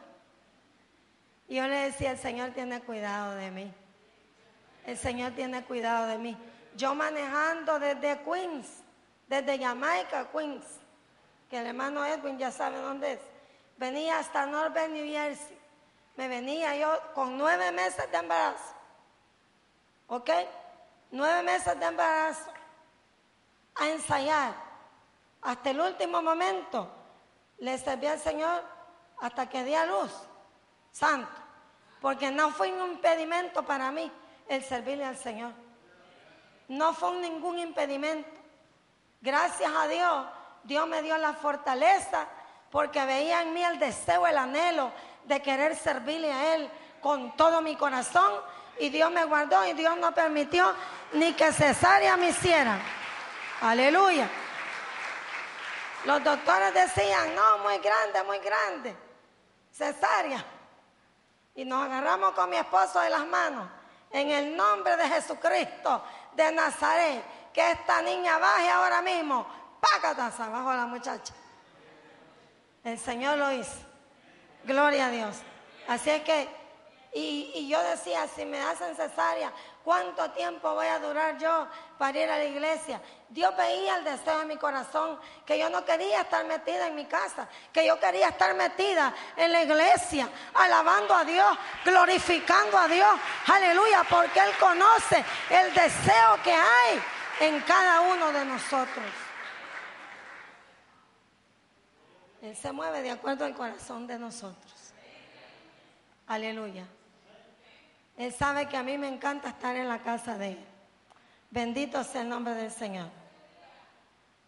Y 1.49 1.57
yo 1.57 1.67
le 1.67 1.77
decía, 1.77 2.13
el 2.13 2.19
Señor 2.19 2.51
tiene 2.51 2.81
cuidado 2.81 3.35
de 3.37 3.51
mí. 3.51 3.73
El 4.85 4.97
Señor 4.97 5.33
tiene 5.33 5.65
cuidado 5.65 6.07
de 6.07 6.19
mí. 6.19 6.37
Yo 6.77 6.95
manejando 6.95 7.79
desde 7.79 8.21
Queens, 8.23 8.67
desde 9.29 9.59
Jamaica, 9.59 10.29
Queens, 10.31 10.65
que 11.49 11.59
el 11.59 11.67
hermano 11.67 12.05
Edwin 12.05 12.39
ya 12.39 12.51
sabe 12.51 12.79
dónde 12.79 13.13
es. 13.13 13.21
Venía 13.77 14.19
hasta 14.19 14.47
Northern 14.47 14.93
New 14.93 15.07
Jersey. 15.07 15.59
Me 16.17 16.29
venía 16.29 16.77
yo 16.77 17.01
con 17.15 17.37
nueve 17.37 17.71
meses 17.73 18.11
de 18.11 18.17
embarazo. 18.17 18.75
¿Ok? 20.09 20.31
Nueve 21.11 21.43
meses 21.43 21.79
de 21.79 21.87
embarazo. 21.87 22.51
A 23.75 23.89
ensayar 23.89 24.66
hasta 25.43 25.71
el 25.71 25.81
último 25.81 26.23
momento 26.23 26.89
le 27.59 27.79
serví 27.79 28.07
al 28.07 28.19
Señor 28.19 28.63
hasta 29.21 29.49
que 29.49 29.65
di 29.65 29.75
a 29.75 29.87
luz. 29.87 30.13
Santo. 30.93 31.31
Porque 32.01 32.31
no 32.31 32.51
fue 32.51 32.73
un 32.73 32.93
impedimento 32.93 33.63
para 33.65 33.91
mí 33.91 34.11
el 34.49 34.63
servirle 34.63 35.05
al 35.05 35.17
Señor. 35.17 35.53
No 36.69 36.93
fue 36.95 37.13
ningún 37.17 37.59
impedimento. 37.59 38.29
Gracias 39.21 39.71
a 39.75 39.89
Dios, 39.89 40.27
Dios 40.65 40.87
me 40.87 41.03
dio 41.03 41.17
la 41.17 41.33
fortaleza 41.33 42.27
porque 42.71 43.05
veía 43.05 43.43
en 43.43 43.55
mí 43.55 43.63
el 43.63 43.79
deseo, 43.79 44.27
el 44.27 44.37
anhelo 44.37 44.93
de 45.25 45.41
querer 45.41 45.77
servirle 45.77 46.33
a 46.33 46.55
Él 46.55 46.71
con 47.01 47.37
todo 47.37 47.63
mi 47.63 47.77
corazón. 47.77 48.33
Y 48.79 48.91
Dios 48.91 49.11
me 49.11 49.25
guardó 49.25 49.65
y 49.67 49.73
Dios 49.73 49.97
no 49.97 50.13
permitió 50.13 50.71
ni 51.15 51.33
que 51.33 51.53
cesárea 51.53 52.17
me 52.17 52.29
hiciera. 52.29 52.79
Aleluya. 53.63 54.29
Los 56.07 56.23
doctores 56.23 56.73
decían, 56.73 57.35
no, 57.35 57.59
muy 57.59 57.79
grande, 57.79 58.23
muy 58.23 58.39
grande, 58.39 58.97
cesárea. 59.73 60.45
Y 61.57 61.65
nos 61.65 61.85
agarramos 61.85 62.33
con 62.33 62.49
mi 62.49 62.57
esposo 62.57 63.01
de 63.01 63.11
las 63.11 63.27
manos, 63.27 63.69
en 64.13 64.31
el 64.31 64.57
nombre 64.57 64.97
de 64.97 65.09
Jesucristo 65.09 66.05
de 66.35 66.53
Nazaret, 66.53 67.25
que 67.53 67.73
esta 67.73 68.03
niña 68.03 68.39
baje 68.39 68.71
ahora 68.71 69.03
mismo, 69.03 69.49
págatas 69.81 70.39
abajo 70.39 70.73
la 70.75 70.87
muchacha. 70.87 71.35
El 72.85 73.01
Señor 73.01 73.37
lo 73.39 73.51
hizo. 73.51 73.79
Gloria 74.63 75.07
a 75.07 75.11
Dios. 75.11 75.39
Así 75.89 76.11
es 76.11 76.23
que, 76.23 76.49
Y, 77.15 77.51
y 77.55 77.69
yo 77.69 77.83
decía, 77.83 78.29
si 78.29 78.45
me 78.45 78.61
hacen 78.61 78.95
cesárea, 78.95 79.53
¿cuánto 79.87 80.29
tiempo 80.33 80.75
voy 80.75 80.89
a 80.89 80.99
durar 80.99 81.39
yo 81.39 81.69
para 81.97 82.19
ir 82.19 82.29
a 82.29 82.39
la 82.39 82.45
iglesia? 82.45 83.01
Dios 83.29 83.57
veía 83.57 83.99
el 83.99 84.03
deseo 84.03 84.41
de 84.41 84.47
mi 84.47 84.57
corazón, 84.57 85.17
que 85.47 85.57
yo 85.57 85.71
no 85.71 85.85
quería 85.85 86.23
estar 86.23 86.45
metida 86.45 86.89
en 86.89 86.97
mi 86.97 87.05
casa, 87.05 87.49
que 87.73 87.87
yo 87.87 87.97
quería 88.01 88.31
estar 88.31 88.53
metida 88.57 89.15
en 89.37 89.53
la 89.53 89.63
iglesia, 89.63 90.29
alabando 90.55 91.15
a 91.15 91.25
Dios, 91.25 91.57
glorificando 91.85 92.77
a 92.77 92.89
Dios, 92.89 93.09
aleluya, 93.47 94.03
porque 94.11 94.41
Él 94.41 94.51
conoce 94.59 95.25
el 95.51 95.73
deseo 95.73 96.43
que 96.43 96.53
hay 96.53 97.01
en 97.43 97.61
cada 97.61 98.01
uno 98.01 98.33
de 98.33 98.45
nosotros. 98.45 99.07
Él 102.43 102.57
se 102.57 102.73
mueve 102.73 103.03
de 103.03 103.13
acuerdo 103.13 103.45
al 103.45 103.55
corazón 103.55 104.09
de 104.09 104.19
nosotros. 104.19 104.93
Aleluya. 106.27 106.89
Él 108.17 108.33
sabe 108.33 108.67
que 108.67 108.77
a 108.77 108.83
mí 108.83 108.97
me 108.97 109.09
encanta 109.09 109.51
estar 109.51 109.77
en 109.77 109.89
la 109.89 109.99
casa 109.99 110.39
de 110.39 110.53
Él. 110.53 110.65
Bendito 111.51 112.03
sea 112.03 112.23
el 112.23 112.29
nombre 112.29 112.55
del 112.55 112.71
Señor. 112.71 113.09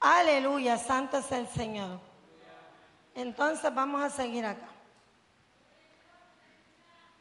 Aleluya, 0.00 0.78
santo 0.78 1.18
es 1.18 1.30
el 1.32 1.46
Señor. 1.48 2.00
Entonces 3.14 3.74
vamos 3.74 4.02
a 4.02 4.10
seguir 4.10 4.46
acá. 4.46 4.68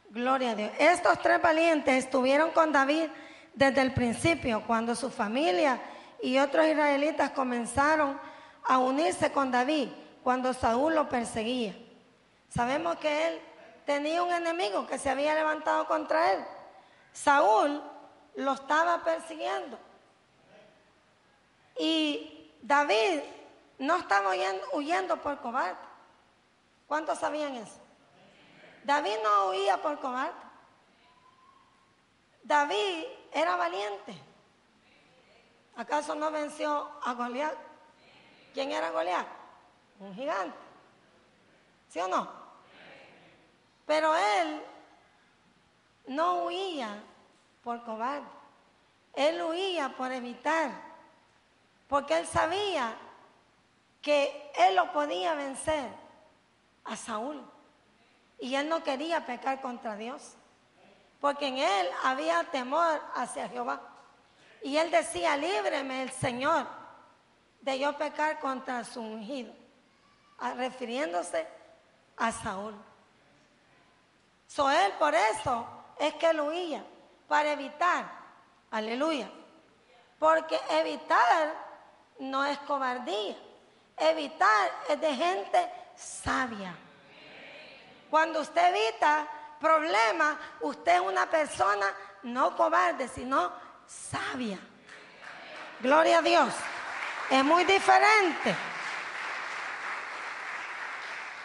Gloria 0.09 0.51
a 0.51 0.55
Dios. 0.55 0.71
Estos 0.79 1.19
tres 1.21 1.41
valientes 1.41 2.05
estuvieron 2.05 2.51
con 2.51 2.71
David 2.71 3.09
desde 3.53 3.81
el 3.81 3.93
principio, 3.93 4.63
cuando 4.65 4.95
su 4.95 5.09
familia 5.09 5.81
y 6.21 6.37
otros 6.37 6.65
israelitas 6.65 7.31
comenzaron 7.31 8.19
a 8.63 8.77
unirse 8.77 9.31
con 9.31 9.51
David, 9.51 9.89
cuando 10.23 10.53
Saúl 10.53 10.95
lo 10.95 11.09
perseguía. 11.09 11.75
Sabemos 12.49 12.97
que 12.97 13.27
él 13.27 13.41
tenía 13.87 14.21
un 14.21 14.33
enemigo 14.33 14.85
que 14.85 14.99
se 14.99 15.09
había 15.09 15.33
levantado 15.33 15.87
contra 15.87 16.33
él. 16.33 16.45
Saúl 17.13 17.81
lo 18.35 18.51
estaba 18.51 19.01
persiguiendo. 19.01 19.79
Y 21.79 22.51
David 22.61 23.21
no 23.79 23.95
estaba 23.95 24.31
huyendo, 24.73 25.21
por 25.21 25.39
cobarde. 25.39 25.77
¿Cuántos 26.85 27.17
sabían 27.19 27.55
eso? 27.55 27.79
David 28.83 29.15
no 29.23 29.49
huía 29.49 29.81
por 29.81 29.97
cobarde. 30.01 30.33
David 32.43 33.05
era 33.31 33.55
valiente. 33.55 34.21
¿Acaso 35.77 36.13
no 36.13 36.29
venció 36.29 36.91
a 37.03 37.13
Goliat? 37.13 37.55
¿Quién 38.53 38.69
era 38.73 38.91
Goliat? 38.91 39.27
Un 40.01 40.13
gigante. 40.13 40.57
¿Sí 41.87 41.99
o 42.01 42.07
no? 42.09 42.46
Pero 43.87 44.13
él 44.15 44.61
no 46.07 46.43
huía 46.43 47.01
por 47.63 47.83
cobarde. 47.83 48.27
Él 49.13 49.41
huía 49.41 49.95
por 49.97 50.11
evitar. 50.11 50.69
Porque 51.87 52.19
él 52.19 52.27
sabía 52.27 52.95
que 54.01 54.51
él 54.55 54.75
lo 54.75 54.91
podía 54.91 55.33
vencer 55.33 55.89
a 56.83 56.97
Saúl. 56.97 57.41
Y 58.39 58.55
él 58.55 58.67
no 58.67 58.83
quería 58.83 59.25
pecar 59.25 59.61
contra 59.61 59.95
Dios. 59.95 60.35
Porque 61.21 61.47
en 61.47 61.57
él 61.57 61.89
había 62.03 62.43
temor 62.51 63.01
hacia 63.15 63.47
Jehová. 63.47 63.81
Y 64.61 64.75
él 64.75 64.91
decía, 64.91 65.37
líbreme 65.37 66.03
el 66.03 66.11
Señor 66.11 66.67
de 67.61 67.79
yo 67.79 67.97
pecar 67.97 68.39
contra 68.39 68.83
su 68.83 69.01
ungido. 69.01 69.53
Refiriéndose 70.57 71.47
a 72.17 72.33
Saúl. 72.33 72.75
So 74.47 74.69
él 74.71 74.93
por 74.97 75.13
eso 75.13 75.67
es 75.99 76.13
que 76.15 76.33
lo 76.33 76.45
huía, 76.45 76.83
para 77.27 77.51
evitar, 77.51 78.05
aleluya. 78.71 79.29
Porque 80.17 80.59
evitar 80.69 81.53
no 82.19 82.43
es 82.45 82.57
cobardía, 82.59 83.35
evitar 83.97 84.71
es 84.89 84.99
de 84.99 85.15
gente 85.15 85.71
sabia. 85.95 86.75
Cuando 88.09 88.39
usted 88.39 88.73
evita 88.73 89.27
problemas, 89.59 90.37
usted 90.61 90.95
es 90.95 91.01
una 91.01 91.29
persona 91.29 91.85
no 92.23 92.55
cobarde, 92.55 93.07
sino 93.07 93.51
sabia. 93.85 94.57
Gloria 95.79 96.19
a 96.19 96.21
Dios. 96.21 96.53
Es 97.29 97.43
muy 97.43 97.63
diferente. 97.65 98.55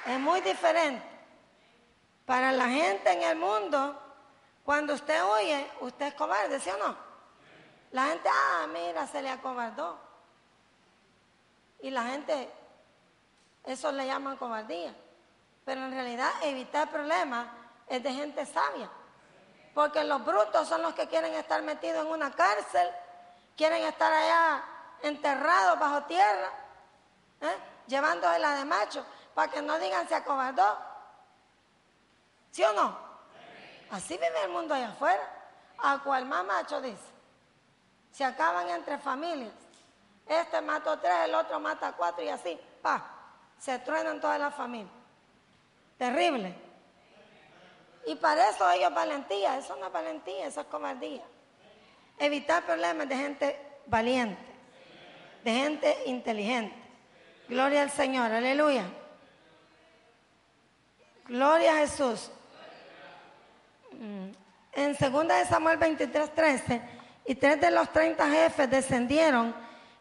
Es 0.06 0.18
muy 0.18 0.40
diferente. 0.40 1.11
Para 2.26 2.52
la 2.52 2.68
gente 2.68 3.10
en 3.10 3.22
el 3.22 3.36
mundo, 3.36 4.00
cuando 4.64 4.94
usted 4.94 5.24
oye, 5.24 5.70
usted 5.80 6.06
es 6.06 6.14
cobarde, 6.14 6.60
¿sí 6.60 6.70
o 6.70 6.76
no? 6.76 6.96
La 7.90 8.06
gente, 8.06 8.28
ah, 8.32 8.66
mira, 8.72 9.06
se 9.06 9.20
le 9.20 9.30
acobardó. 9.30 9.98
Y 11.80 11.90
la 11.90 12.04
gente, 12.04 12.50
eso 13.64 13.92
le 13.92 14.06
llaman 14.06 14.36
cobardía. 14.36 14.94
Pero 15.64 15.84
en 15.84 15.92
realidad 15.92 16.30
evitar 16.42 16.90
problemas 16.90 17.46
es 17.88 18.02
de 18.02 18.12
gente 18.12 18.46
sabia. 18.46 18.88
Porque 19.74 20.04
los 20.04 20.24
brutos 20.24 20.68
son 20.68 20.82
los 20.82 20.94
que 20.94 21.08
quieren 21.08 21.34
estar 21.34 21.60
metidos 21.62 22.04
en 22.06 22.12
una 22.12 22.30
cárcel, 22.30 22.88
quieren 23.56 23.82
estar 23.84 24.12
allá 24.12 24.64
enterrados 25.02 25.78
bajo 25.78 26.04
tierra, 26.04 26.50
¿eh? 27.40 27.56
llevándose 27.86 28.38
la 28.38 28.54
de 28.56 28.64
macho, 28.64 29.04
para 29.34 29.50
que 29.50 29.60
no 29.60 29.78
digan 29.78 30.08
se 30.08 30.14
acobardó. 30.14 30.91
¿Sí 32.52 32.62
o 32.62 32.72
no? 32.74 32.96
Así 33.90 34.14
vive 34.14 34.44
el 34.44 34.50
mundo 34.50 34.74
allá 34.74 34.90
afuera. 34.90 35.28
A 35.78 35.98
cual 35.98 36.26
más 36.26 36.44
macho 36.44 36.80
dice. 36.80 37.10
Se 38.12 38.24
acaban 38.24 38.68
entre 38.68 38.98
familias. 38.98 39.52
Este 40.26 40.60
mató 40.60 40.98
tres, 40.98 41.12
el 41.24 41.34
otro 41.34 41.58
mata 41.58 41.92
cuatro 41.92 42.22
y 42.22 42.28
así, 42.28 42.58
pa, 42.80 43.04
se 43.58 43.78
truenan 43.80 44.20
todas 44.20 44.38
las 44.38 44.54
familias. 44.54 44.92
Terrible. 45.98 46.54
Y 48.06 48.14
para 48.16 48.48
eso 48.48 48.70
ellos 48.70 48.94
valentía, 48.94 49.58
eso 49.58 49.76
no 49.76 49.86
es 49.86 49.92
valentía, 49.92 50.46
eso 50.46 50.60
es 50.60 50.66
cobardía. 50.68 51.22
Evitar 52.18 52.64
problemas 52.64 53.08
de 53.08 53.16
gente 53.16 53.78
valiente, 53.86 54.40
de 55.44 55.52
gente 55.52 56.02
inteligente. 56.06 56.76
Gloria 57.48 57.82
al 57.82 57.90
Señor, 57.90 58.30
aleluya. 58.30 58.84
Gloria 61.26 61.72
a 61.72 61.78
Jesús. 61.78 62.30
En 64.02 64.96
2 64.98 65.48
Samuel 65.48 65.76
23, 65.78 66.34
13, 66.34 66.82
y 67.24 67.34
tres 67.36 67.60
de 67.60 67.70
los 67.70 67.92
30 67.92 68.28
jefes 68.28 68.68
descendieron 68.68 69.54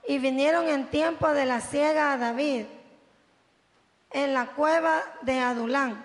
y 0.07 0.17
vinieron 0.17 0.67
en 0.67 0.87
tiempo 0.87 1.29
de 1.29 1.45
la 1.45 1.61
siega 1.61 2.13
a 2.13 2.17
David 2.17 2.65
en 4.09 4.33
la 4.33 4.47
cueva 4.47 5.01
de 5.21 5.39
Adulán. 5.39 6.03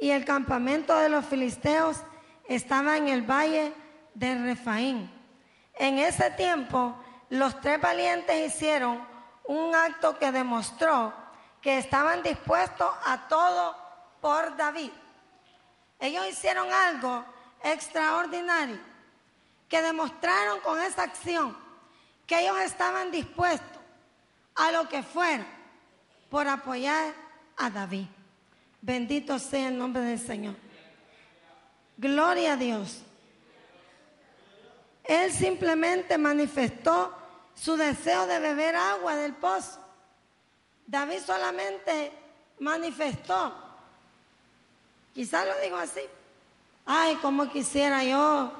Y 0.00 0.10
el 0.10 0.24
campamento 0.24 0.96
de 0.98 1.08
los 1.08 1.24
filisteos 1.24 2.02
estaba 2.46 2.96
en 2.96 3.08
el 3.08 3.22
valle 3.22 3.72
de 4.14 4.34
Refaín. 4.34 5.10
En 5.74 5.98
ese 5.98 6.30
tiempo, 6.32 6.94
los 7.30 7.58
tres 7.60 7.80
valientes 7.80 8.54
hicieron 8.54 9.00
un 9.44 9.74
acto 9.74 10.18
que 10.18 10.30
demostró 10.30 11.12
que 11.62 11.78
estaban 11.78 12.22
dispuestos 12.22 12.88
a 13.04 13.28
todo 13.28 13.76
por 14.20 14.56
David. 14.56 14.90
Ellos 16.00 16.26
hicieron 16.28 16.72
algo 16.72 17.24
extraordinario 17.62 18.78
que 19.68 19.82
demostraron 19.82 20.60
con 20.60 20.80
esa 20.80 21.02
acción 21.02 21.56
que 22.26 22.40
ellos 22.40 22.58
estaban 22.60 23.10
dispuestos 23.10 23.80
a 24.54 24.72
lo 24.72 24.88
que 24.88 25.02
fuera 25.02 25.46
por 26.30 26.48
apoyar 26.48 27.12
a 27.56 27.70
David. 27.70 28.06
Bendito 28.80 29.38
sea 29.38 29.68
el 29.68 29.76
nombre 29.76 30.02
del 30.02 30.18
Señor. 30.18 30.56
Gloria 31.96 32.54
a 32.54 32.56
Dios. 32.56 33.02
Él 35.04 35.32
simplemente 35.32 36.16
manifestó 36.16 37.14
su 37.54 37.76
deseo 37.76 38.26
de 38.26 38.38
beber 38.38 38.74
agua 38.76 39.16
del 39.16 39.34
pozo. 39.34 39.78
David 40.86 41.18
solamente 41.26 42.12
manifestó 42.60 43.69
Quizás 45.14 45.46
lo 45.46 45.60
digo 45.62 45.76
así. 45.76 46.00
Ay, 46.86 47.16
como 47.16 47.50
quisiera 47.50 48.04
yo 48.04 48.52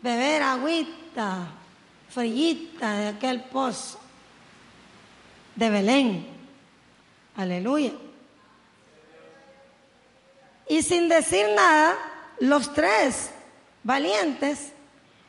beber 0.00 0.42
agüita 0.42 1.46
frillita 2.10 2.94
de 2.94 3.08
aquel 3.08 3.42
pozo 3.44 3.98
de 5.56 5.70
Belén. 5.70 6.26
Aleluya. 7.36 7.92
Y 10.68 10.82
sin 10.82 11.08
decir 11.08 11.46
nada, 11.54 11.96
los 12.38 12.72
tres 12.72 13.30
valientes 13.82 14.72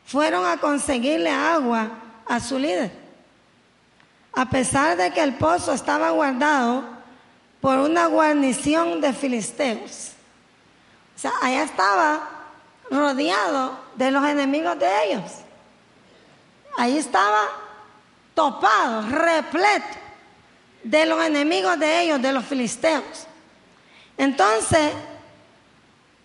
fueron 0.06 0.46
a 0.46 0.58
conseguirle 0.58 1.30
agua 1.30 1.92
a 2.26 2.40
su 2.40 2.60
líder. 2.60 2.92
A 4.34 4.50
pesar 4.50 4.98
de 4.98 5.12
que 5.12 5.22
el 5.22 5.36
pozo 5.36 5.74
estaba 5.74 6.12
guardado 6.12 6.95
por 7.66 7.80
una 7.80 8.06
guarnición 8.06 9.02
de 9.02 9.12
filisteos. 9.12 10.12
O 11.16 11.20
sea, 11.20 11.34
allá 11.42 11.64
estaba 11.64 12.30
rodeado 12.92 13.80
de 13.96 14.12
los 14.12 14.24
enemigos 14.24 14.78
de 14.78 14.86
ellos. 15.06 15.32
Ahí 16.78 16.96
estaba 16.96 17.42
topado, 18.36 19.02
repleto 19.10 19.98
de 20.84 21.08
los 21.08 21.26
enemigos 21.26 21.80
de 21.80 22.02
ellos, 22.02 22.22
de 22.22 22.34
los 22.34 22.46
filisteos. 22.46 23.26
Entonces, 24.16 24.94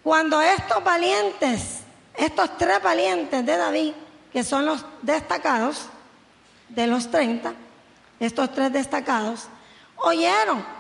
cuando 0.03 0.43
estos 0.43 0.85
valientes, 0.85 1.79
estos 2.17 2.59
tres 2.59 2.83
valientes 2.83 3.47
de 3.47 3.57
David, 3.57 3.95
que 4.31 4.45
son 4.45 4.67
los 4.67 4.85
destacados 5.01 5.87
de 6.69 6.87
los 6.87 7.11
30, 7.11 7.55
estos 8.21 8.53
tres 8.53 8.71
destacados, 8.71 9.49
oyeron 9.97 10.80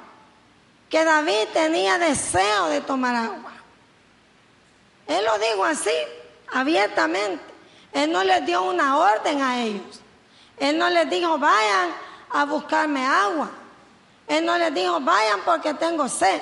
que 0.90 1.04
David 1.04 1.46
tenía 1.52 1.98
deseo 1.98 2.68
de 2.68 2.80
tomar 2.80 3.14
agua. 3.14 3.52
Él 5.06 5.24
lo 5.24 5.38
dijo 5.38 5.64
así, 5.64 5.90
abiertamente. 6.52 7.42
Él 7.92 8.12
no 8.12 8.24
les 8.24 8.44
dio 8.44 8.62
una 8.62 8.98
orden 8.98 9.40
a 9.40 9.62
ellos. 9.62 10.00
Él 10.58 10.76
no 10.76 10.90
les 10.90 11.08
dijo, 11.08 11.38
vayan 11.38 11.90
a 12.30 12.44
buscarme 12.44 13.06
agua. 13.06 13.50
Él 14.26 14.44
no 14.44 14.58
les 14.58 14.74
dijo, 14.74 15.00
vayan 15.00 15.40
porque 15.44 15.74
tengo 15.74 16.08
sed. 16.08 16.40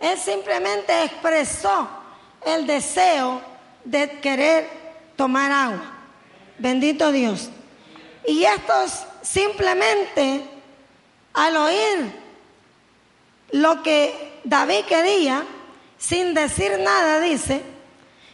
Él 0.00 0.18
simplemente 0.18 1.04
expresó 1.04 1.88
el 2.44 2.66
deseo 2.66 3.40
de 3.84 4.20
querer 4.20 4.68
tomar 5.16 5.50
agua. 5.52 5.92
Bendito 6.58 7.12
Dios. 7.12 7.48
Y 8.26 8.44
estos 8.44 9.04
simplemente, 9.22 10.48
al 11.32 11.56
oír 11.56 12.23
lo 13.54 13.84
que 13.84 14.40
David 14.42 14.84
quería, 14.84 15.44
sin 15.96 16.34
decir 16.34 16.76
nada, 16.80 17.20
dice, 17.20 17.62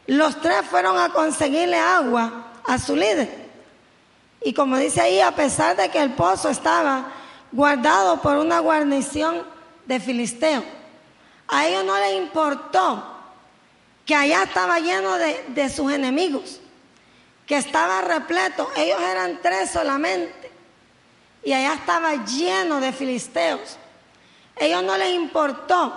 los 0.07 0.41
tres 0.41 0.63
fueron 0.71 0.99
a 0.99 1.11
conseguirle 1.11 1.77
agua 1.77 2.47
a 2.65 2.79
su 2.79 2.97
líder. 2.97 3.29
Y 4.43 4.55
como 4.55 4.79
dice 4.79 5.03
ahí, 5.03 5.21
a 5.21 5.33
pesar 5.33 5.77
de 5.77 5.91
que 5.91 6.01
el 6.01 6.15
pozo 6.15 6.49
estaba 6.49 7.13
guardado 7.53 8.23
por 8.23 8.39
una 8.39 8.61
guarnición 8.61 9.47
de 9.85 10.01
filisteo, 10.01 10.65
a 11.49 11.67
ellos 11.67 11.85
no 11.85 11.99
les 11.99 12.15
importó 12.15 13.05
que 14.07 14.15
allá 14.15 14.45
estaba 14.45 14.81
lleno 14.81 15.19
de, 15.19 15.45
de 15.49 15.69
sus 15.69 15.93
enemigos, 15.93 16.63
que 17.45 17.59
estaba 17.59 18.01
repleto, 18.01 18.71
ellos 18.75 18.99
eran 19.03 19.39
tres 19.43 19.71
solamente, 19.71 20.51
y 21.45 21.53
allá 21.53 21.75
estaba 21.75 22.25
lleno 22.25 22.81
de 22.81 22.91
filisteos. 22.91 23.77
Ellos 24.61 24.85
no 24.85 24.99
les 24.99 25.15
importó, 25.15 25.91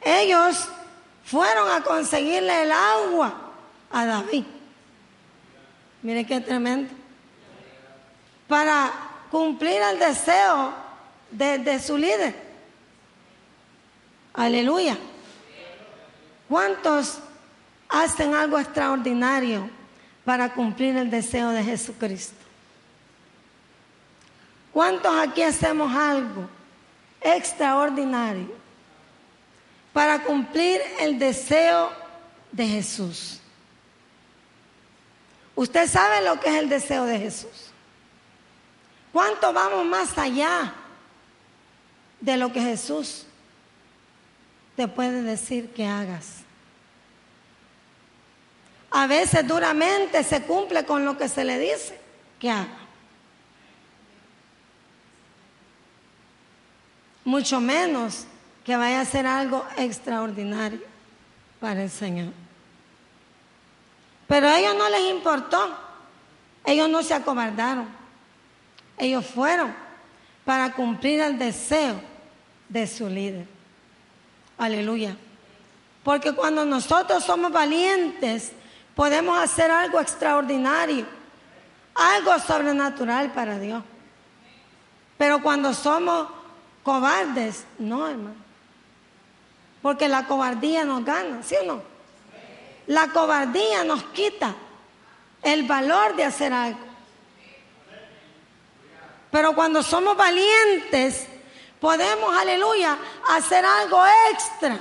ellos 0.00 0.66
fueron 1.22 1.70
a 1.70 1.82
conseguirle 1.82 2.62
el 2.62 2.72
agua 2.72 3.34
a 3.92 4.06
David. 4.06 4.44
Mire 6.00 6.24
qué 6.24 6.40
tremendo. 6.40 6.90
Para 8.48 8.90
cumplir 9.30 9.82
el 9.82 9.98
deseo 9.98 10.72
de, 11.30 11.58
de 11.58 11.78
su 11.78 11.98
líder. 11.98 12.34
Aleluya. 14.32 14.96
¿Cuántos 16.48 17.18
hacen 17.86 18.34
algo 18.34 18.58
extraordinario 18.58 19.68
para 20.24 20.54
cumplir 20.54 20.96
el 20.96 21.10
deseo 21.10 21.50
de 21.50 21.62
Jesucristo? 21.62 22.34
¿Cuántos 24.72 25.14
aquí 25.18 25.42
hacemos 25.42 25.94
algo 25.94 26.48
extraordinario 27.20 28.48
para 29.92 30.22
cumplir 30.22 30.80
el 31.00 31.18
deseo 31.18 31.90
de 32.52 32.66
Jesús? 32.66 33.40
Usted 35.54 35.88
sabe 35.88 36.24
lo 36.24 36.40
que 36.40 36.48
es 36.48 36.54
el 36.56 36.68
deseo 36.68 37.04
de 37.04 37.18
Jesús. 37.18 37.70
¿Cuánto 39.12 39.52
vamos 39.52 39.84
más 39.84 40.16
allá 40.16 40.72
de 42.20 42.36
lo 42.36 42.52
que 42.52 42.60
Jesús 42.60 43.26
te 44.76 44.88
puede 44.88 45.22
decir 45.22 45.70
que 45.72 45.86
hagas? 45.86 46.38
A 48.90 49.06
veces 49.06 49.46
duramente 49.46 50.24
se 50.24 50.42
cumple 50.42 50.84
con 50.84 51.04
lo 51.04 51.16
que 51.16 51.28
se 51.28 51.44
le 51.44 51.58
dice 51.58 52.00
que 52.38 52.50
haga. 52.50 52.79
Mucho 57.30 57.60
menos 57.60 58.24
que 58.64 58.76
vaya 58.76 58.98
a 58.98 59.02
hacer 59.02 59.24
algo 59.24 59.64
extraordinario 59.76 60.80
para 61.60 61.84
el 61.84 61.88
Señor. 61.88 62.32
Pero 64.26 64.48
a 64.48 64.58
ellos 64.58 64.74
no 64.76 64.88
les 64.88 65.02
importó. 65.12 65.78
Ellos 66.64 66.88
no 66.88 67.04
se 67.04 67.14
acobardaron. 67.14 67.88
Ellos 68.98 69.24
fueron 69.24 69.72
para 70.44 70.72
cumplir 70.72 71.20
el 71.20 71.38
deseo 71.38 72.00
de 72.68 72.88
su 72.88 73.08
líder. 73.08 73.46
Aleluya. 74.58 75.16
Porque 76.02 76.32
cuando 76.32 76.64
nosotros 76.64 77.22
somos 77.22 77.52
valientes, 77.52 78.50
podemos 78.96 79.38
hacer 79.38 79.70
algo 79.70 80.00
extraordinario, 80.00 81.06
algo 81.94 82.36
sobrenatural 82.40 83.30
para 83.30 83.56
Dios. 83.60 83.84
Pero 85.16 85.40
cuando 85.40 85.72
somos 85.72 86.39
cobardes, 86.82 87.64
no, 87.78 88.08
hermano. 88.08 88.36
Porque 89.82 90.08
la 90.08 90.26
cobardía 90.26 90.84
nos 90.84 91.04
gana, 91.04 91.42
¿sí 91.42 91.54
o 91.62 91.64
no? 91.64 91.82
La 92.86 93.08
cobardía 93.08 93.84
nos 93.84 94.02
quita 94.04 94.54
el 95.42 95.62
valor 95.64 96.16
de 96.16 96.24
hacer 96.24 96.52
algo. 96.52 96.90
Pero 99.30 99.54
cuando 99.54 99.82
somos 99.82 100.16
valientes, 100.16 101.26
podemos, 101.80 102.36
aleluya, 102.36 102.98
hacer 103.28 103.64
algo 103.64 104.02
extra, 104.32 104.78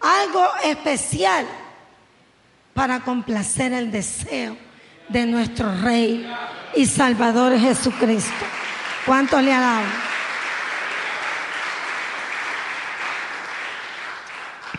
algo 0.00 0.46
especial 0.62 1.46
para 2.74 3.00
complacer 3.00 3.72
el 3.72 3.90
deseo 3.90 4.56
de 5.08 5.26
nuestro 5.26 5.74
Rey 5.82 6.30
y 6.76 6.86
Salvador 6.86 7.58
Jesucristo. 7.58 8.44
¿Cuánto 9.06 9.40
le 9.40 9.50
dado? 9.50 9.86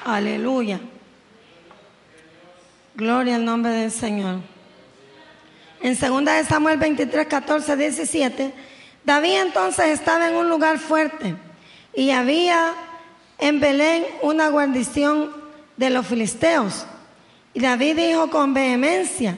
Aleluya. 0.05 0.79
Gloria 2.95 3.35
al 3.35 3.45
nombre 3.45 3.71
del 3.71 3.91
Señor. 3.91 4.39
En 5.81 5.97
2 5.97 6.25
de 6.25 6.45
Samuel 6.45 6.77
23, 6.77 7.27
14, 7.27 7.75
17, 7.77 8.53
David 9.05 9.41
entonces 9.41 9.87
estaba 9.87 10.27
en 10.27 10.35
un 10.35 10.49
lugar 10.49 10.77
fuerte 10.77 11.35
y 11.93 12.11
había 12.11 12.73
en 13.37 13.59
Belén 13.59 14.05
una 14.21 14.49
guarnición 14.49 15.31
de 15.77 15.89
los 15.89 16.05
filisteos. 16.05 16.85
Y 17.53 17.61
David 17.61 17.95
dijo 17.95 18.29
con 18.29 18.53
vehemencia, 18.53 19.37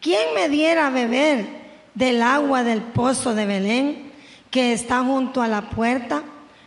¿quién 0.00 0.34
me 0.34 0.48
diera 0.48 0.86
a 0.86 0.90
beber 0.90 1.46
del 1.94 2.22
agua 2.22 2.64
del 2.64 2.80
pozo 2.82 3.34
de 3.34 3.46
Belén 3.46 4.12
que 4.50 4.72
está 4.72 5.02
junto 5.02 5.42
a 5.42 5.48
la 5.48 5.68
puerta? 5.70 6.22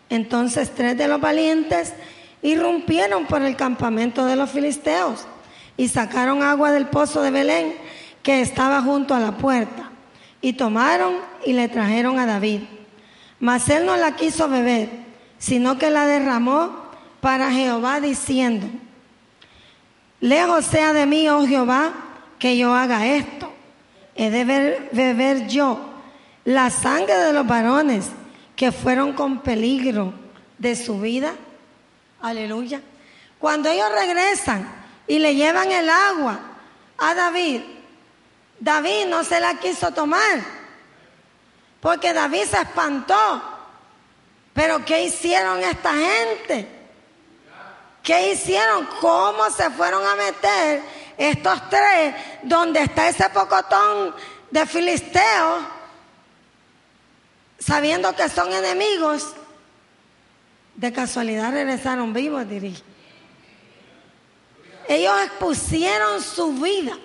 Entonces 0.09 0.71
tres 0.75 0.97
de 0.97 1.07
los 1.07 1.19
valientes 1.19 1.93
irrumpieron 2.41 3.25
por 3.25 3.41
el 3.41 3.55
campamento 3.55 4.25
de 4.25 4.35
los 4.35 4.49
filisteos 4.49 5.27
y 5.77 5.87
sacaron 5.87 6.43
agua 6.43 6.71
del 6.71 6.87
pozo 6.87 7.21
de 7.21 7.31
Belén 7.31 7.75
que 8.23 8.41
estaba 8.41 8.81
junto 8.81 9.13
a 9.13 9.19
la 9.19 9.37
puerta 9.37 9.89
y 10.41 10.53
tomaron 10.53 11.15
y 11.45 11.53
le 11.53 11.69
trajeron 11.69 12.19
a 12.19 12.25
David. 12.25 12.61
Mas 13.39 13.69
él 13.69 13.85
no 13.85 13.95
la 13.95 14.15
quiso 14.15 14.47
beber, 14.49 14.89
sino 15.37 15.77
que 15.77 15.89
la 15.89 16.05
derramó 16.05 16.89
para 17.19 17.51
Jehová 17.51 17.99
diciendo, 17.99 18.67
lejos 20.19 20.65
sea 20.65 20.93
de 20.93 21.05
mí, 21.05 21.27
oh 21.29 21.45
Jehová, 21.45 21.93
que 22.39 22.57
yo 22.57 22.73
haga 22.73 23.05
esto. 23.05 23.51
He 24.15 24.29
de 24.29 24.89
beber 24.91 25.47
yo 25.47 25.79
la 26.43 26.69
sangre 26.69 27.15
de 27.15 27.33
los 27.33 27.45
varones 27.45 28.09
que 28.55 28.71
fueron 28.71 29.13
con 29.13 29.39
peligro 29.39 30.13
de 30.57 30.75
su 30.75 30.99
vida. 30.99 31.33
Aleluya. 32.21 32.81
Cuando 33.39 33.69
ellos 33.69 33.91
regresan 33.91 34.69
y 35.07 35.19
le 35.19 35.35
llevan 35.35 35.71
el 35.71 35.89
agua 35.89 36.39
a 36.97 37.13
David. 37.15 37.61
David 38.59 39.07
no 39.07 39.23
se 39.23 39.39
la 39.39 39.55
quiso 39.55 39.91
tomar 39.91 40.39
porque 41.81 42.13
David 42.13 42.43
se 42.43 42.61
espantó. 42.61 43.41
Pero 44.53 44.85
¿qué 44.85 45.03
hicieron 45.03 45.59
esta 45.63 45.93
gente? 45.93 46.67
¿Qué 48.03 48.31
hicieron? 48.31 48.87
¿Cómo 48.99 49.49
se 49.49 49.69
fueron 49.71 50.05
a 50.05 50.15
meter 50.15 50.83
estos 51.17 51.69
tres 51.69 52.15
donde 52.43 52.81
está 52.81 53.09
ese 53.09 53.29
pocotón 53.29 54.15
de 54.49 54.65
filisteos 54.65 55.63
sabiendo 57.57 58.15
que 58.15 58.29
son 58.29 58.51
enemigos? 58.51 59.33
De 60.81 60.91
casualidad 60.91 61.51
regresaron 61.51 62.11
vivos, 62.11 62.49
diría. 62.49 62.75
ellos 64.87 65.13
expusieron 65.25 66.23
su 66.23 66.53
vida 66.53 66.97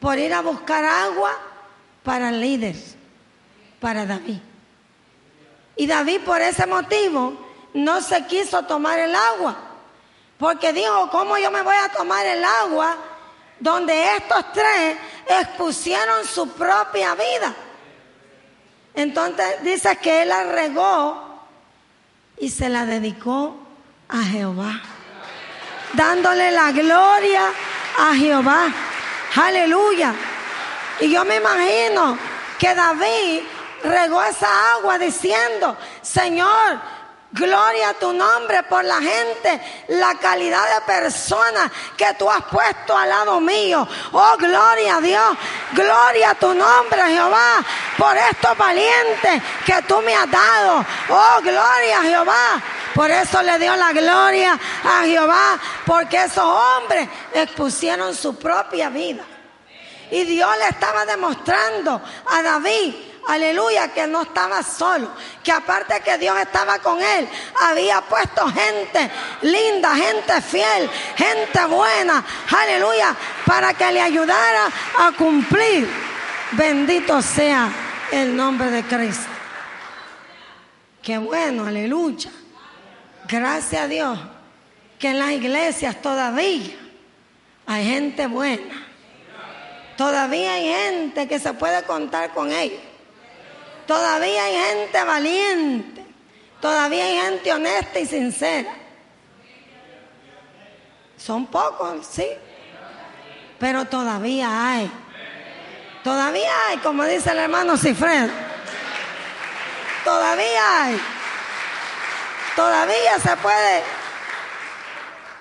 por 0.00 0.18
ir 0.18 0.32
a 0.32 0.40
buscar 0.40 0.82
agua 0.82 1.30
para 2.02 2.30
el 2.30 2.40
líder, 2.40 2.74
para 3.80 4.06
David. 4.06 4.38
Y 5.76 5.86
David 5.86 6.22
por 6.22 6.40
ese 6.40 6.66
motivo 6.66 7.34
no 7.74 8.00
se 8.00 8.24
quiso 8.24 8.62
tomar 8.62 8.98
el 8.98 9.14
agua, 9.14 9.54
porque 10.38 10.72
dijo, 10.72 11.10
¿cómo 11.10 11.36
yo 11.36 11.50
me 11.50 11.60
voy 11.60 11.76
a 11.76 11.90
tomar 11.90 12.24
el 12.24 12.42
agua 12.42 12.96
donde 13.60 14.16
estos 14.16 14.54
tres 14.54 14.96
expusieron 15.28 16.24
su 16.24 16.48
propia 16.52 17.14
vida? 17.14 17.54
Entonces 18.94 19.62
dice 19.62 19.94
que 19.98 20.22
él 20.22 20.30
la 20.30 20.44
regó 20.44 21.27
y 22.40 22.50
se 22.50 22.68
la 22.68 22.86
dedicó 22.86 23.56
a 24.08 24.22
Jehová, 24.22 24.80
dándole 25.92 26.50
la 26.50 26.72
gloria 26.72 27.50
a 27.98 28.14
Jehová. 28.14 28.68
Aleluya. 29.34 30.14
Y 31.00 31.10
yo 31.10 31.24
me 31.24 31.36
imagino 31.36 32.18
que 32.58 32.74
David 32.74 33.40
regó 33.84 34.22
esa 34.22 34.74
agua 34.74 34.98
diciendo, 34.98 35.76
Señor, 36.02 36.80
Gloria 37.30 37.90
a 37.90 37.94
tu 37.94 38.10
nombre 38.14 38.62
por 38.62 38.82
la 38.82 39.02
gente, 39.02 39.60
la 39.88 40.14
calidad 40.14 40.76
de 40.76 40.80
persona 40.86 41.70
que 41.94 42.14
tú 42.14 42.30
has 42.30 42.42
puesto 42.44 42.96
al 42.96 43.06
lado 43.06 43.38
mío. 43.38 43.86
Oh, 44.12 44.34
gloria 44.38 44.96
a 44.96 45.00
Dios. 45.02 45.36
Gloria 45.72 46.30
a 46.30 46.34
tu 46.36 46.54
nombre, 46.54 47.02
Jehová, 47.02 47.62
por 47.98 48.16
estos 48.16 48.56
valientes 48.56 49.42
que 49.66 49.82
tú 49.86 50.00
me 50.00 50.14
has 50.14 50.30
dado. 50.30 50.86
Oh, 51.10 51.42
gloria 51.42 51.98
a 51.98 52.02
Jehová. 52.02 52.62
Por 52.94 53.10
eso 53.10 53.42
le 53.42 53.58
dio 53.58 53.76
la 53.76 53.92
gloria 53.92 54.58
a 54.84 55.02
Jehová, 55.04 55.58
porque 55.84 56.24
esos 56.24 56.44
hombres 56.44 57.10
expusieron 57.34 58.14
su 58.14 58.38
propia 58.38 58.88
vida. 58.88 59.22
Y 60.10 60.24
Dios 60.24 60.50
le 60.56 60.68
estaba 60.68 61.04
demostrando 61.04 62.00
a 62.26 62.42
David 62.42 63.07
aleluya, 63.26 63.92
que 63.92 64.06
no 64.06 64.22
estaba 64.22 64.62
solo, 64.62 65.10
que 65.42 65.52
aparte 65.52 66.00
que 66.00 66.18
Dios 66.18 66.38
estaba 66.38 66.78
con 66.78 67.00
él, 67.02 67.28
había 67.60 68.00
puesto 68.02 68.46
gente 68.48 69.10
linda, 69.42 69.94
gente 69.94 70.40
fiel, 70.40 70.88
gente 71.16 71.64
buena, 71.66 72.24
aleluya, 72.50 73.14
para 73.44 73.74
que 73.74 73.92
le 73.92 74.00
ayudara 74.00 74.68
a 74.98 75.12
cumplir. 75.12 75.88
Bendito 76.52 77.20
sea 77.20 77.70
el 78.10 78.34
nombre 78.36 78.70
de 78.70 78.82
Cristo. 78.84 79.28
Qué 81.02 81.18
bueno, 81.18 81.66
aleluya. 81.66 82.30
Gracias 83.28 83.82
a 83.82 83.88
Dios 83.88 84.18
que 84.98 85.10
en 85.10 85.18
las 85.18 85.30
iglesias 85.30 86.00
todavía 86.00 86.76
hay 87.66 87.84
gente 87.86 88.26
buena. 88.26 88.86
Todavía 89.96 90.54
hay 90.54 90.68
gente 90.68 91.28
que 91.28 91.38
se 91.38 91.52
puede 91.54 91.82
contar 91.82 92.32
con 92.32 92.52
ellos. 92.52 92.80
Todavía 93.88 94.44
hay 94.44 94.54
gente 94.54 95.02
valiente. 95.02 96.04
Todavía 96.60 97.06
hay 97.06 97.20
gente 97.22 97.52
honesta 97.54 97.98
y 97.98 98.04
sincera. 98.04 98.70
Son 101.16 101.46
pocos, 101.46 102.06
sí. 102.06 102.26
Pero 103.58 103.86
todavía 103.86 104.72
hay. 104.72 104.90
Todavía 106.04 106.50
hay, 106.68 106.76
como 106.78 107.02
dice 107.04 107.30
el 107.30 107.38
hermano 107.38 107.78
Cifred. 107.78 108.28
Todavía 110.04 110.82
hay. 110.84 111.00
Todavía 112.54 113.18
se 113.22 113.36
puede 113.38 113.82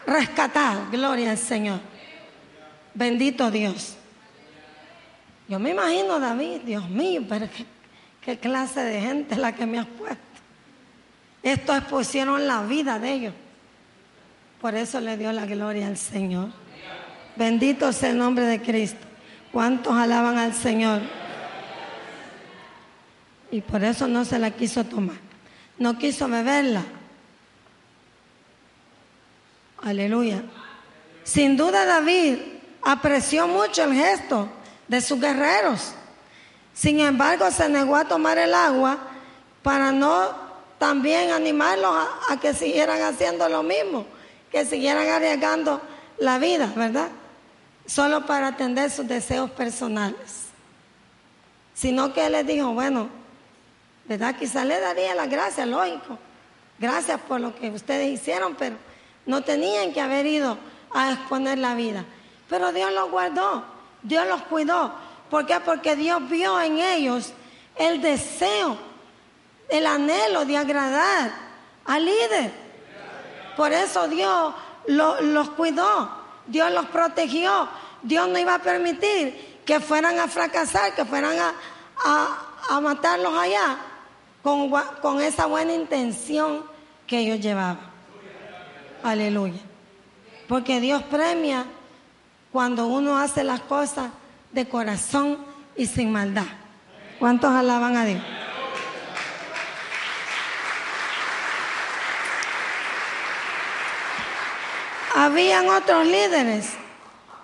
rescatar. 0.05 0.89
Gloria 0.89 1.31
al 1.31 1.37
Señor. 1.37 1.81
Bendito 2.93 3.51
Dios. 3.51 3.97
Yo 5.49 5.59
me 5.59 5.71
imagino 5.71 6.17
David, 6.17 6.61
Dios 6.61 6.89
mío, 6.89 7.23
pero 7.27 7.49
¿Qué 8.27 8.37
clase 8.37 8.83
de 8.83 8.99
gente 8.99 9.37
la 9.37 9.55
que 9.55 9.65
me 9.65 9.79
has 9.79 9.85
puesto? 9.85 10.17
Estos 11.41 11.77
expusieron 11.77 12.45
la 12.45 12.61
vida 12.63 12.99
de 12.99 13.13
ellos. 13.13 13.33
Por 14.59 14.75
eso 14.75 14.99
le 14.99 15.15
dio 15.15 15.31
la 15.31 15.45
gloria 15.45 15.87
al 15.87 15.95
Señor. 15.95 16.49
Bendito 17.37 17.93
sea 17.93 18.09
el 18.09 18.17
nombre 18.17 18.45
de 18.45 18.61
Cristo. 18.61 18.99
¿Cuántos 19.53 19.93
alaban 19.93 20.37
al 20.37 20.53
Señor? 20.53 21.03
Y 23.49 23.61
por 23.61 23.81
eso 23.85 24.09
no 24.09 24.25
se 24.25 24.37
la 24.39 24.51
quiso 24.51 24.83
tomar. 24.83 25.15
No 25.79 25.97
quiso 25.97 26.27
beberla. 26.27 26.83
Aleluya. 29.83 30.43
Sin 31.23 31.55
duda 31.55 31.85
David 31.85 32.39
apreció 32.81 33.47
mucho 33.47 33.85
el 33.85 33.93
gesto 33.93 34.49
de 34.89 34.99
sus 34.99 35.17
guerreros. 35.17 35.93
Sin 36.77 36.99
embargo, 36.99 37.49
se 37.49 37.67
negó 37.69 37.95
a 37.95 38.05
tomar 38.05 38.37
el 38.37 38.53
agua 38.53 38.99
para 39.63 39.91
no 39.91 40.29
también 40.77 41.31
animarlos 41.31 41.91
a, 42.29 42.39
que 42.39 42.53
siguieran 42.53 43.01
haciendo 43.01 43.49
lo 43.49 43.63
mismo, 43.63 44.05
que 44.51 44.63
siguieran 44.63 45.07
arriesgando 45.07 45.81
la 46.19 46.37
vida, 46.37 46.71
¿verdad? 46.75 47.07
Solo 47.87 48.27
para 48.27 48.49
atender 48.49 48.91
sus 48.91 49.07
deseos 49.07 49.49
personales. 49.49 50.49
Sino 51.73 52.13
que 52.13 52.27
él 52.27 52.33
les 52.33 52.45
dijo, 52.45 52.71
bueno, 52.73 53.09
¿verdad? 54.05 54.35
Quizá 54.35 54.63
le 54.63 54.79
daría 54.79 55.15
las 55.15 55.31
gracias, 55.31 55.67
lógico. 55.67 56.19
Gracias 56.77 57.19
por 57.21 57.41
lo 57.41 57.55
que 57.55 57.71
ustedes 57.71 58.07
hicieron, 58.07 58.53
pero 58.53 58.75
no 59.25 59.41
tenían 59.41 59.93
que 59.93 60.01
haber 60.01 60.27
ido 60.27 60.59
a 60.93 61.11
exponer 61.11 61.57
la 61.57 61.73
vida. 61.73 62.05
Pero 62.47 62.71
Dios 62.71 62.93
los 62.93 63.09
guardó, 63.09 63.65
Dios 64.03 64.27
los 64.27 64.43
cuidó. 64.43 65.06
¿Por 65.29 65.45
qué? 65.45 65.59
Porque 65.59 65.95
Dios 65.95 66.27
vio 66.29 66.59
en 66.61 66.79
ellos 66.79 67.33
el 67.75 68.01
deseo, 68.01 68.77
el 69.69 69.85
anhelo 69.85 70.45
de 70.45 70.57
agradar 70.57 71.31
al 71.85 72.05
líder. 72.05 72.51
Por 73.55 73.71
eso 73.71 74.07
Dios 74.07 74.53
los 74.87 75.49
cuidó, 75.51 76.09
Dios 76.45 76.71
los 76.71 76.85
protegió. 76.87 77.67
Dios 78.01 78.29
no 78.29 78.37
iba 78.37 78.55
a 78.55 78.59
permitir 78.59 79.61
que 79.65 79.79
fueran 79.79 80.19
a 80.19 80.27
fracasar, 80.27 80.95
que 80.95 81.03
fueran 81.03 81.35
a, 81.39 82.79
matarlos 82.79 83.33
allá 83.37 83.77
con, 84.43 84.69
con 85.01 85.21
esa 85.21 85.45
buena 85.45 85.73
intención 85.73 86.63
que 87.05 87.19
ellos 87.19 87.39
llevaban. 87.39 87.79
Aleluya. 89.03 89.59
Porque 90.47 90.79
Dios 90.79 91.03
premia 91.03 91.65
cuando 92.51 92.87
uno 92.87 93.17
hace 93.17 93.43
las 93.43 93.61
cosas 93.61 94.09
de 94.57 94.67
corazón 94.67 95.37
y 95.75 95.85
sin 95.85 96.11
maldad. 96.11 96.47
¿Cuántos 97.19 97.51
alaban 97.51 97.95
a 97.95 98.05
Dios? 98.05 98.23
Habían 105.13 105.69
otros 105.69 106.07
líderes. 106.07 106.73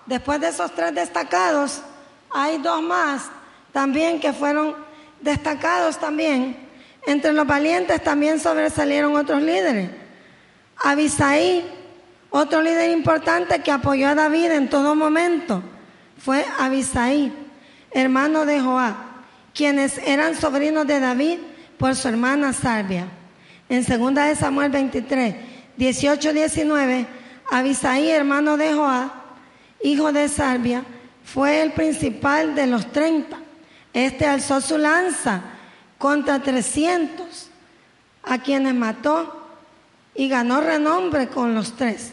Después 0.06 0.40
de 0.40 0.48
esos 0.48 0.74
tres 0.74 0.92
destacados, 0.92 1.82
hay 2.30 2.58
dos 2.58 2.82
más 2.82 3.30
también 3.72 4.18
que 4.18 4.32
fueron 4.32 4.74
destacados 5.20 5.98
también. 5.98 6.68
Entre 7.06 7.32
los 7.32 7.46
valientes 7.46 8.02
también 8.02 8.40
sobresalieron 8.40 9.14
otros 9.14 9.40
líderes. 9.40 9.88
Abisaí, 10.82 11.64
otro 12.30 12.60
líder 12.60 12.90
importante 12.90 13.62
que 13.62 13.70
apoyó 13.70 14.08
a 14.08 14.16
David 14.16 14.50
en 14.50 14.68
todo 14.68 14.96
momento 14.96 15.62
fue 16.24 16.46
Abisaí, 16.58 17.30
hermano 17.90 18.46
de 18.46 18.58
Joab, 18.58 18.94
quienes 19.52 19.98
eran 19.98 20.34
sobrinos 20.34 20.86
de 20.86 20.98
David 20.98 21.38
por 21.76 21.94
su 21.94 22.08
hermana 22.08 22.54
Sarbia. 22.54 23.08
En 23.68 23.84
2 23.84 24.14
de 24.14 24.34
Samuel 24.34 24.70
23, 24.70 25.34
18, 25.76 26.32
19, 26.32 27.06
Abisaí, 27.50 28.08
hermano 28.08 28.56
de 28.56 28.72
Joab, 28.72 29.10
hijo 29.82 30.12
de 30.12 30.28
Sarbia, 30.30 30.82
fue 31.24 31.60
el 31.60 31.72
principal 31.72 32.54
de 32.54 32.68
los 32.68 32.90
30. 32.90 33.36
Este 33.92 34.24
alzó 34.24 34.62
su 34.62 34.78
lanza 34.78 35.42
contra 35.98 36.40
300, 36.40 37.50
a 38.22 38.38
quienes 38.38 38.74
mató 38.74 39.46
y 40.14 40.30
ganó 40.30 40.62
renombre 40.62 41.28
con 41.28 41.54
los 41.54 41.76
tres. 41.76 42.12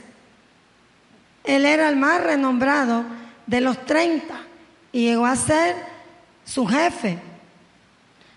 Él 1.46 1.66
era 1.66 1.88
el 1.88 1.96
más 1.96 2.22
renombrado 2.22 3.21
de 3.52 3.60
los 3.60 3.86
30 3.86 4.34
y 4.94 5.08
llegó 5.08 5.26
a 5.26 5.36
ser 5.36 5.76
su 6.46 6.66
jefe, 6.66 7.20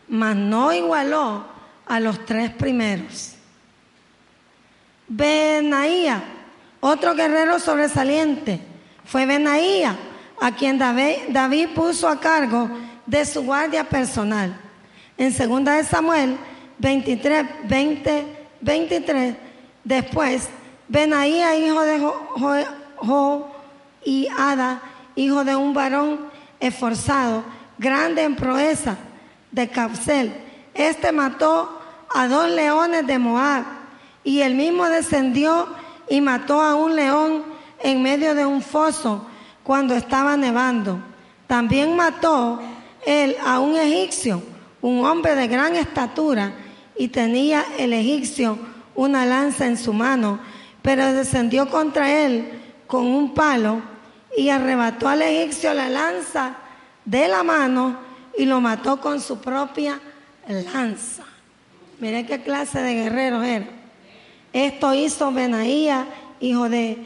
mas 0.08 0.34
no 0.34 0.72
igualó 0.72 1.46
a 1.86 2.00
los 2.00 2.26
tres 2.26 2.50
primeros. 2.50 3.36
Benaía, 5.06 6.20
otro 6.80 7.14
guerrero 7.14 7.60
sobresaliente, 7.60 8.58
fue 9.04 9.24
Benaía, 9.24 9.96
a 10.40 10.50
quien 10.50 10.78
David, 10.78 11.68
puso 11.76 12.08
a 12.08 12.18
cargo 12.18 12.68
de 13.06 13.24
su 13.24 13.44
guardia 13.44 13.88
personal. 13.88 14.58
En 15.16 15.32
2 15.32 15.64
de 15.64 15.84
Samuel 15.84 16.36
23, 16.78 17.68
20, 17.68 18.26
23, 18.60 19.36
después, 19.84 20.48
Benaía, 20.88 21.56
hijo 21.56 21.82
de 21.82 22.00
Jo 22.96 23.54
y 24.04 24.26
Ada, 24.36 24.82
hijo 25.16 25.44
de 25.44 25.56
un 25.56 25.74
varón 25.74 26.20
esforzado, 26.60 27.44
grande 27.78 28.22
en 28.22 28.36
proeza, 28.36 28.96
de 29.50 29.68
Capsel. 29.68 30.32
Este 30.74 31.12
mató 31.12 31.80
a 32.12 32.26
dos 32.28 32.50
leones 32.50 33.06
de 33.06 33.18
Moab 33.18 33.64
y 34.24 34.40
él 34.40 34.54
mismo 34.54 34.88
descendió 34.88 35.68
y 36.08 36.20
mató 36.20 36.60
a 36.60 36.74
un 36.74 36.96
león 36.96 37.44
en 37.80 38.02
medio 38.02 38.34
de 38.34 38.46
un 38.46 38.62
foso 38.62 39.26
cuando 39.62 39.94
estaba 39.94 40.36
nevando. 40.36 40.98
También 41.46 41.94
mató 41.94 42.60
él 43.06 43.36
a 43.44 43.60
un 43.60 43.76
egipcio, 43.76 44.42
un 44.80 45.04
hombre 45.04 45.34
de 45.34 45.46
gran 45.46 45.76
estatura, 45.76 46.52
y 46.96 47.08
tenía 47.08 47.64
el 47.78 47.92
egipcio 47.92 48.58
una 48.94 49.26
lanza 49.26 49.66
en 49.66 49.76
su 49.76 49.92
mano, 49.92 50.38
pero 50.82 51.12
descendió 51.12 51.68
contra 51.68 52.10
él 52.24 52.60
con 52.86 53.06
un 53.06 53.34
palo 53.34 53.82
y 54.37 54.51
arrebató 54.51 55.09
al 55.09 55.22
egipcio 55.22 55.72
la 55.74 55.89
lanza 55.89 56.57
de 57.05 57.28
la 57.28 57.43
mano 57.43 57.97
y 58.37 58.47
lo 58.47 58.61
mató 58.61 59.01
con 59.01 59.20
su 59.20 59.41
propia 59.41 60.01
lanza. 60.49 61.24
Mire 62.01 62.26
qué 62.26 62.43
clase 62.43 62.80
de 62.80 62.95
guerrero 62.95 63.43
era. 63.43 63.66
Esto 64.53 64.95
hizo 64.95 65.32
Benaía, 65.32 66.07
hijo 66.41 66.68
de 66.68 66.99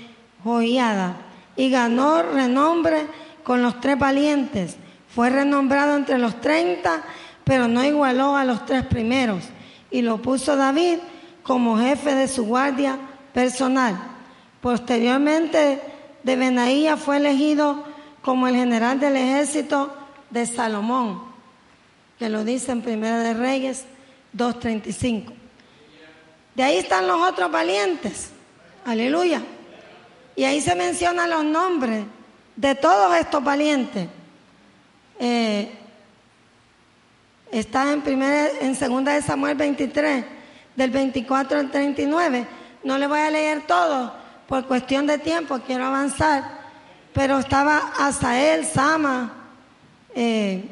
Joiada, 0.45 1.17
y 1.57 1.71
ganó 1.71 2.23
renombre 2.23 3.07
con 3.43 3.63
los 3.63 3.81
tres 3.81 3.99
valientes. 3.99 4.77
Fue 5.15 5.31
renombrado 5.31 5.97
entre 5.97 6.19
los 6.19 6.41
treinta, 6.41 7.03
pero 7.45 7.69
no 7.69 7.85
igualó 7.85 8.37
a 8.37 8.45
los 8.45 8.65
tres 8.67 8.85
primeros. 8.85 9.45
Y 9.91 10.03
lo 10.03 10.21
puso 10.21 10.57
David 10.57 10.99
como 11.43 11.79
jefe 11.79 12.15
de 12.15 12.29
su 12.29 12.45
guardia 12.45 12.99
personal. 13.33 13.97
Posteriormente 14.61 15.81
de 16.23 16.37
Benaía 16.37 16.97
fue 16.97 17.19
elegido 17.19 17.85
como 18.23 18.49
el 18.49 18.57
general 18.57 19.01
del 19.01 19.17
ejército 19.17 19.95
de 20.31 20.47
Salomón, 20.47 21.23
que 22.19 22.29
lo 22.29 22.45
dice 22.45 22.73
en 22.73 22.83
Primera 22.83 23.21
de 23.21 23.35
Reyes 23.35 23.85
2.35. 24.37 25.33
De 26.55 26.63
ahí 26.63 26.79
están 26.79 27.07
los 27.07 27.21
otros 27.21 27.51
valientes. 27.51 28.31
Aleluya. 28.85 29.43
Y 30.35 30.45
ahí 30.45 30.61
se 30.61 30.75
mencionan 30.75 31.31
los 31.31 31.45
nombres 31.45 32.05
de 32.57 32.75
todos 32.75 33.17
estos 33.17 33.43
valientes. 33.43 34.09
Eh, 35.21 35.71
está 37.53 37.93
en, 37.93 38.03
primera, 38.03 38.49
en 38.61 38.75
segunda 38.75 39.15
de 39.15 39.23
Samuel 39.23 39.57
23, 39.57 40.25
del 40.75 40.91
24 40.91 41.61
al 41.61 41.71
39. 41.71 42.47
No 42.85 42.99
le 42.99 43.07
voy 43.07 43.21
a 43.21 43.31
leer 43.31 43.67
todo 43.67 44.18
por 44.49 44.67
cuestión 44.67 45.07
de 45.07 45.19
tiempo, 45.19 45.61
quiero 45.65 45.85
avanzar. 45.87 46.59
Pero 47.13 47.39
estaba 47.39 47.93
Asael, 47.99 48.65
Sama, 48.65 49.33
eh, 50.15 50.65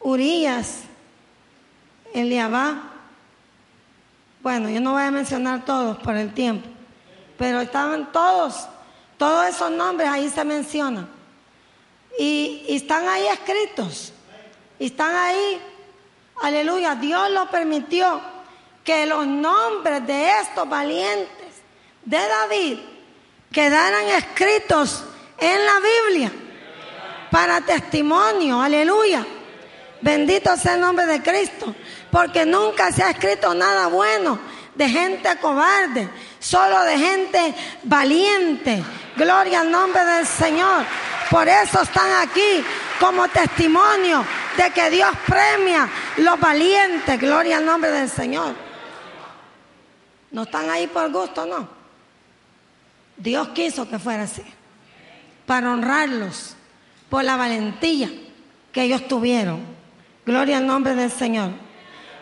Urias, 0.00 0.80
Eliabá, 2.12 2.90
bueno, 4.42 4.68
yo 4.68 4.80
no 4.80 4.92
voy 4.92 5.02
a 5.02 5.10
mencionar 5.10 5.64
todos 5.64 5.96
por 5.98 6.14
el 6.16 6.34
tiempo, 6.34 6.68
pero 7.38 7.62
estaban 7.62 8.12
todos, 8.12 8.68
todos 9.16 9.46
esos 9.46 9.70
nombres 9.70 10.08
ahí 10.08 10.28
se 10.28 10.44
mencionan. 10.44 11.08
Y, 12.18 12.66
están 12.68 13.08
ahí 13.08 13.26
escritos, 13.26 14.12
y 14.78 14.86
están 14.86 15.16
ahí, 15.16 15.60
aleluya, 16.42 16.94
Dios 16.94 17.30
lo 17.30 17.50
permitió 17.50 18.20
que 18.84 19.06
los 19.06 19.26
nombres 19.26 20.06
de 20.06 20.28
estos 20.40 20.68
valientes 20.68 21.43
de 22.04 22.18
David 22.18 22.78
quedaran 23.50 24.06
escritos 24.08 25.04
en 25.38 25.64
la 25.64 25.74
Biblia 25.80 26.32
para 27.30 27.60
testimonio, 27.60 28.60
aleluya. 28.60 29.26
Bendito 30.00 30.56
sea 30.56 30.74
el 30.74 30.80
nombre 30.80 31.06
de 31.06 31.22
Cristo 31.22 31.74
porque 32.10 32.44
nunca 32.44 32.92
se 32.92 33.02
ha 33.02 33.10
escrito 33.10 33.54
nada 33.54 33.86
bueno 33.86 34.38
de 34.74 34.88
gente 34.88 35.36
cobarde, 35.40 36.08
solo 36.38 36.82
de 36.82 36.98
gente 36.98 37.54
valiente. 37.84 38.84
Gloria 39.16 39.60
al 39.60 39.70
nombre 39.70 40.04
del 40.04 40.26
Señor. 40.26 40.84
Por 41.30 41.48
eso 41.48 41.82
están 41.82 42.12
aquí 42.20 42.64
como 43.00 43.28
testimonio 43.28 44.24
de 44.56 44.70
que 44.70 44.90
Dios 44.90 45.10
premia 45.26 45.88
los 46.18 46.38
valientes. 46.38 47.18
Gloria 47.18 47.58
al 47.58 47.66
nombre 47.66 47.90
del 47.90 48.08
Señor. 48.08 48.54
No 50.32 50.42
están 50.42 50.68
ahí 50.70 50.86
por 50.88 51.10
gusto, 51.10 51.46
no. 51.46 51.68
Dios 53.16 53.48
quiso 53.48 53.88
que 53.88 53.98
fuera 53.98 54.24
así. 54.24 54.42
Para 55.46 55.72
honrarlos 55.72 56.56
por 57.08 57.24
la 57.24 57.36
valentía 57.36 58.10
que 58.72 58.82
ellos 58.82 59.06
tuvieron. 59.06 59.60
Gloria 60.26 60.58
al 60.58 60.66
nombre 60.66 60.94
del 60.94 61.10
Señor. 61.10 61.50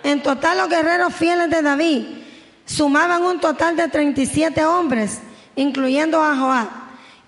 En 0.03 0.23
total 0.23 0.59
los 0.59 0.69
guerreros 0.69 1.15
fieles 1.15 1.49
de 1.51 1.63
David 1.63 2.05
sumaban 2.67 3.23
un 3.23 3.41
total 3.41 3.77
de 3.77 3.89
37 3.89 4.65
hombres, 4.65 5.21
incluyendo 5.57 6.23
a 6.23 6.37
Joab, 6.37 6.69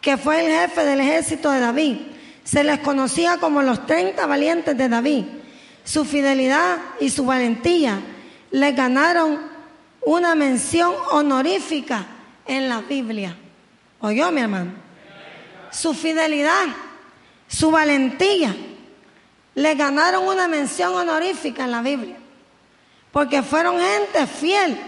que 0.00 0.16
fue 0.16 0.44
el 0.44 0.52
jefe 0.52 0.84
del 0.84 1.00
ejército 1.00 1.50
de 1.50 1.60
David. 1.60 1.96
Se 2.42 2.64
les 2.64 2.80
conocía 2.80 3.38
como 3.38 3.62
los 3.62 3.86
30 3.86 4.26
valientes 4.26 4.76
de 4.76 4.88
David. 4.88 5.24
Su 5.84 6.04
fidelidad 6.04 6.78
y 7.00 7.10
su 7.10 7.24
valentía 7.24 8.00
le 8.50 8.72
ganaron 8.72 9.40
una 10.04 10.34
mención 10.34 10.92
honorífica 11.12 12.06
en 12.46 12.68
la 12.68 12.80
Biblia. 12.80 13.36
¿Oyó, 14.04 14.30
mi 14.30 14.42
hermano? 14.42 14.70
Su 15.70 15.94
fidelidad, 15.94 16.66
su 17.48 17.70
valentía, 17.70 18.54
le 19.54 19.74
ganaron 19.76 20.28
una 20.28 20.46
mención 20.46 20.94
honorífica 20.94 21.64
en 21.64 21.70
la 21.70 21.80
Biblia 21.80 22.16
porque 23.10 23.42
fueron 23.42 23.78
gente 23.80 24.26
fiel, 24.26 24.78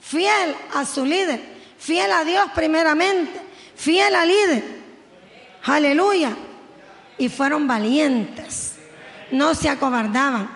fiel 0.00 0.54
a 0.74 0.84
su 0.84 1.04
líder, 1.04 1.40
fiel 1.76 2.12
a 2.12 2.22
Dios 2.22 2.44
primeramente, 2.54 3.32
fiel 3.74 4.14
al 4.14 4.28
líder. 4.28 4.64
Aleluya. 5.64 6.36
Y 7.18 7.28
fueron 7.28 7.66
valientes, 7.66 8.76
no 9.32 9.56
se 9.56 9.70
acobardaban. 9.70 10.48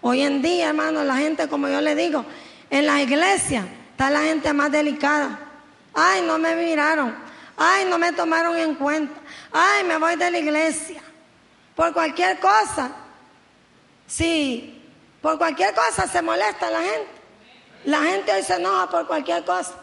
Hoy 0.00 0.22
en 0.22 0.42
día, 0.42 0.70
hermano, 0.70 1.04
la 1.04 1.16
gente, 1.18 1.46
como 1.46 1.68
yo 1.68 1.80
le 1.80 1.94
digo, 1.94 2.24
en 2.70 2.86
las 2.86 3.02
iglesias 3.02 3.66
está 3.92 4.10
la 4.10 4.22
gente 4.22 4.52
más 4.52 4.72
delicada. 4.72 5.43
Ay, 5.94 6.22
no 6.22 6.38
me 6.38 6.54
miraron. 6.56 7.14
Ay, 7.56 7.84
no 7.84 7.98
me 7.98 8.12
tomaron 8.12 8.56
en 8.56 8.74
cuenta. 8.74 9.20
Ay, 9.52 9.84
me 9.84 9.96
voy 9.96 10.16
de 10.16 10.30
la 10.30 10.38
iglesia. 10.38 11.00
Por 11.76 11.92
cualquier 11.92 12.40
cosa. 12.40 12.90
Sí, 14.06 14.82
por 15.22 15.38
cualquier 15.38 15.74
cosa 15.74 16.06
se 16.08 16.20
molesta 16.20 16.70
la 16.70 16.80
gente. 16.80 17.08
La 17.84 18.02
gente 18.02 18.32
hoy 18.32 18.42
se 18.42 18.54
enoja 18.54 18.88
por 18.90 19.06
cualquier 19.06 19.44
cosa. 19.44 19.74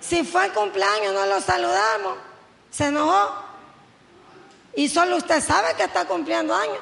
Si 0.00 0.22
fue 0.24 0.46
el 0.46 0.52
cumpleaños, 0.52 1.14
no 1.14 1.26
lo 1.26 1.40
saludamos. 1.40 2.18
Se 2.70 2.86
enojó. 2.86 3.44
Y 4.74 4.88
solo 4.88 5.16
usted 5.16 5.42
sabe 5.42 5.74
que 5.74 5.84
está 5.84 6.04
cumpliendo 6.04 6.54
años. 6.54 6.80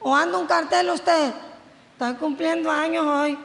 O 0.00 0.14
anda 0.16 0.38
un 0.38 0.46
cartel 0.46 0.90
usted. 0.90 1.32
Está 1.92 2.16
cumpliendo 2.16 2.70
años 2.70 3.06
hoy. 3.06 3.38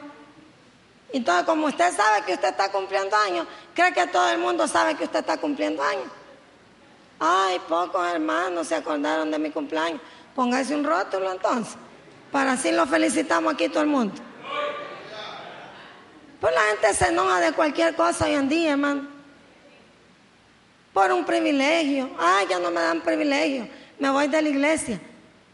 Entonces, 1.14 1.46
como 1.46 1.66
usted 1.68 1.94
sabe 1.94 2.24
que 2.26 2.34
usted 2.34 2.48
está 2.48 2.72
cumpliendo 2.72 3.16
años, 3.16 3.46
cree 3.72 3.92
que 3.92 4.04
todo 4.08 4.28
el 4.30 4.38
mundo 4.38 4.66
sabe 4.66 4.96
que 4.96 5.04
usted 5.04 5.20
está 5.20 5.36
cumpliendo 5.36 5.80
años. 5.80 6.08
Ay, 7.20 7.60
pocos 7.68 8.04
hermanos 8.12 8.66
se 8.66 8.74
acordaron 8.74 9.30
de 9.30 9.38
mi 9.38 9.50
cumpleaños. 9.50 10.00
Póngase 10.34 10.74
un 10.74 10.82
rótulo 10.82 11.30
entonces, 11.30 11.76
para 12.32 12.54
así 12.54 12.72
lo 12.72 12.84
felicitamos 12.86 13.54
aquí 13.54 13.68
todo 13.68 13.84
el 13.84 13.90
mundo. 13.90 14.12
Pues 16.40 16.52
la 16.52 16.62
gente 16.62 16.92
se 16.92 17.06
enoja 17.10 17.38
de 17.38 17.52
cualquier 17.52 17.94
cosa 17.94 18.24
hoy 18.24 18.34
en 18.34 18.48
día, 18.48 18.72
hermano. 18.72 19.06
Por 20.92 21.12
un 21.12 21.24
privilegio. 21.24 22.10
Ay, 22.18 22.48
ya 22.50 22.58
no 22.58 22.72
me 22.72 22.80
dan 22.80 23.00
privilegio. 23.02 23.68
Me 24.00 24.10
voy 24.10 24.26
de 24.26 24.42
la 24.42 24.48
iglesia. 24.48 25.00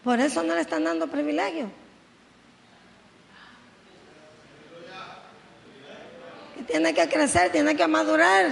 Por 0.03 0.21
eso 0.21 0.43
no 0.43 0.55
le 0.55 0.63
están 0.63 0.85
dando 0.85 1.07
privilegio. 1.07 1.71
Tiene 6.71 6.95
que 6.95 7.09
crecer, 7.09 7.51
tiene 7.51 7.75
que 7.75 7.87
madurar. 7.87 8.47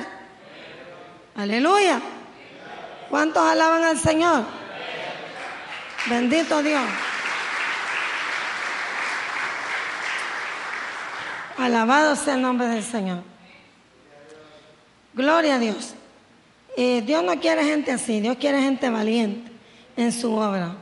Aleluya. 1.37 2.01
¿Cuántos 3.09 3.43
alaban 3.43 3.85
al 3.85 3.99
Señor? 3.99 4.45
Bendito 6.11 6.63
Dios. 6.63 6.83
Alabado 11.59 12.17
sea 12.17 12.35
el 12.35 12.43
nombre 12.43 12.67
del 12.67 12.83
Señor. 12.83 13.23
Gloria 15.15 15.57
a 15.57 15.59
Dios. 15.59 15.95
Eh, 16.77 17.03
Dios 17.03 17.23
no 17.25 17.39
quiere 17.41 17.65
gente 17.65 17.93
así, 17.93 18.21
Dios 18.21 18.37
quiere 18.39 18.61
gente 18.61 18.91
valiente 18.91 19.51
en 19.97 20.13
su 20.13 20.33
obra. 20.35 20.77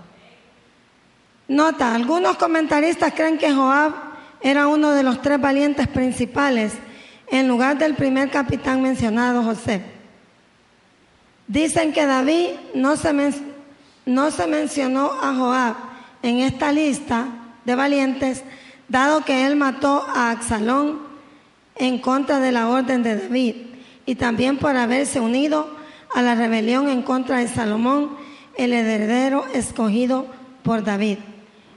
Nota, 1.49 1.95
algunos 1.95 2.37
comentaristas 2.37 3.13
creen 3.15 3.39
que 3.39 3.53
Joab 3.53 3.95
era 4.41 4.67
uno 4.67 4.93
de 4.93 5.03
los 5.03 5.23
tres 5.23 5.41
valientes 5.41 5.89
principales 5.89 6.75
en 7.31 7.49
lugar 7.49 7.79
del 7.79 7.95
primer 7.95 8.31
capitán 8.31 8.83
mencionado, 8.83 9.43
José. 9.43 9.83
Dicen 11.49 11.93
que 11.93 12.07
David 12.07 12.51
no 12.75 12.97
se, 12.97 13.13
no 14.05 14.31
se 14.31 14.47
mencionó 14.47 15.13
a 15.21 15.35
Joab 15.35 15.77
en 16.23 16.41
esta 16.41 16.73
lista 16.73 17.27
de 17.65 17.75
valientes, 17.75 18.43
dado 18.89 19.25
que 19.25 19.47
él 19.47 19.57
mató 19.57 20.07
a 20.09 20.31
Absalón 20.31 21.01
en 21.77 21.99
contra 21.99 22.41
de 22.41 22.53
la 22.53 22.69
orden 22.69 23.03
de 23.03 23.17
David 23.17 23.57
y 24.07 24.15
también 24.15 24.57
por 24.57 24.77
haberse 24.77 25.21
unido 25.21 25.69
a 26.15 26.23
la 26.23 26.35
rebelión 26.35 26.89
en 26.89 27.03
contra 27.03 27.39
de 27.39 27.49
Salomón, 27.49 28.17
el 28.57 28.73
heredero 28.73 29.45
escogido 29.53 30.27
por 30.63 30.83
David. 30.83 31.19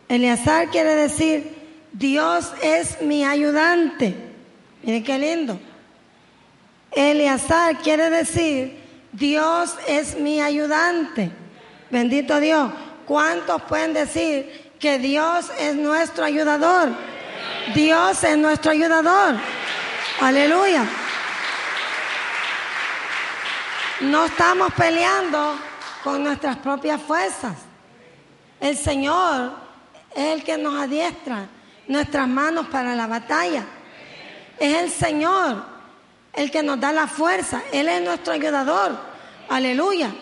Eleazar 0.08 0.70
quiere 0.70 0.96
decir, 0.96 1.56
Dios 1.92 2.54
es 2.64 3.02
mi 3.02 3.26
ayudante. 3.26 4.29
Miren 4.84 5.04
qué 5.04 5.18
lindo. 5.18 5.60
Eleazar 6.92 7.78
quiere 7.80 8.10
decir, 8.10 8.80
Dios 9.12 9.76
es 9.88 10.16
mi 10.18 10.42
ayudante. 10.42 11.32
Bendito 11.90 12.40
Dios. 12.40 12.72
¿Cuántos 13.06 13.62
pueden 13.64 13.94
decir 13.94 14.74
que 14.80 15.00
Dios 15.00 15.52
es 15.60 15.76
nuestro 15.76 16.26
ayudador? 16.26 16.90
Dios 17.74 18.24
es 18.24 18.38
nuestro 18.38 18.72
ayudador. 18.72 19.36
Aleluya. 20.22 20.86
No 24.02 24.26
estamos 24.26 24.72
peleando 24.74 25.56
con 26.04 26.24
nuestras 26.24 26.58
propias 26.58 27.02
fuerzas. 27.02 27.56
El 28.60 28.78
Señor 28.78 29.52
es 30.16 30.34
el 30.34 30.44
que 30.44 30.58
nos 30.58 30.82
adiestra 30.82 31.48
nuestras 31.88 32.28
manos 32.28 32.68
para 32.68 32.96
la 32.96 33.08
batalla. 33.08 33.64
Es 34.60 34.78
el 34.78 34.92
Señor 34.92 35.64
el 36.34 36.52
que 36.52 36.64
nos 36.64 36.80
da 36.80 36.92
la 36.92 37.08
fuerza. 37.08 37.62
Él 37.72 37.88
es 37.88 38.02
nuestro 38.02 38.34
ayudador. 38.34 38.98
Aleluya. 39.50 40.14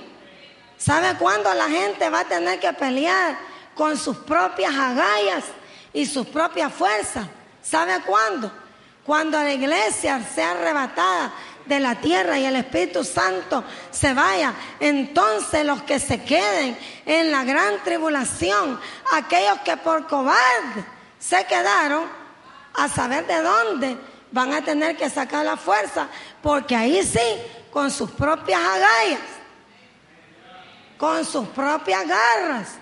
¿Sabe 0.78 1.16
cuándo 1.18 1.54
la 1.54 1.68
gente 1.68 2.10
va 2.10 2.22
a 2.22 2.26
tener 2.26 2.60
que 2.60 2.72
pelear 2.74 3.38
con 3.74 3.98
sus 3.98 4.18
propias 4.18 4.74
agallas 4.76 5.44
y 5.92 6.06
sus 6.06 6.28
propias 6.28 6.72
fuerzas? 6.72 7.26
¿Sabe 7.62 8.00
cuándo? 8.06 8.52
Cuando 9.04 9.42
la 9.42 9.54
iglesia 9.54 10.22
sea 10.24 10.52
arrebatada 10.52 11.34
de 11.66 11.80
la 11.80 11.96
tierra 11.96 12.38
y 12.38 12.46
el 12.46 12.56
Espíritu 12.56 13.04
Santo 13.04 13.64
se 13.90 14.14
vaya, 14.14 14.54
entonces 14.80 15.66
los 15.66 15.82
que 15.84 16.00
se 16.00 16.24
queden 16.24 16.78
en 17.06 17.32
la 17.32 17.44
gran 17.44 17.84
tribulación, 17.84 18.80
aquellos 19.14 19.60
que 19.66 19.76
por 19.78 20.08
cobarde 20.08 20.86
se 21.20 21.44
quedaron, 21.46 22.06
a 22.74 22.88
saber 22.88 23.26
de 23.26 23.42
dónde 23.42 23.98
van 24.32 24.53
a 24.53 24.61
tener 24.61 24.95
que 24.97 25.09
sacar 25.09 25.45
la 25.45 25.57
fuerza, 25.57 26.07
porque 26.41 26.75
ahí 26.75 27.01
sí, 27.03 27.19
con 27.71 27.89
sus 27.91 28.11
propias 28.11 28.59
agallas, 28.59 29.19
con 30.97 31.23
sus 31.23 31.47
propias 31.49 32.07
garras, 32.07 32.75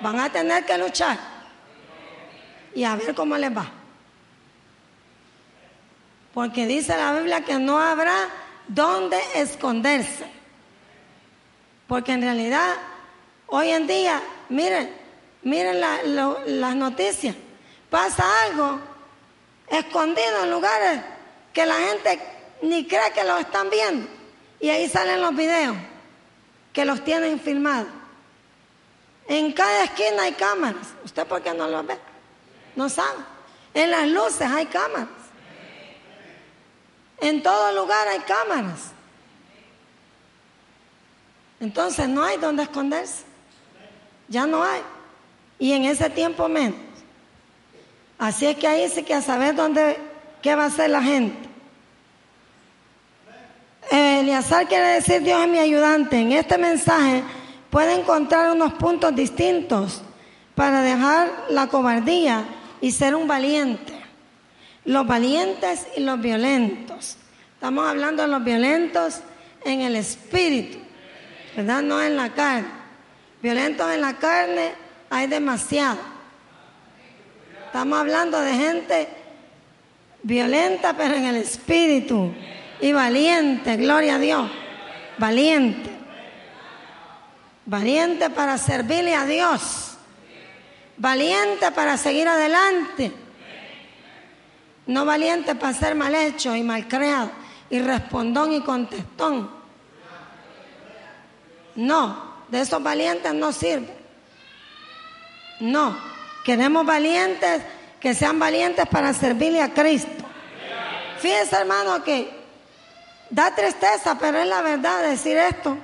van 0.00 0.18
a 0.18 0.30
tener 0.30 0.64
que 0.64 0.78
luchar 0.78 1.18
y 2.74 2.84
a 2.84 2.96
ver 2.96 3.14
cómo 3.14 3.36
les 3.36 3.54
va. 3.56 3.70
Porque 6.32 6.66
dice 6.66 6.96
la 6.96 7.12
Biblia 7.12 7.44
que 7.44 7.58
no 7.58 7.78
habrá 7.78 8.28
dónde 8.68 9.18
esconderse. 9.34 10.26
Porque 11.88 12.12
en 12.12 12.22
realidad, 12.22 12.74
hoy 13.48 13.70
en 13.70 13.86
día, 13.88 14.22
miren, 14.48 14.94
miren 15.42 15.80
las 15.80 16.76
noticias. 16.76 17.34
Pasa 17.90 18.24
algo 18.44 18.78
escondido 19.70 20.42
en 20.42 20.50
lugares 20.50 21.00
que 21.52 21.64
la 21.64 21.76
gente 21.76 22.20
ni 22.62 22.86
cree 22.86 23.12
que 23.12 23.24
lo 23.24 23.38
están 23.38 23.70
viendo. 23.70 24.06
Y 24.60 24.68
ahí 24.68 24.88
salen 24.88 25.20
los 25.20 25.34
videos 25.34 25.76
que 26.72 26.84
los 26.84 27.02
tienen 27.02 27.40
filmados. 27.40 27.88
En 29.26 29.52
cada 29.52 29.84
esquina 29.84 30.24
hay 30.24 30.32
cámaras. 30.32 30.88
¿Usted 31.04 31.26
por 31.26 31.42
qué 31.42 31.54
no 31.54 31.68
lo 31.68 31.82
ve? 31.84 31.96
No 32.76 32.88
sabe. 32.88 33.18
En 33.74 33.90
las 33.90 34.08
luces 34.08 34.48
hay 34.50 34.66
cámaras. 34.66 35.08
En 37.20 37.42
todo 37.42 37.72
lugar 37.72 38.08
hay 38.08 38.20
cámaras. 38.20 38.90
Entonces 41.60 42.08
no 42.08 42.24
hay 42.24 42.38
donde 42.38 42.62
esconderse. 42.64 43.24
Ya 44.28 44.46
no 44.46 44.62
hay. 44.62 44.82
Y 45.58 45.72
en 45.72 45.84
ese 45.84 46.08
tiempo 46.10 46.48
menos. 46.48 46.89
Así 48.20 48.46
es 48.46 48.56
que 48.56 48.68
ahí 48.68 48.88
sí 48.88 49.02
que 49.02 49.14
a 49.14 49.22
saber 49.22 49.56
dónde, 49.56 49.98
qué 50.42 50.54
va 50.54 50.64
a 50.64 50.66
hacer 50.66 50.90
la 50.90 51.02
gente. 51.02 51.48
Eliazar 53.90 54.68
quiere 54.68 54.86
decir 54.86 55.22
Dios 55.22 55.42
es 55.42 55.48
mi 55.48 55.58
ayudante. 55.58 56.20
En 56.20 56.30
este 56.30 56.56
mensaje 56.56 57.24
puede 57.70 57.94
encontrar 57.98 58.52
unos 58.52 58.74
puntos 58.74 59.12
distintos 59.16 60.02
para 60.54 60.82
dejar 60.82 61.32
la 61.48 61.66
cobardía 61.66 62.44
y 62.80 62.92
ser 62.92 63.16
un 63.16 63.26
valiente 63.26 64.00
los 64.84 65.06
valientes 65.06 65.86
y 65.96 66.00
los 66.00 66.20
violentos. 66.20 67.16
Estamos 67.54 67.86
hablando 67.86 68.22
de 68.22 68.28
los 68.28 68.42
violentos 68.42 69.20
en 69.64 69.82
el 69.82 69.96
espíritu, 69.96 70.78
¿verdad? 71.56 71.82
No 71.82 72.02
en 72.02 72.16
la 72.16 72.30
carne. 72.30 72.68
Violentos 73.42 73.90
en 73.92 74.00
la 74.00 74.14
carne 74.14 74.72
hay 75.10 75.26
demasiado. 75.26 75.98
Estamos 77.70 78.00
hablando 78.00 78.40
de 78.40 78.52
gente 78.52 79.08
violenta, 80.22 80.94
pero 80.96 81.14
en 81.14 81.24
el 81.24 81.36
espíritu. 81.36 82.32
Y 82.80 82.92
valiente, 82.92 83.76
gloria 83.76 84.16
a 84.16 84.18
Dios. 84.18 84.50
Valiente. 85.18 85.90
Valiente 87.66 88.30
para 88.30 88.58
servirle 88.58 89.14
a 89.14 89.24
Dios. 89.24 89.94
Valiente 90.96 91.70
para 91.70 91.96
seguir 91.96 92.26
adelante 92.26 93.12
no 94.90 95.04
valiente 95.04 95.54
para 95.54 95.72
ser 95.72 95.94
mal 95.94 96.14
hecho 96.14 96.54
y 96.56 96.64
mal 96.64 96.88
creado, 96.88 97.30
y 97.70 97.78
respondón 97.78 98.52
y 98.52 98.60
contestón. 98.60 99.48
No, 101.76 102.34
de 102.48 102.60
esos 102.60 102.82
valientes 102.82 103.32
no 103.32 103.52
sirve. 103.52 103.96
No, 105.60 105.96
queremos 106.44 106.86
valientes 106.86 107.62
que 108.00 108.14
sean 108.14 108.38
valientes 108.38 108.86
para 108.88 109.12
servirle 109.12 109.62
a 109.62 109.72
Cristo. 109.72 110.24
Fíjense 111.18 111.56
hermano 111.56 112.02
que 112.02 112.30
da 113.28 113.54
tristeza, 113.54 114.16
pero 114.18 114.38
es 114.38 114.46
la 114.46 114.62
verdad 114.62 115.02
decir 115.02 115.36
esto, 115.36 115.76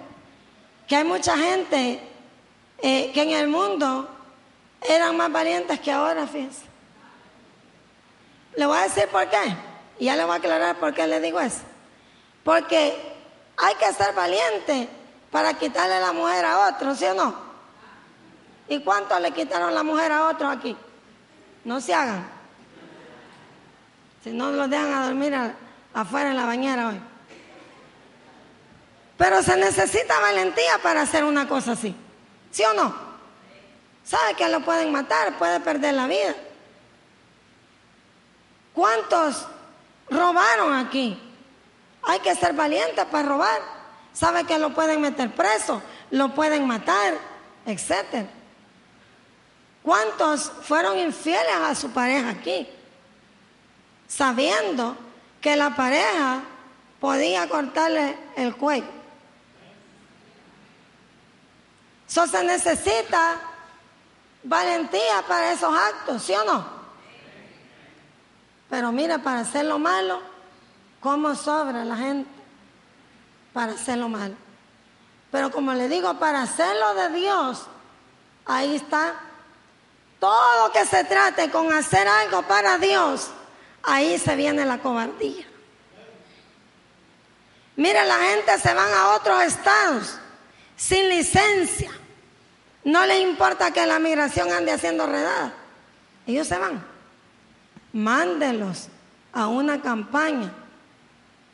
que 0.89 0.97
hay 0.97 1.05
mucha 1.05 1.37
gente 1.37 2.01
eh, 2.79 3.11
que 3.13 3.23
en 3.23 3.31
el 3.31 3.49
mundo 3.49 4.09
eran 4.83 5.17
más 5.17 5.31
valientes 5.31 5.79
que 5.81 5.93
ahora, 5.93 6.27
fíjense. 6.27 6.65
Le 8.57 8.67
voy 8.67 8.79
a 8.79 8.83
decir 8.83 9.07
por 9.09 9.29
qué. 9.29 9.57
Y 9.99 10.07
ya 10.07 10.17
le 10.17 10.25
voy 10.25 10.35
a 10.35 10.39
aclarar 10.39 10.77
por 10.77 10.95
qué 10.95 11.07
le 11.07 11.21
digo 11.21 11.41
eso. 11.41 11.61
Porque 12.45 12.95
hay 13.57 13.75
que 13.75 13.93
ser 13.93 14.15
valiente 14.15 14.89
para 15.31 15.55
quitarle 15.55 16.01
la 16.01 16.13
mujer 16.13 16.45
a 16.45 16.69
otro, 16.69 16.95
¿sí 16.95 17.05
o 17.05 17.15
no? 17.15 17.46
¿Y 18.69 18.81
cuánto 18.81 19.19
le 19.21 19.33
quitaron 19.33 19.75
la 19.75 19.83
mujer 19.83 20.13
a 20.13 20.29
otro 20.29 20.49
aquí? 20.49 20.77
No 21.65 21.81
se 21.81 21.95
hagan. 21.95 22.29
Si 24.25 24.31
no 24.31 24.51
los 24.51 24.69
dejan 24.69 24.93
a 24.93 25.07
dormir 25.07 25.35
afuera 25.95 26.31
en 26.31 26.37
la 26.37 26.47
bañera 26.47 26.89
hoy. 26.89 27.01
Pero 29.17 29.43
se 29.43 29.57
necesita 29.57 30.21
valentía 30.21 30.79
para 30.83 31.03
hacer 31.03 31.25
una 31.25 31.49
cosa 31.49 31.73
así. 31.73 31.95
¿Sí 32.51 32.63
o 32.65 32.75
no? 32.75 32.95
¿Sabe 34.05 34.35
que 34.35 34.49
lo 34.49 34.61
pueden 34.61 34.93
matar? 34.93 35.37
Puede 35.39 35.61
perder 35.61 35.95
la 35.95 36.07
vida. 36.07 36.35
¿Cuántos 38.75 39.47
robaron 40.11 40.75
aquí? 40.75 41.19
Hay 42.03 42.21
que 42.21 42.35
ser 42.35 42.53
valientes 42.53 43.05
para 43.07 43.29
robar. 43.29 43.61
Sabe 44.13 44.45
que 44.45 44.59
lo 44.59 44.73
pueden 44.73 45.01
meter 45.01 45.35
preso, 45.35 45.83
lo 46.11 46.35
pueden 46.35 46.67
matar, 46.67 47.15
etc. 47.67 48.27
¿Cuántos 49.87 50.51
fueron 50.63 50.99
infieles 50.99 51.55
a 51.55 51.73
su 51.77 51.91
pareja 51.91 52.31
aquí? 52.31 52.67
Sabiendo 54.09 54.97
que 55.41 55.55
la 55.55 55.77
pareja 55.77 56.43
podía 56.99 57.49
cortarle 57.49 58.19
el 58.35 58.57
cuello. 58.57 58.89
Eso 62.09 62.27
se 62.27 62.43
necesita 62.43 63.41
valentía 64.43 65.23
para 65.29 65.53
esos 65.53 65.73
actos, 65.73 66.21
¿sí 66.21 66.33
o 66.33 66.45
no? 66.45 66.67
Pero 68.69 68.91
mira, 68.91 69.19
para 69.19 69.43
hacer 69.43 69.67
lo 69.67 69.79
malo, 69.79 70.21
¿cómo 70.99 71.33
sobra 71.37 71.85
la 71.85 71.97
gente 71.97 72.29
para 73.53 73.75
hacer 73.75 73.99
lo 73.99 74.09
malo? 74.09 74.35
Pero 75.31 75.53
como 75.53 75.75
le 75.75 75.89
digo, 75.89 76.13
para 76.15 76.43
hacerlo 76.43 76.93
de 76.95 77.09
Dios, 77.11 77.67
ahí 78.47 78.75
está. 78.75 79.21
Todo 80.19 80.73
que 80.73 80.85
se 80.87 81.05
trate 81.05 81.51
con 81.51 81.73
hacer 81.73 82.09
algo 82.09 82.43
para 82.43 82.79
Dios, 82.79 83.31
ahí 83.83 84.19
se 84.19 84.35
viene 84.37 84.65
la 84.65 84.79
cobardía. 84.79 85.47
Mira, 87.77 88.05
la 88.05 88.17
gente 88.17 88.59
se 88.59 88.73
van 88.73 88.93
a 88.93 89.15
otros 89.15 89.43
estados 89.43 90.19
sin 90.77 91.09
licencia. 91.09 91.91
No 92.85 93.05
les 93.05 93.21
importa 93.21 93.71
que 93.73 93.87
la 93.87 93.99
migración 93.99 94.51
ande 94.53 94.73
haciendo 94.73 95.07
redada. 95.07 95.53
Ellos 96.27 96.47
se 96.47 96.57
van. 96.57 96.85
Mándelos 97.93 98.89
a 99.33 99.49
una 99.49 99.83
campaña. 99.83 100.51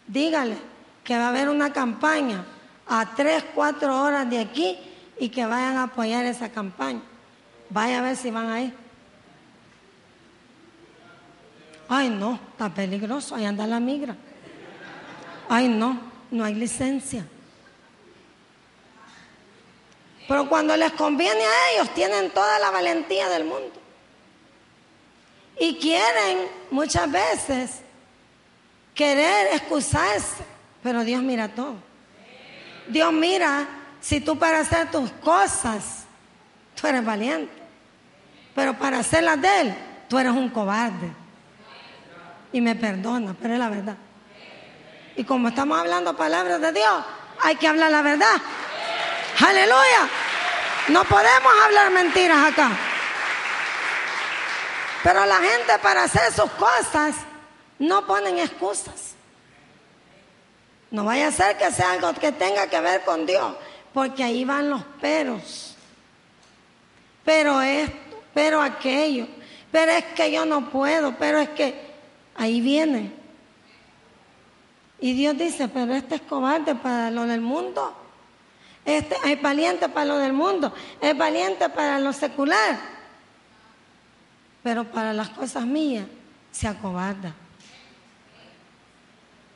Dígale 0.07 0.57
que 1.03 1.17
va 1.17 1.27
a 1.27 1.29
haber 1.29 1.49
una 1.49 1.73
campaña 1.73 2.45
a 2.87 3.15
tres, 3.17 3.45
cuatro 3.55 4.01
horas 4.03 4.29
de 4.31 4.39
aquí 4.39 4.79
y 5.19 5.29
que 5.31 5.47
vayan 5.47 5.77
a 5.77 5.85
apoyar 5.85 6.25
esa 6.27 6.51
campaña. 6.51 7.03
Vaya 7.73 8.01
a 8.01 8.03
ver 8.03 8.17
si 8.17 8.31
van 8.31 8.51
ahí. 8.51 8.75
Ay, 11.89 12.11
no, 12.11 12.39
está 12.51 12.69
peligroso, 12.69 13.35
ahí 13.35 13.47
anda 13.47 13.67
la 13.67 13.81
migra. 13.81 14.15
Ay, 15.49 15.69
no, 15.69 15.99
no 16.31 16.45
hay 16.45 16.55
licencia. 16.55 17.27
Pero 20.29 20.49
cuando 20.49 20.77
les 20.77 20.93
conviene 20.93 21.41
a 21.43 21.73
ellos, 21.73 21.95
tienen 21.95 22.31
toda 22.31 22.59
la 22.59 22.71
valentía 22.71 23.29
del 23.31 23.45
mundo. 23.45 23.73
Y 25.59 25.77
quieren 25.77 26.49
muchas 26.71 27.11
veces 27.11 27.81
querer 28.95 29.49
excusarse, 29.55 30.45
pero 30.83 31.05
Dios 31.05 31.23
mira 31.23 31.49
todo. 31.49 31.77
Dios 32.89 33.13
mira 33.13 33.67
si 34.01 34.21
tú 34.21 34.39
para 34.39 34.61
hacer 34.61 34.91
tus 34.91 35.11
cosas, 35.13 36.05
tú 36.79 36.87
eres 36.87 37.05
valiente. 37.05 37.62
Pero 38.55 38.75
para 38.79 38.99
hacerlas 38.99 39.41
de 39.41 39.61
Él, 39.61 39.75
tú 40.09 40.19
eres 40.19 40.33
un 40.33 40.49
cobarde. 40.51 41.13
Y 42.53 42.61
me 42.61 42.75
perdona, 42.75 43.35
pero 43.41 43.55
es 43.55 43.61
la 43.61 43.69
verdad. 43.69 43.97
Y 45.17 45.25
como 45.25 45.49
estamos 45.49 45.79
hablando 45.79 46.17
palabras 46.17 46.61
de 46.61 46.73
Dios, 46.73 47.05
hay 47.41 47.57
que 47.57 47.69
hablar 47.69 47.91
la 47.91 48.03
verdad. 48.03 48.37
Aleluya. 49.41 50.09
No 50.89 51.05
podemos 51.05 51.53
hablar 51.65 51.91
mentiras 51.91 52.53
acá. 52.53 52.71
Pero 55.03 55.27
la 55.27 55.37
gente 55.37 55.79
para 55.83 56.05
hacer 56.05 56.33
sus 56.33 56.51
cosas 56.53 57.17
no 57.79 58.07
ponen 58.07 58.39
excusas. 58.39 59.15
No 60.91 61.05
vaya 61.05 61.29
a 61.29 61.33
ser 61.33 61.57
que 61.57 61.71
sea 61.73 61.93
algo 61.93 62.13
que 62.15 62.33
tenga 62.33 62.67
que 62.67 62.81
ver 62.81 63.03
con 63.03 63.25
Dios, 63.25 63.55
porque 63.95 64.23
ahí 64.23 64.45
van 64.45 64.69
los 64.69 64.85
peros. 65.01 65.75
Pero 67.25 67.63
esto, 67.63 67.97
pero 68.35 68.61
aquello, 68.61 69.27
pero 69.71 69.93
es 69.93 70.05
que 70.15 70.31
yo 70.31 70.45
no 70.45 70.71
puedo, 70.71 71.17
pero 71.19 71.39
es 71.39 71.51
que 71.51 71.75
ahí 72.37 72.61
viene. 72.61 73.13
Y 75.01 75.15
Dios 75.15 75.37
dice, 75.37 75.69
pero 75.69 75.95
este 75.95 76.17
es 76.17 76.21
cobarde 76.23 76.75
para 76.75 77.11
lo 77.11 77.27
del 77.27 77.41
mundo. 77.41 77.93
Este 78.85 79.17
es 79.25 79.41
valiente 79.41 79.89
para 79.89 80.07
lo 80.07 80.19
del 80.19 80.33
mundo, 80.33 80.73
es 81.01 81.17
valiente 81.17 81.69
para 81.69 81.99
lo 81.99 82.13
secular. 82.13 82.79
Pero 84.63 84.85
para 84.85 85.13
las 85.13 85.29
cosas 85.31 85.65
mías 85.65 86.07
se 86.51 86.69
acobarda. 86.69 87.35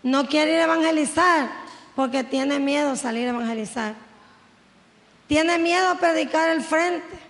No 0.02 0.26
quiere 0.26 0.52
ir 0.52 0.58
a 0.58 0.64
evangelizar 0.64 1.48
porque 1.96 2.22
tiene 2.22 2.58
miedo 2.58 2.94
salir 2.96 3.26
a 3.26 3.30
evangelizar. 3.30 3.94
Tiene 5.26 5.58
miedo 5.58 5.90
a 5.90 5.94
predicar 5.96 6.50
el 6.50 6.62
frente. 6.62 7.25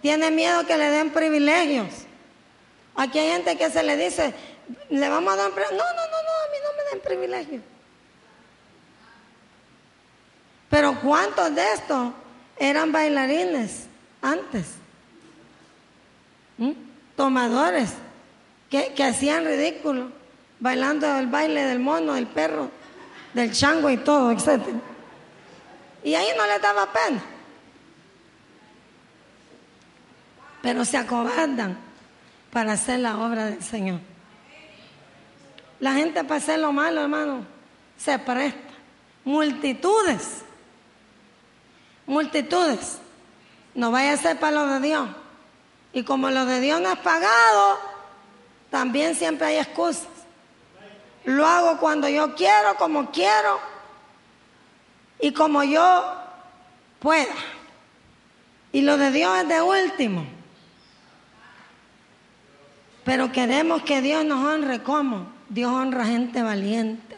Tiene 0.00 0.30
miedo 0.30 0.66
que 0.66 0.76
le 0.76 0.90
den 0.90 1.10
privilegios. 1.10 1.88
Aquí 2.94 3.18
hay 3.18 3.30
gente 3.32 3.56
que 3.56 3.70
se 3.70 3.82
le 3.82 3.96
dice, 3.96 4.34
le 4.90 5.08
vamos 5.08 5.32
a 5.32 5.36
dar 5.36 5.50
privilegios. 5.50 5.78
No, 5.78 5.94
no, 5.94 6.02
no, 6.02 6.22
no, 6.22 6.30
a 6.30 6.50
mí 6.50 6.58
no 6.62 6.76
me 6.76 6.90
den 6.90 7.00
privilegios. 7.00 7.62
Pero 10.70 11.00
¿cuántos 11.00 11.54
de 11.54 11.72
estos 11.72 12.12
eran 12.58 12.92
bailarines 12.92 13.86
antes? 14.20 14.66
¿Mm? 16.58 16.72
Tomadores 17.16 17.90
que, 18.70 18.92
que 18.92 19.04
hacían 19.04 19.44
ridículo, 19.44 20.10
bailando 20.60 21.06
el 21.18 21.26
baile 21.28 21.64
del 21.64 21.78
mono, 21.78 22.14
del 22.14 22.26
perro, 22.26 22.70
del 23.32 23.52
chango 23.52 23.88
y 23.90 23.96
todo, 23.96 24.30
etc. 24.30 24.60
Y 26.04 26.14
ahí 26.14 26.28
no 26.36 26.46
le 26.46 26.58
daba 26.58 26.92
pena. 26.92 27.22
Pero 30.62 30.84
se 30.84 30.96
acobardan 30.96 31.78
para 32.52 32.72
hacer 32.72 33.00
la 33.00 33.18
obra 33.18 33.46
del 33.46 33.62
Señor. 33.62 34.00
La 35.80 35.94
gente 35.94 36.24
para 36.24 36.36
hacer 36.36 36.58
lo 36.58 36.72
malo, 36.72 37.02
hermano, 37.02 37.44
se 37.96 38.18
presta. 38.18 38.58
Multitudes 39.24 40.44
multitudes. 42.08 42.98
No 43.74 43.92
vaya 43.92 44.14
a 44.14 44.16
ser 44.16 44.40
para 44.40 44.56
lo 44.56 44.66
de 44.66 44.80
Dios. 44.80 45.08
Y 45.92 46.02
como 46.02 46.30
lo 46.30 46.46
de 46.46 46.60
Dios 46.60 46.80
no 46.80 46.92
es 46.92 46.98
pagado, 46.98 47.78
también 48.70 49.14
siempre 49.14 49.46
hay 49.46 49.56
excusas. 49.58 50.08
Lo 51.24 51.46
hago 51.46 51.78
cuando 51.78 52.08
yo 52.08 52.34
quiero, 52.34 52.74
como 52.76 53.10
quiero 53.12 53.60
y 55.20 55.32
como 55.32 55.62
yo 55.62 56.14
pueda. 56.98 57.34
Y 58.72 58.80
lo 58.80 58.96
de 58.96 59.12
Dios 59.12 59.38
es 59.38 59.48
de 59.48 59.62
último. 59.62 60.26
Pero 63.08 63.32
queremos 63.32 63.80
que 63.84 64.02
Dios 64.02 64.22
nos 64.22 64.44
honre 64.44 64.82
como 64.82 65.32
Dios 65.48 65.72
honra 65.72 66.04
gente 66.04 66.42
valiente. 66.42 67.16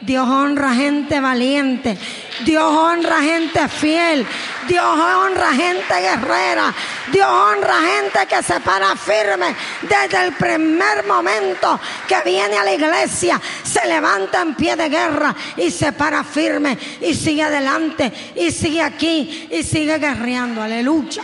Dios 0.00 0.26
honra 0.26 0.72
gente 0.72 1.20
valiente. 1.20 1.98
Dios 2.42 2.64
honra 2.64 3.20
gente 3.20 3.68
fiel. 3.68 4.26
Dios 4.66 4.82
honra 4.82 5.52
gente 5.52 5.94
guerrera. 6.00 6.74
Dios 7.12 7.26
honra 7.28 7.74
gente 7.82 8.34
que 8.34 8.42
se 8.42 8.60
para 8.60 8.96
firme 8.96 9.54
desde 9.82 10.24
el 10.24 10.32
primer 10.32 11.04
momento 11.06 11.78
que 12.08 12.16
viene 12.24 12.56
a 12.56 12.64
la 12.64 12.72
iglesia. 12.72 13.38
Se 13.62 13.86
levanta 13.86 14.40
en 14.40 14.54
pie 14.54 14.74
de 14.74 14.88
guerra 14.88 15.36
y 15.58 15.70
se 15.70 15.92
para 15.92 16.24
firme 16.24 16.78
y 17.02 17.12
sigue 17.12 17.42
adelante 17.42 18.10
y 18.36 18.50
sigue 18.50 18.82
aquí 18.82 19.48
y 19.50 19.62
sigue 19.64 19.98
guerreando. 19.98 20.62
Aleluya. 20.62 21.22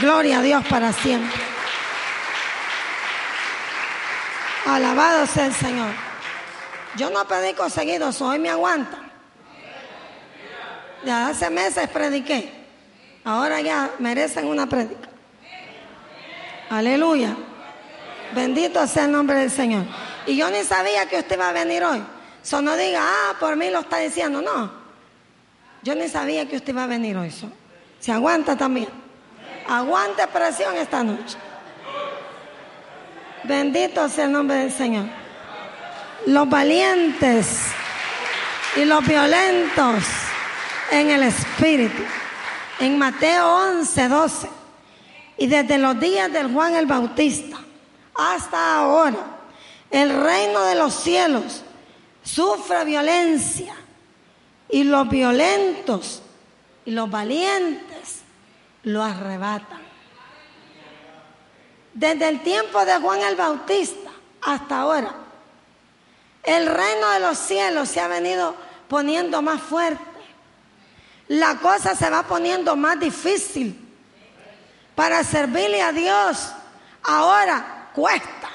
Gloria 0.00 0.40
a 0.40 0.42
Dios 0.42 0.64
para 0.68 0.92
siempre. 0.92 1.59
Alabado 4.66 5.26
sea 5.26 5.46
el 5.46 5.54
Señor. 5.54 5.90
Yo 6.96 7.10
no 7.10 7.26
predico 7.26 7.68
seguido, 7.70 8.10
hoy 8.20 8.38
me 8.38 8.50
aguanta. 8.50 8.98
Ya 11.04 11.28
hace 11.28 11.48
meses 11.50 11.88
prediqué. 11.88 12.52
Ahora 13.24 13.60
ya 13.60 13.90
merecen 13.98 14.46
una 14.46 14.66
predica. 14.66 15.08
Aleluya. 16.68 17.36
Bendito 18.34 18.86
sea 18.86 19.06
el 19.06 19.12
nombre 19.12 19.38
del 19.38 19.50
Señor. 19.50 19.84
Y 20.26 20.36
yo 20.36 20.50
ni 20.50 20.62
sabía 20.62 21.06
que 21.06 21.18
usted 21.18 21.36
iba 21.36 21.48
a 21.48 21.52
venir 21.52 21.82
hoy. 21.82 22.02
So 22.42 22.62
no 22.62 22.76
diga, 22.76 23.02
ah, 23.02 23.34
por 23.38 23.56
mí 23.56 23.70
lo 23.70 23.80
está 23.80 23.98
diciendo. 23.98 24.40
No. 24.40 24.70
Yo 25.82 25.94
ni 25.94 26.08
sabía 26.08 26.48
que 26.48 26.56
usted 26.56 26.72
iba 26.72 26.84
a 26.84 26.86
venir 26.86 27.16
hoy. 27.16 27.32
Se 27.98 28.12
aguanta 28.12 28.56
también. 28.56 28.88
Aguante 29.68 30.26
presión 30.28 30.76
esta 30.76 31.02
noche. 31.02 31.36
Bendito 33.44 34.08
sea 34.08 34.26
el 34.26 34.32
nombre 34.32 34.56
del 34.56 34.72
Señor 34.72 35.20
los 36.26 36.48
valientes 36.48 37.46
y 38.76 38.84
los 38.84 39.06
violentos 39.06 40.04
en 40.90 41.10
el 41.10 41.22
espíritu. 41.22 42.02
En 42.78 42.98
Mateo 42.98 43.48
11, 43.78 44.08
12. 44.08 44.48
Y 45.38 45.46
desde 45.46 45.78
los 45.78 45.98
días 45.98 46.32
del 46.32 46.52
Juan 46.52 46.74
el 46.74 46.86
Bautista 46.86 47.58
hasta 48.14 48.76
ahora, 48.76 49.38
el 49.90 50.10
reino 50.22 50.62
de 50.64 50.74
los 50.74 50.94
cielos 50.94 51.62
sufre 52.22 52.84
violencia 52.84 53.74
y 54.68 54.84
los 54.84 55.08
violentos 55.08 56.22
y 56.84 56.90
los 56.90 57.10
valientes 57.10 58.20
lo 58.82 59.02
arrebatan. 59.02 59.89
Desde 61.94 62.28
el 62.28 62.42
tiempo 62.42 62.84
de 62.84 62.96
Juan 62.96 63.20
el 63.22 63.36
Bautista 63.36 64.10
hasta 64.42 64.80
ahora, 64.80 65.14
el 66.42 66.66
reino 66.66 67.10
de 67.10 67.20
los 67.20 67.38
cielos 67.38 67.88
se 67.88 68.00
ha 68.00 68.08
venido 68.08 68.54
poniendo 68.88 69.42
más 69.42 69.60
fuerte. 69.60 70.04
La 71.28 71.56
cosa 71.58 71.94
se 71.94 72.10
va 72.10 72.22
poniendo 72.24 72.74
más 72.76 72.98
difícil. 72.98 73.88
Para 74.94 75.22
servirle 75.22 75.80
a 75.80 75.92
Dios 75.92 76.52
ahora 77.02 77.90
cuesta. 77.94 78.50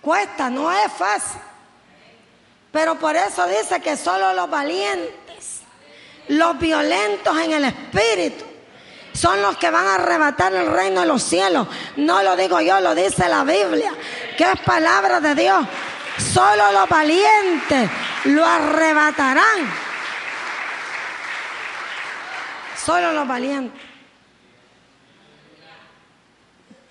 Cuesta, 0.00 0.48
no 0.48 0.72
es 0.72 0.92
fácil. 0.92 1.40
Pero 2.72 2.94
por 2.96 3.16
eso 3.16 3.46
dice 3.46 3.80
que 3.80 3.96
solo 3.96 4.32
los 4.32 4.48
valientes, 4.48 5.60
los 6.28 6.58
violentos 6.58 7.38
en 7.38 7.52
el 7.52 7.64
espíritu, 7.64 8.44
son 9.18 9.42
los 9.42 9.56
que 9.56 9.70
van 9.70 9.84
a 9.84 9.96
arrebatar 9.96 10.54
el 10.54 10.70
reino 10.70 11.00
de 11.00 11.06
los 11.06 11.22
cielos. 11.22 11.66
No 11.96 12.22
lo 12.22 12.36
digo 12.36 12.60
yo, 12.60 12.80
lo 12.80 12.94
dice 12.94 13.28
la 13.28 13.42
Biblia, 13.42 13.92
que 14.36 14.44
es 14.44 14.60
palabra 14.60 15.20
de 15.20 15.34
Dios. 15.34 15.66
Solo 16.32 16.70
los 16.72 16.88
valientes 16.88 17.90
lo 18.26 18.44
arrebatarán. 18.44 19.68
Solo 22.76 23.12
los 23.12 23.26
valientes. 23.26 23.80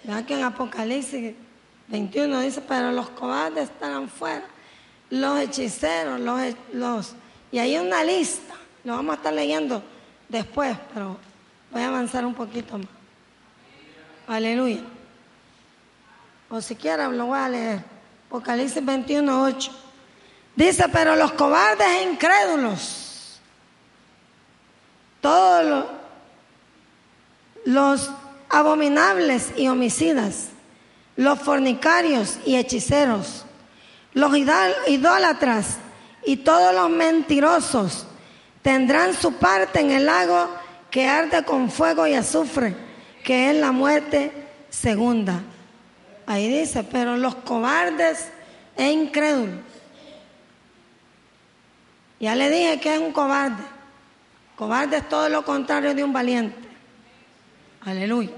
Vean 0.03 0.25
que 0.25 0.34
en 0.34 0.43
Apocalipsis 0.43 1.34
21 1.88 2.41
dice, 2.41 2.61
pero 2.61 2.91
los 2.91 3.09
cobardes 3.09 3.69
estarán 3.69 4.09
fuera. 4.09 4.43
Los 5.09 5.39
hechiceros, 5.39 6.19
los, 6.19 6.41
los... 6.73 7.15
Y 7.51 7.59
hay 7.59 7.78
una 7.78 8.03
lista, 8.03 8.53
lo 8.84 8.95
vamos 8.95 9.13
a 9.13 9.17
estar 9.17 9.34
leyendo 9.34 9.82
después, 10.28 10.78
pero 10.93 11.17
voy 11.72 11.82
a 11.82 11.88
avanzar 11.88 12.26
un 12.26 12.34
poquito 12.34 12.78
más. 12.78 12.88
Aleluya. 14.28 14.82
O 16.49 16.61
siquiera 16.61 17.07
lo 17.07 17.28
voy 17.28 17.39
a 17.39 17.49
leer. 17.49 17.84
Apocalipsis 18.28 18.84
21, 18.84 19.43
8. 19.43 19.72
Dice, 20.55 20.86
pero 20.91 21.15
los 21.15 21.32
cobardes 21.34 21.88
e 21.88 22.03
incrédulos, 22.03 23.39
todos 25.22 25.86
los 27.63 28.11
abominables 28.49 29.53
y 29.55 29.68
homicidas, 29.68 30.47
los 31.15 31.39
fornicarios 31.39 32.39
y 32.45 32.55
hechiceros, 32.55 33.45
los 34.13 34.32
idólatras 34.36 35.78
y 36.26 36.38
todos 36.38 36.74
los 36.74 36.89
mentirosos 36.89 38.07
tendrán 38.61 39.13
su 39.13 39.34
parte 39.34 39.80
en 39.80 39.91
el 39.91 40.05
lago 40.05 40.49
que 40.91 41.07
arde 41.07 41.43
con 41.43 41.69
fuego 41.69 42.07
y 42.07 42.13
azufre, 42.13 42.75
que 43.23 43.49
es 43.49 43.55
la 43.57 43.71
muerte 43.71 44.31
segunda. 44.69 45.41
Ahí 46.25 46.47
dice, 46.49 46.83
pero 46.83 47.17
los 47.17 47.35
cobardes 47.35 48.29
e 48.75 48.91
incrédulos. 48.91 49.59
Ya 52.19 52.35
le 52.35 52.49
dije 52.49 52.79
que 52.79 52.95
es 52.95 52.99
un 52.99 53.11
cobarde. 53.11 53.63
Cobarde 54.55 54.97
es 54.97 55.09
todo 55.09 55.29
lo 55.29 55.45
contrario 55.45 55.93
de 55.93 56.03
un 56.03 56.11
valiente. 56.11 56.67
Aleluya. 57.85 58.31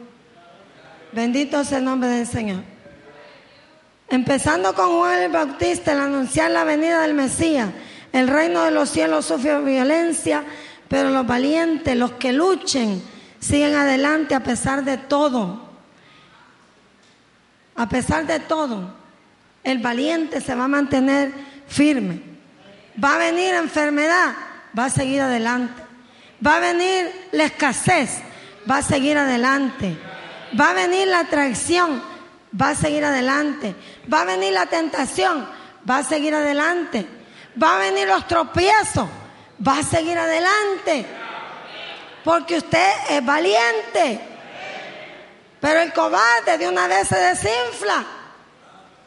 Bendito 1.11 1.63
sea 1.63 1.79
el 1.79 1.85
nombre 1.85 2.09
del 2.09 2.27
Señor. 2.27 2.61
Empezando 4.09 4.73
con 4.73 4.99
Juan 4.99 5.21
el 5.21 5.31
Bautista, 5.31 5.93
el 5.93 5.99
anunciar 5.99 6.51
la 6.51 6.63
venida 6.63 7.01
del 7.01 7.13
Mesías. 7.13 7.69
El 8.11 8.27
reino 8.27 8.63
de 8.63 8.71
los 8.71 8.89
cielos 8.89 9.25
sufre 9.25 9.59
violencia, 9.61 10.43
pero 10.89 11.11
los 11.11 11.25
valientes, 11.25 11.95
los 11.95 12.13
que 12.13 12.33
luchen, 12.33 13.01
siguen 13.39 13.75
adelante 13.75 14.35
a 14.35 14.43
pesar 14.43 14.83
de 14.83 14.97
todo. 14.97 15.69
A 17.75 17.87
pesar 17.87 18.25
de 18.25 18.39
todo, 18.39 18.93
el 19.63 19.77
valiente 19.77 20.41
se 20.41 20.55
va 20.55 20.65
a 20.65 20.67
mantener 20.67 21.31
firme. 21.67 22.21
Va 23.01 23.15
a 23.15 23.17
venir 23.19 23.53
enfermedad, 23.53 24.33
va 24.77 24.85
a 24.85 24.89
seguir 24.89 25.21
adelante. 25.21 25.81
Va 26.45 26.57
a 26.57 26.59
venir 26.59 27.29
la 27.31 27.45
escasez, 27.45 28.21
va 28.69 28.77
a 28.77 28.81
seguir 28.81 29.17
adelante. 29.17 29.95
Va 30.59 30.71
a 30.71 30.73
venir 30.73 31.07
la 31.07 31.25
traición, 31.25 32.01
va 32.59 32.69
a 32.69 32.75
seguir 32.75 33.05
adelante. 33.05 33.75
Va 34.11 34.21
a 34.21 34.25
venir 34.25 34.53
la 34.53 34.65
tentación, 34.65 35.47
va 35.89 35.99
a 35.99 36.03
seguir 36.03 36.33
adelante. 36.33 37.05
Va 37.61 37.75
a 37.75 37.79
venir 37.79 38.07
los 38.07 38.27
tropiezos, 38.27 39.07
va 39.65 39.79
a 39.79 39.83
seguir 39.83 40.17
adelante. 40.17 41.05
Porque 42.23 42.57
usted 42.57 42.91
es 43.09 43.25
valiente. 43.25 44.21
Pero 45.59 45.81
el 45.81 45.93
cobarde 45.93 46.57
de 46.57 46.67
una 46.67 46.87
vez 46.87 47.07
se 47.07 47.17
desinfla, 47.17 48.05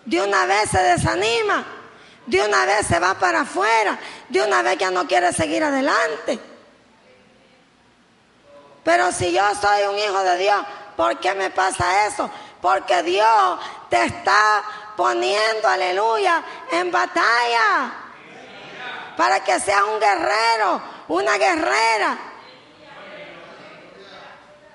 de 0.04 0.20
una 0.20 0.44
vez 0.44 0.70
se 0.70 0.82
desanima, 0.82 1.64
de 2.26 2.42
una 2.42 2.66
vez 2.66 2.86
se 2.86 2.98
va 2.98 3.14
para 3.14 3.40
afuera, 3.40 3.98
de 4.28 4.42
una 4.42 4.60
vez 4.62 4.76
ya 4.76 4.90
no 4.90 5.06
quiere 5.06 5.32
seguir 5.32 5.64
adelante. 5.64 6.38
Pero 8.84 9.12
si 9.12 9.32
yo 9.32 9.42
soy 9.54 9.82
un 9.88 9.98
hijo 9.98 10.22
de 10.22 10.38
Dios, 10.38 10.62
¿por 10.96 11.18
qué 11.20 11.34
me 11.34 11.50
pasa 11.50 12.06
eso? 12.06 12.30
Porque 12.60 13.02
Dios 13.02 13.58
te 13.88 14.04
está 14.04 14.62
poniendo, 14.96 15.68
aleluya, 15.68 16.42
en 16.70 16.90
batalla. 16.90 17.92
Para 19.16 19.42
que 19.44 19.60
seas 19.60 19.82
un 19.82 20.00
guerrero, 20.00 20.82
una 21.08 21.36
guerrera. 21.36 22.18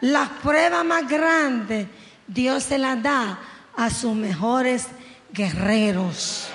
Las 0.01 0.29
pruebas 0.29 0.85
más 0.85 1.07
grandes 1.07 1.87
Dios 2.27 2.63
se 2.63 2.77
las 2.77 3.01
da 3.01 3.39
a 3.75 3.89
sus 3.89 4.13
mejores 4.13 4.87
guerreros. 5.31 6.49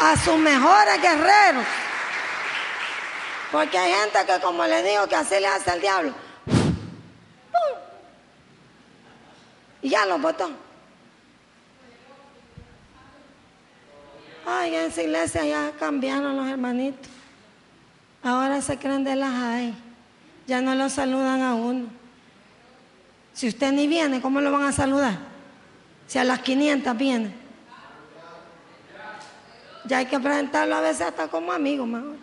A 0.00 0.16
sus 0.16 0.38
mejores 0.38 1.02
guerreros. 1.02 1.64
Porque 3.50 3.78
hay 3.78 3.92
gente 3.92 4.18
que, 4.26 4.40
como 4.40 4.64
le 4.64 4.82
digo, 4.82 5.08
que 5.08 5.16
así 5.16 5.40
le 5.40 5.48
hace 5.48 5.72
el 5.72 5.80
diablo. 5.80 6.14
Y 9.82 9.88
ya 9.88 10.06
lo 10.06 10.18
botó. 10.18 10.65
Ay, 14.48 14.76
en 14.76 14.84
esa 14.84 15.02
iglesia 15.02 15.44
ya 15.44 15.72
cambiaron 15.76 16.36
los 16.36 16.46
hermanitos. 16.46 17.10
Ahora 18.22 18.62
se 18.62 18.78
creen 18.78 19.02
de 19.02 19.16
las 19.16 19.32
hay. 19.32 19.74
Ya 20.46 20.60
no 20.60 20.76
lo 20.76 20.88
saludan 20.88 21.42
a 21.42 21.54
uno. 21.56 21.86
Si 23.32 23.48
usted 23.48 23.72
ni 23.72 23.88
viene, 23.88 24.20
¿cómo 24.20 24.40
lo 24.40 24.52
van 24.52 24.62
a 24.62 24.72
saludar? 24.72 25.18
Si 26.06 26.18
a 26.18 26.24
las 26.24 26.38
500 26.40 26.96
viene. 26.96 27.34
Ya 29.84 29.98
hay 29.98 30.06
que 30.06 30.18
presentarlo 30.18 30.76
a 30.76 30.80
veces 30.80 31.02
hasta 31.02 31.26
como 31.26 31.52
amigo, 31.52 31.84
mejor. 31.84 32.16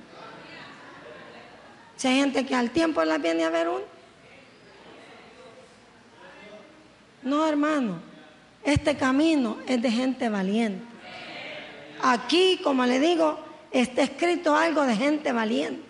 Si 1.97 2.07
hay 2.07 2.15
gente 2.15 2.45
que 2.45 2.55
al 2.55 2.71
tiempo 2.71 3.03
la 3.03 3.17
viene 3.17 3.43
a 3.43 3.49
ver 3.49 3.67
uno. 3.67 3.83
No, 7.21 7.45
hermano. 7.45 7.99
Este 8.63 8.95
camino 8.95 9.57
es 9.67 9.81
de 9.81 9.91
gente 9.91 10.29
valiente. 10.29 10.92
Aquí, 12.05 12.59
como 12.61 12.85
le 12.85 12.99
digo, 12.99 13.39
está 13.71 14.03
escrito 14.03 14.53
algo 14.53 14.83
de 14.83 14.93
gente 14.93 15.31
valiente. 15.31 15.81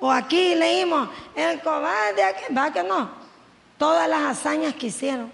O 0.00 0.10
aquí 0.10 0.56
leímos, 0.56 1.08
el 1.36 1.60
cobarde, 1.60 2.20
va 2.56 2.72
que 2.72 2.82
no. 2.82 3.08
Todas 3.78 4.08
las 4.08 4.22
hazañas 4.22 4.74
que 4.74 4.88
hicieron. 4.88 5.30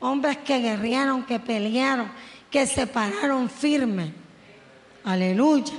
Hombres 0.00 0.38
que 0.38 0.60
guerrearon, 0.60 1.24
que 1.24 1.38
pelearon, 1.38 2.10
que 2.50 2.66
se 2.66 2.86
pararon 2.86 3.50
firmes. 3.50 4.12
Aleluya. 5.04 5.74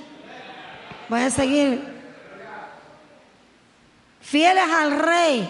Voy 1.10 1.22
a 1.22 1.32
seguir. 1.32 1.82
Fieles 4.22 4.70
al 4.70 4.92
rey. 4.92 5.50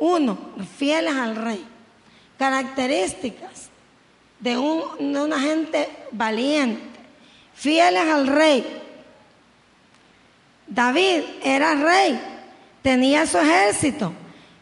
Uno, 0.00 0.36
fieles 0.76 1.14
al 1.14 1.34
rey. 1.34 1.64
Características 2.36 3.63
de, 4.44 4.58
un, 4.58 5.12
de 5.14 5.20
una 5.22 5.40
gente 5.40 5.88
valiente. 6.12 7.00
Fieles 7.54 8.02
al 8.02 8.26
rey 8.26 8.82
David 10.66 11.22
era 11.42 11.74
rey, 11.74 12.20
tenía 12.82 13.26
su 13.26 13.38
ejército, 13.38 14.12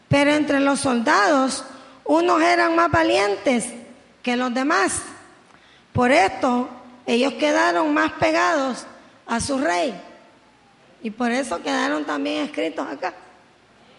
pero 0.07 0.31
entre 0.31 0.59
los 0.59 0.79
soldados 0.79 1.65
unos 2.05 2.41
eran 2.41 2.75
más 2.75 2.91
valientes 2.91 3.73
que 4.21 4.35
los 4.35 4.53
demás. 4.53 5.01
Por 5.91 6.11
esto 6.11 6.69
ellos 7.05 7.33
quedaron 7.33 7.93
más 7.93 8.11
pegados 8.13 8.85
a 9.25 9.39
su 9.39 9.57
rey. 9.57 9.99
Y 11.01 11.09
por 11.09 11.31
eso 11.31 11.61
quedaron 11.61 12.05
también 12.05 12.45
escritos 12.45 12.87
acá, 12.87 13.13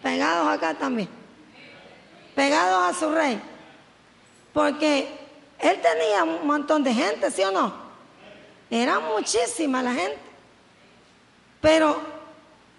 pegados 0.01 0.47
acá 0.47 0.73
también, 0.73 1.09
pegados 2.33 2.95
a 2.95 2.99
su 2.99 3.11
rey. 3.11 3.39
Porque 4.53 5.24
él 5.59 5.81
tenía 5.81 6.23
un 6.23 6.45
montón 6.45 6.83
de 6.83 6.93
gente, 6.93 7.31
¿sí 7.31 7.43
o 7.43 7.51
no? 7.51 7.73
Era 8.69 8.99
muchísima 8.99 9.81
la 9.81 9.93
gente. 9.93 10.19
Pero 11.61 11.99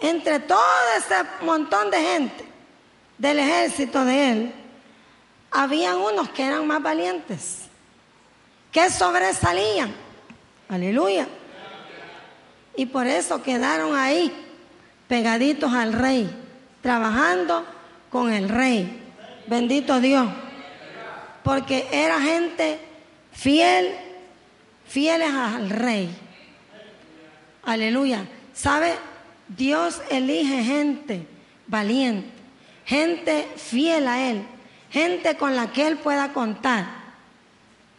entre 0.01 0.41
todo 0.41 0.61
ese 0.97 1.14
montón 1.43 1.91
de 1.91 1.99
gente 1.99 2.45
del 3.18 3.39
ejército 3.39 4.05
de 4.05 4.31
él, 4.31 4.55
habían 5.51 5.97
unos 5.97 6.29
que 6.31 6.45
eran 6.45 6.66
más 6.66 6.83
valientes, 6.83 7.62
que 8.70 8.91
sobresalían. 8.91 9.95
Aleluya. 10.68 11.27
Y 12.77 12.87
por 12.87 13.07
eso 13.07 13.43
quedaron 13.43 13.97
ahí, 13.97 14.33
pegaditos 15.09 15.72
al 15.72 15.95
rey, 15.95 16.29
trabajando 16.83 17.64
con 18.11 18.33
el 18.33 18.49
rey. 18.49 19.03
Bendito 19.47 19.99
Dios. 20.01 20.29
Porque 21.47 21.86
era 21.92 22.20
gente 22.20 22.76
fiel, 23.30 23.94
fieles 24.84 25.32
al 25.32 25.70
rey. 25.70 26.12
Aleluya. 27.62 28.26
¿Sabe? 28.53 28.97
Dios 29.47 30.03
elige 30.11 30.64
gente 30.64 31.24
valiente, 31.68 32.28
gente 32.84 33.49
fiel 33.55 34.09
a 34.09 34.28
Él, 34.28 34.44
gente 34.90 35.36
con 35.36 35.55
la 35.55 35.70
que 35.70 35.86
Él 35.86 35.99
pueda 35.99 36.32
contar 36.32 36.84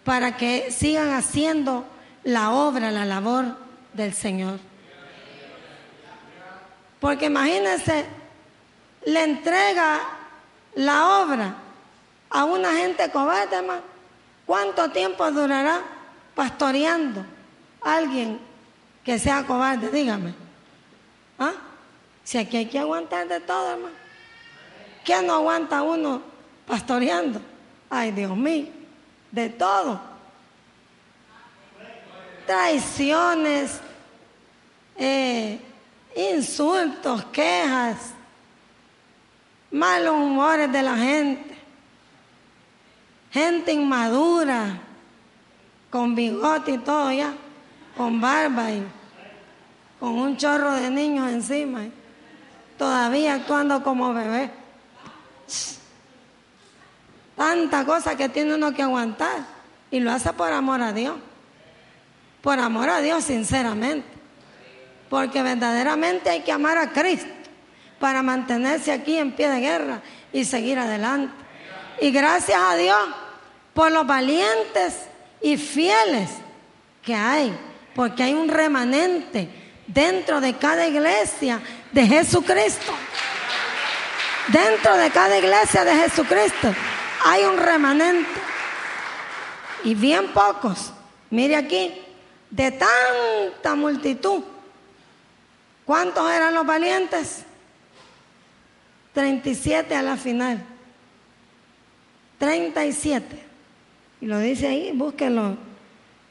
para 0.03 0.35
que 0.35 0.69
sigan 0.69 1.13
haciendo 1.13 1.85
la 2.25 2.51
obra, 2.51 2.91
la 2.91 3.05
labor 3.05 3.57
del 3.93 4.13
Señor. 4.13 4.59
Porque 6.99 7.27
imagínense, 7.27 8.07
le 9.05 9.23
entrega 9.23 10.01
la 10.75 11.21
obra 11.21 11.55
a 12.30 12.45
una 12.45 12.73
gente 12.73 13.09
cobarde, 13.09 13.61
más. 13.61 13.82
¿Cuánto 14.45 14.89
tiempo 14.91 15.30
durará 15.32 15.82
pastoreando 16.34 17.25
alguien 17.82 18.39
que 19.03 19.19
sea 19.19 19.45
cobarde? 19.45 19.89
Dígame. 19.89 20.34
¿Ah? 21.38 21.53
Si 22.23 22.38
aquí 22.38 22.57
hay 22.57 22.65
que 22.65 22.80
aguantar 22.80 23.28
de 23.28 23.39
todo, 23.39 23.71
hermano. 23.71 23.95
¿Quién 25.03 25.28
no 25.28 25.36
aguanta 25.36 25.84
uno 25.84 26.21
pastoreando? 26.65 27.41
Ay, 27.89 28.11
Dios 28.11 28.36
mío, 28.36 28.67
de 29.32 29.49
todo. 29.49 30.01
Traiciones, 32.45 33.80
eh, 34.97 35.59
insultos, 36.15 37.23
quejas, 37.25 38.11
malos 39.71 40.15
humores 40.15 40.71
de 40.71 40.82
la 40.82 40.95
gente, 40.95 41.56
gente 43.32 43.73
inmadura, 43.73 44.80
con 45.89 46.15
bigote 46.15 46.73
y 46.73 46.78
todo 46.80 47.11
ya, 47.11 47.34
con 47.95 48.19
barba 48.21 48.71
y 48.71 48.84
con 49.99 50.09
un 50.09 50.38
chorro 50.38 50.73
de 50.73 50.89
niños 50.89 51.32
encima, 51.32 51.86
todavía 52.78 53.36
actuando 53.36 53.84
como 53.84 54.13
bebé. 54.13 54.51
Tanta 57.36 57.86
cosa 57.86 58.15
que 58.15 58.30
tiene 58.30 58.55
uno 58.55 58.73
que 58.73 58.82
aguantar 58.82 59.45
y 59.91 59.99
lo 59.99 60.11
hace 60.11 60.34
por 60.34 60.51
amor 60.51 60.82
a 60.82 60.91
Dios, 60.91 61.15
por 62.41 62.59
amor 62.59 62.89
a 62.89 63.01
Dios 63.01 63.23
sinceramente. 63.23 64.07
Porque 65.09 65.41
verdaderamente 65.41 66.30
hay 66.30 66.41
que 66.41 66.51
amar 66.51 66.78
a 66.78 66.91
Cristo 66.91 67.30
para 67.99 68.21
mantenerse 68.23 68.91
aquí 68.91 69.17
en 69.17 69.32
pie 69.32 69.49
de 69.49 69.59
guerra 69.59 70.01
y 70.34 70.43
seguir 70.43 70.78
adelante. 70.80 71.34
Y 72.01 72.11
gracias 72.11 72.59
a 72.59 72.75
Dios 72.75 72.97
por 73.73 73.91
los 73.91 74.05
valientes 74.05 74.95
y 75.41 75.57
fieles 75.57 76.29
que 77.03 77.15
hay, 77.15 77.57
porque 77.95 78.23
hay 78.23 78.33
un 78.33 78.49
remanente 78.49 79.49
dentro 79.87 80.41
de 80.41 80.53
cada 80.55 80.87
iglesia 80.87 81.61
de 81.91 82.05
Jesucristo. 82.05 82.93
Dentro 84.47 84.95
de 84.95 85.09
cada 85.09 85.37
iglesia 85.37 85.83
de 85.83 85.95
Jesucristo 85.95 86.73
hay 87.25 87.43
un 87.43 87.57
remanente. 87.57 88.39
Y 89.83 89.93
bien 89.93 90.31
pocos, 90.33 90.91
mire 91.29 91.55
aquí, 91.55 92.01
de 92.49 92.71
tanta 92.71 93.75
multitud 93.75 94.43
¿Cuántos 95.87 96.29
eran 96.29 96.53
los 96.53 96.65
valientes? 96.65 97.43
37 99.13 99.95
a 99.95 100.01
la 100.01 100.17
final. 100.17 100.61
37. 102.38 103.43
Y 104.21 104.25
lo 104.25 104.39
dice 104.39 104.67
ahí, 104.67 104.91
búsquenlo 104.93 105.57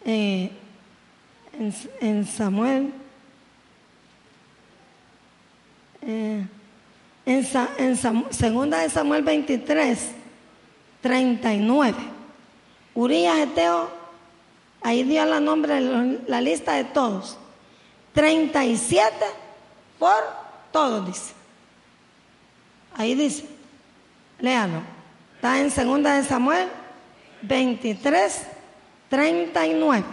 eh, 0.04 0.50
en, 2.00 2.26
Samuel. 2.26 2.92
Eh, 6.02 6.46
en, 7.26 7.96
segunda 8.30 8.78
de 8.78 8.90
Samuel 8.90 9.22
23, 9.22 10.10
39. 11.00 11.96
Urias 12.94 13.38
Eteo, 13.38 13.90
ahí 14.82 15.02
dio 15.02 15.24
la 15.26 15.40
nombre, 15.40 15.80
la 16.26 16.40
lista 16.40 16.74
de 16.74 16.84
todos. 16.84 17.36
37 18.14 19.14
por 19.98 20.22
todos, 20.72 21.06
dice. 21.06 21.34
Ahí 22.94 23.14
dice, 23.14 23.44
léalo. 24.38 24.95
Está 25.46 25.60
en 25.60 25.70
segunda 25.70 26.14
de 26.16 26.24
Samuel 26.24 26.68
23, 27.42 28.46
39. 29.08 30.04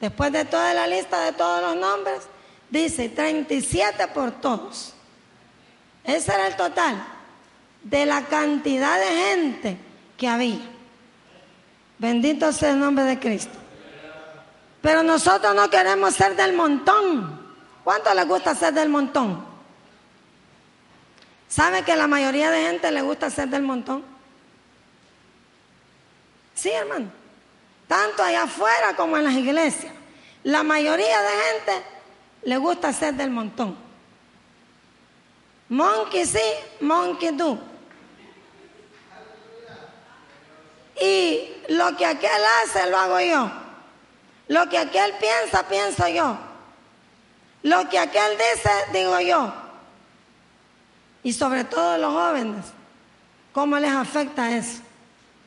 Después 0.00 0.32
de 0.32 0.46
toda 0.46 0.72
la 0.72 0.86
lista 0.86 1.20
de 1.20 1.32
todos 1.32 1.60
los 1.60 1.76
nombres, 1.76 2.22
dice 2.70 3.10
37 3.10 4.08
por 4.14 4.30
todos. 4.30 4.94
Ese 6.02 6.32
era 6.32 6.46
el 6.46 6.56
total 6.56 6.96
de 7.82 8.06
la 8.06 8.22
cantidad 8.22 8.98
de 8.98 9.06
gente 9.06 9.76
que 10.16 10.28
había. 10.28 10.64
Bendito 11.98 12.52
sea 12.52 12.70
el 12.70 12.80
nombre 12.80 13.04
de 13.04 13.18
Cristo. 13.18 13.58
Pero 14.80 15.02
nosotros 15.02 15.54
no 15.54 15.68
queremos 15.68 16.14
ser 16.14 16.34
del 16.36 16.54
montón. 16.54 17.38
¿Cuánto 17.84 18.14
les 18.14 18.26
gusta 18.26 18.54
ser 18.54 18.72
del 18.72 18.88
montón? 18.88 19.44
¿Sabe 21.56 21.84
que 21.84 21.96
la 21.96 22.06
mayoría 22.06 22.50
de 22.50 22.66
gente 22.66 22.90
le 22.90 23.00
gusta 23.00 23.30
ser 23.30 23.48
del 23.48 23.62
montón? 23.62 24.04
Sí, 26.54 26.68
hermano. 26.68 27.10
Tanto 27.88 28.22
allá 28.22 28.42
afuera 28.42 28.94
como 28.94 29.16
en 29.16 29.24
las 29.24 29.32
iglesias. 29.32 29.90
La 30.44 30.62
mayoría 30.62 31.22
de 31.22 31.28
gente 31.30 31.86
le 32.42 32.58
gusta 32.58 32.92
ser 32.92 33.14
del 33.14 33.30
montón. 33.30 33.74
Monkey 35.70 36.26
sí, 36.26 36.38
monkey 36.80 37.30
do. 37.34 37.58
Y 41.00 41.54
lo 41.68 41.96
que 41.96 42.04
aquel 42.04 42.42
hace 42.62 42.90
lo 42.90 42.98
hago 42.98 43.18
yo. 43.20 43.50
Lo 44.48 44.68
que 44.68 44.76
aquel 44.76 45.14
piensa, 45.14 45.66
pienso 45.66 46.06
yo. 46.08 46.36
Lo 47.62 47.88
que 47.88 47.98
aquel 47.98 48.32
dice, 48.36 48.70
digo 48.92 49.18
yo. 49.20 49.65
Y 51.26 51.32
sobre 51.32 51.64
todo 51.64 51.98
los 51.98 52.12
jóvenes, 52.12 52.66
¿cómo 53.52 53.76
les 53.80 53.90
afecta 53.90 54.56
eso 54.56 54.80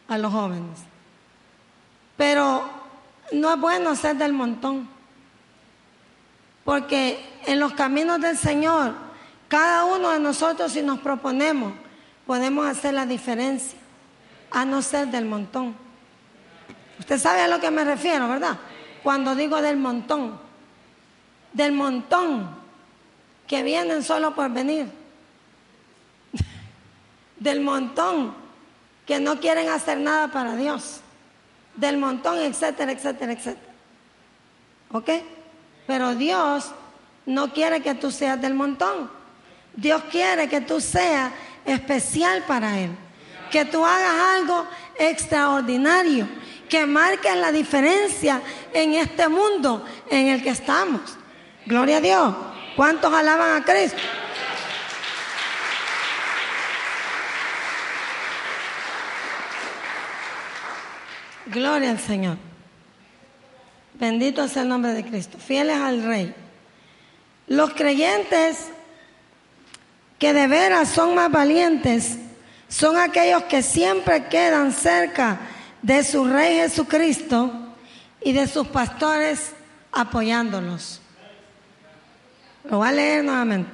a 0.09 0.17
los 0.17 0.29
jóvenes? 0.29 0.77
Pero 2.17 2.69
no 3.31 3.53
es 3.53 3.61
bueno 3.61 3.95
ser 3.95 4.17
del 4.17 4.33
montón, 4.33 4.89
porque 6.65 7.25
en 7.45 7.61
los 7.61 7.71
caminos 7.75 8.19
del 8.19 8.37
Señor, 8.37 8.93
cada 9.47 9.85
uno 9.85 10.09
de 10.09 10.19
nosotros 10.19 10.73
si 10.73 10.81
nos 10.81 10.99
proponemos, 10.99 11.71
podemos 12.27 12.67
hacer 12.67 12.93
la 12.93 13.05
diferencia, 13.05 13.79
a 14.51 14.65
no 14.65 14.81
ser 14.81 15.07
del 15.07 15.23
montón. 15.23 15.73
Usted 16.99 17.17
sabe 17.17 17.39
a 17.39 17.47
lo 17.47 17.61
que 17.61 17.71
me 17.71 17.85
refiero, 17.85 18.27
¿verdad? 18.27 18.57
Cuando 19.01 19.33
digo 19.33 19.61
del 19.61 19.77
montón 19.77 20.37
del 21.53 21.71
montón 21.71 22.49
que 23.47 23.63
vienen 23.63 24.03
solo 24.03 24.35
por 24.35 24.51
venir, 24.51 24.98
del 27.39 27.61
montón 27.61 28.33
que 29.05 29.19
no 29.19 29.39
quieren 29.39 29.69
hacer 29.69 29.97
nada 29.97 30.27
para 30.27 30.55
Dios, 30.55 31.01
del 31.75 31.97
montón, 31.97 32.37
etcétera, 32.39 32.91
etcétera, 32.91 33.33
etcétera. 33.33 33.73
¿Ok? 34.91 35.09
Pero 35.87 36.15
Dios 36.15 36.71
no 37.25 37.53
quiere 37.53 37.81
que 37.81 37.95
tú 37.95 38.11
seas 38.11 38.39
del 38.41 38.53
montón. 38.53 39.09
Dios 39.75 40.03
quiere 40.11 40.49
que 40.49 40.61
tú 40.61 40.81
seas 40.81 41.31
especial 41.65 42.43
para 42.45 42.79
Él. 42.79 42.91
Que 43.51 43.65
tú 43.65 43.85
hagas 43.85 44.35
algo 44.35 44.67
extraordinario. 44.97 46.27
Que 46.67 46.85
marques 46.85 47.35
la 47.35 47.51
diferencia 47.51 48.41
en 48.73 48.93
este 48.93 49.27
mundo 49.27 49.83
en 50.09 50.27
el 50.27 50.43
que 50.43 50.49
estamos. 50.49 51.01
Gloria 51.65 51.97
a 51.97 52.01
Dios. 52.01 52.35
¿Cuántos 52.75 53.11
alaban 53.11 53.61
a 53.61 53.65
Cristo? 53.65 53.97
Gloria 61.51 61.91
al 61.91 61.99
Señor. 61.99 62.37
Bendito 63.95 64.47
sea 64.47 64.61
el 64.61 64.69
nombre 64.69 64.93
de 64.93 65.03
Cristo. 65.03 65.37
Fieles 65.37 65.77
al 65.77 66.03
Rey. 66.03 66.33
Los 67.47 67.73
creyentes 67.73 68.67
que 70.17 70.33
de 70.33 70.47
veras 70.47 70.89
son 70.89 71.15
más 71.15 71.31
valientes 71.31 72.17
son 72.67 72.97
aquellos 72.97 73.43
que 73.43 73.63
siempre 73.63 74.25
quedan 74.27 74.71
cerca 74.71 75.39
de 75.81 76.03
su 76.03 76.25
Rey 76.25 76.57
Jesucristo 76.57 77.51
y 78.21 78.33
de 78.33 78.47
sus 78.47 78.67
pastores 78.67 79.53
apoyándolos. 79.91 81.01
Lo 82.65 82.77
voy 82.77 82.89
a 82.89 82.91
leer 82.91 83.23
nuevamente. 83.23 83.71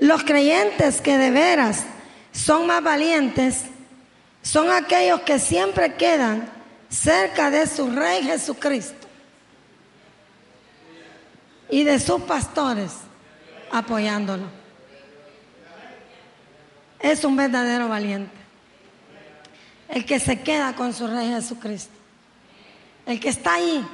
Los 0.00 0.24
creyentes 0.24 1.00
que 1.00 1.16
de 1.16 1.30
veras 1.30 1.84
son 2.32 2.66
más 2.66 2.82
valientes 2.82 3.66
son 4.42 4.70
aquellos 4.70 5.20
que 5.20 5.38
siempre 5.38 5.94
quedan 5.94 6.50
cerca 6.94 7.50
de 7.50 7.66
su 7.66 7.90
Rey 7.90 8.22
Jesucristo 8.22 9.08
y 11.68 11.82
de 11.82 11.98
sus 11.98 12.22
pastores 12.22 12.92
apoyándolo. 13.70 14.44
Es 17.00 17.24
un 17.24 17.36
verdadero 17.36 17.88
valiente. 17.88 18.32
el 19.88 20.06
que 20.06 20.18
se 20.18 20.40
queda 20.40 20.74
con 20.74 20.94
su 20.94 21.06
Rey 21.06 21.28
Jesucristo. 21.28 21.92
El 23.06 23.20
que 23.20 23.28
está 23.28 23.54
ahí, 23.54 23.86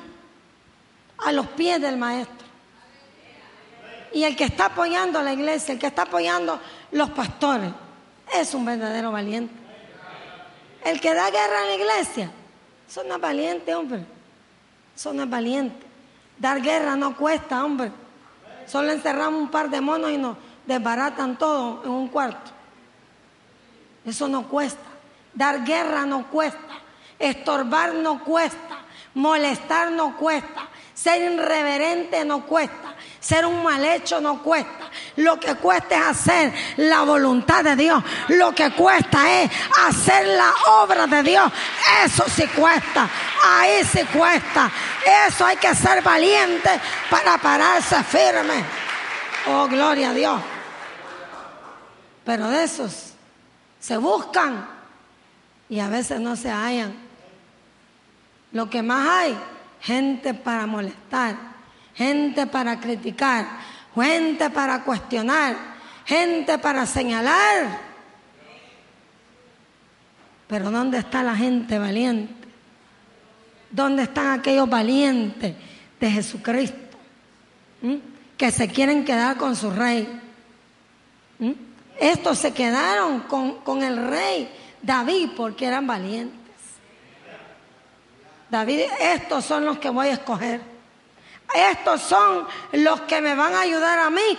a 1.19 1.33
los 1.33 1.49
pies 1.49 1.81
del 1.81 1.97
Maestro. 1.97 2.47
Y 4.13 4.23
el 4.23 4.37
que 4.37 4.45
está 4.45 4.67
apoyando 4.67 5.19
a 5.19 5.23
la 5.23 5.33
iglesia, 5.33 5.73
el 5.73 5.81
que 5.81 5.89
está 5.89 6.03
apoyando 6.03 6.61
los 6.93 7.11
pastores, 7.11 7.71
es 8.35 8.55
un 8.55 8.65
verdadero 8.65 9.11
valiente. 9.11 9.55
El 10.85 11.01
que 11.01 11.13
da 11.13 11.31
guerra 11.31 11.63
en 11.63 11.69
la 11.69 11.75
iglesia, 11.75 12.31
no 13.07 13.15
es 13.15 13.21
valiente, 13.21 13.75
hombre. 13.75 14.05
No 15.05 15.23
es 15.23 15.31
valiente. 15.31 15.87
Dar 16.39 16.61
guerra 16.61 16.97
no 16.97 17.17
cuesta, 17.17 17.65
hombre. 17.65 17.93
Solo 18.67 18.93
encerramos 18.93 19.41
un 19.41 19.51
par 19.51 19.71
de 19.71 19.81
monos 19.81 20.11
y 20.11 20.19
nos 20.19 20.37
desbaratan 20.67 21.39
todo 21.39 21.83
en 21.85 21.91
un 21.91 22.09
cuarto. 22.09 22.51
Eso 24.05 24.29
no 24.29 24.49
cuesta. 24.49 24.81
Dar 25.35 25.65
guerra 25.65 26.05
no 26.07 26.29
cuesta. 26.29 26.81
Estorbar 27.19 27.95
no 27.95 28.25
cuesta. 28.25 28.79
Molestar 29.15 29.93
no 29.93 30.17
cuesta. 30.17 30.69
Ser 30.95 31.33
irreverente 31.33 32.25
no 32.25 32.47
cuesta. 32.47 32.95
Ser 33.21 33.47
un 33.47 33.63
mal 33.63 33.85
hecho 33.85 34.21
no 34.21 34.43
cuesta. 34.43 34.90
Lo 35.17 35.39
que 35.39 35.55
cuesta 35.57 35.97
es 35.97 36.07
hacer 36.07 36.53
la 36.77 37.03
voluntad 37.03 37.65
de 37.65 37.77
Dios. 37.77 38.03
Lo 38.29 38.55
que 38.55 38.71
cuesta 38.71 39.43
es 39.43 39.51
hacer 39.87 40.27
la 40.29 40.53
obra 40.83 41.07
de 41.07 41.23
Dios. 41.23 41.53
Eso 42.05 42.25
sí 42.29 42.47
cuesta. 42.49 43.09
Ahí 43.45 43.85
sí 43.85 44.05
cuesta. 44.13 44.71
Eso 45.29 45.45
hay 45.45 45.57
que 45.57 45.75
ser 45.75 46.03
valiente 46.03 46.71
para 47.11 47.39
pararse 47.39 48.03
firme. 48.05 48.65
Oh, 49.49 49.67
gloria 49.69 50.11
a 50.11 50.15
Dios. 50.15 50.41
Pero 52.25 52.49
de 52.49 52.65
esos 52.65 53.15
se 53.79 53.97
buscan 53.97 54.69
y 55.69 55.81
a 55.81 55.89
veces 55.89 56.21
no 56.21 56.37
se 56.37 56.51
hallan. 56.51 56.95
Lo 58.53 58.69
que 58.69 58.83
más 58.83 59.09
hay, 59.09 59.39
gente 59.81 60.35
para 60.35 60.67
molestar, 60.67 61.37
gente 61.95 62.47
para 62.47 62.81
criticar, 62.81 63.47
gente 63.95 64.51
para 64.51 64.83
cuestionar, 64.83 65.57
gente 66.05 66.59
para 66.59 66.87
señalar. 66.87 67.79
Pero 70.47 70.71
¿dónde 70.71 70.99
está 70.99 71.23
la 71.23 71.37
gente 71.37 71.79
valiente? 71.79 72.35
¿Dónde 73.71 74.03
están 74.03 74.39
aquellos 74.39 74.69
valientes 74.69 75.55
de 76.01 76.11
Jesucristo? 76.11 76.99
Que 78.37 78.51
se 78.51 78.69
quieren 78.69 79.05
quedar 79.05 79.37
con 79.37 79.55
su 79.55 79.71
rey. 79.71 80.21
Estos 81.99 82.39
se 82.39 82.53
quedaron 82.53 83.21
con, 83.21 83.61
con 83.61 83.83
el 83.83 84.09
rey 84.09 84.51
David 84.83 85.31
porque 85.37 85.67
eran 85.67 85.87
valientes. 85.87 86.39
David, 88.51 88.81
estos 89.01 89.45
son 89.45 89.65
los 89.65 89.79
que 89.79 89.91
voy 89.91 90.09
a 90.09 90.15
escoger. 90.15 90.70
Estos 91.55 92.03
son 92.03 92.47
los 92.73 93.01
que 93.03 93.21
me 93.21 93.35
van 93.35 93.55
a 93.55 93.61
ayudar 93.61 93.99
a 93.99 94.11
mí 94.11 94.39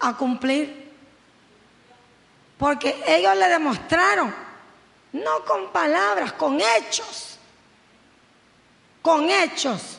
a 0.00 0.16
cumplir. 0.16 0.92
Porque 2.58 3.02
ellos 3.06 3.36
le 3.36 3.48
demostraron, 3.48 4.34
no 5.12 5.44
con 5.44 5.72
palabras, 5.72 6.32
con 6.32 6.60
hechos, 6.60 7.38
con 9.02 9.28
hechos, 9.28 9.98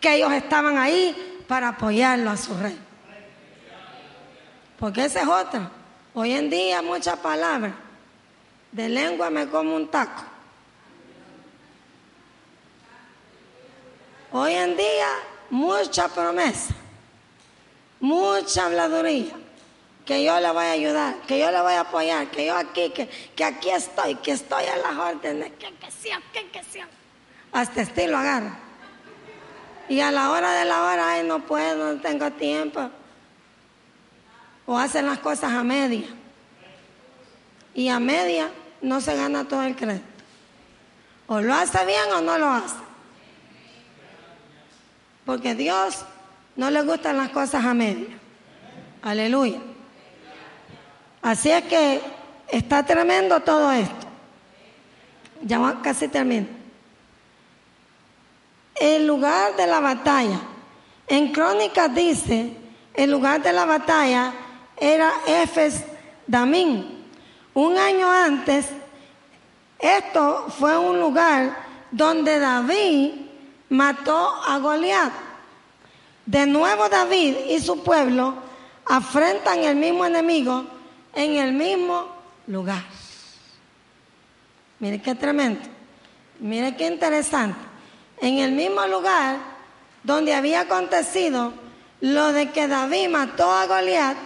que 0.00 0.14
ellos 0.14 0.32
estaban 0.32 0.78
ahí 0.78 1.44
para 1.48 1.68
apoyarlo 1.68 2.30
a 2.30 2.36
su 2.36 2.56
rey. 2.56 2.78
Porque 4.78 5.04
esa 5.04 5.22
es 5.22 5.28
otra. 5.28 5.70
Hoy 6.14 6.32
en 6.32 6.48
día 6.50 6.82
muchas 6.82 7.18
palabras. 7.18 7.72
De 8.70 8.88
lengua 8.88 9.30
me 9.30 9.48
como 9.48 9.76
un 9.76 9.88
taco. 9.88 10.22
Hoy 14.32 14.52
en 14.52 14.76
día 14.76 15.08
mucha 15.50 16.08
promesa, 16.08 16.74
mucha 18.00 18.66
habladuría, 18.66 19.32
que 20.04 20.24
yo 20.24 20.38
le 20.40 20.50
voy 20.50 20.64
a 20.64 20.72
ayudar, 20.72 21.14
que 21.26 21.38
yo 21.38 21.50
le 21.50 21.60
voy 21.60 21.72
a 21.72 21.80
apoyar, 21.80 22.30
que 22.30 22.46
yo 22.46 22.56
aquí, 22.56 22.90
que, 22.90 23.08
que 23.08 23.44
aquí 23.44 23.70
estoy, 23.70 24.16
que 24.16 24.32
estoy 24.32 24.64
a 24.64 24.76
las 24.76 24.96
órdenes, 24.96 25.52
que 25.52 25.72
que 25.74 25.90
sea, 25.90 26.20
que 26.32 26.46
que 26.48 26.62
sea. 26.64 26.88
Hasta 27.52 27.82
estilo 27.82 28.18
agarra. 28.18 28.58
Y 29.88 30.00
a 30.00 30.10
la 30.10 30.30
hora 30.30 30.52
de 30.52 30.64
la 30.64 30.82
hora, 30.82 31.12
ay, 31.12 31.24
no 31.24 31.40
puedo, 31.40 31.94
no 31.94 32.00
tengo 32.00 32.30
tiempo. 32.32 32.90
O 34.66 34.78
hacen 34.78 35.06
las 35.06 35.18
cosas 35.18 35.52
a 35.52 35.62
media. 35.62 36.08
Y 37.74 37.88
a 37.88 38.00
media 38.00 38.50
no 38.80 39.00
se 39.00 39.14
gana 39.14 39.46
todo 39.46 39.62
el 39.62 39.76
crédito. 39.76 40.04
O 41.26 41.40
lo 41.40 41.54
hace 41.54 41.84
bien 41.84 42.12
o 42.14 42.20
no 42.20 42.38
lo 42.38 42.48
hace. 42.48 42.76
Porque 45.24 45.54
Dios 45.54 46.04
no 46.56 46.70
le 46.70 46.82
gustan 46.82 47.16
las 47.16 47.30
cosas 47.30 47.64
a 47.64 47.74
media. 47.74 48.18
Aleluya. 49.02 49.58
Así 51.22 51.50
es 51.50 51.64
que 51.64 52.00
está 52.48 52.84
tremendo 52.84 53.40
todo 53.40 53.72
esto. 53.72 54.06
Ya 55.42 55.78
casi 55.82 56.08
termino. 56.08 56.46
El 58.74 59.06
lugar 59.06 59.56
de 59.56 59.66
la 59.66 59.80
batalla. 59.80 60.40
En 61.06 61.32
Crónicas 61.32 61.94
dice, 61.94 62.56
el 62.94 63.10
lugar 63.10 63.42
de 63.42 63.52
la 63.52 63.64
batalla 63.64 64.32
era 64.76 65.12
Efes 65.26 65.84
Damín. 66.26 67.04
Un 67.52 67.78
año 67.78 68.10
antes, 68.10 68.66
esto 69.78 70.46
fue 70.58 70.76
un 70.76 70.98
lugar 70.98 71.56
donde 71.90 72.38
David 72.38 73.23
mató 73.68 74.34
a 74.46 74.58
Goliat. 74.58 75.12
De 76.26 76.46
nuevo 76.46 76.88
David 76.88 77.36
y 77.50 77.60
su 77.60 77.82
pueblo 77.82 78.34
afrentan 78.86 79.62
el 79.64 79.76
mismo 79.76 80.06
enemigo 80.06 80.64
en 81.14 81.36
el 81.36 81.52
mismo 81.52 82.08
lugar. 82.46 82.82
Mire 84.78 85.00
qué 85.00 85.14
tremendo. 85.14 85.60
Mire 86.40 86.76
qué 86.76 86.86
interesante. 86.86 87.58
En 88.20 88.38
el 88.38 88.52
mismo 88.52 88.86
lugar 88.86 89.36
donde 90.02 90.34
había 90.34 90.60
acontecido 90.60 91.52
lo 92.00 92.32
de 92.32 92.50
que 92.50 92.68
David 92.68 93.08
mató 93.08 93.50
a 93.50 93.66
Goliat, 93.66 94.16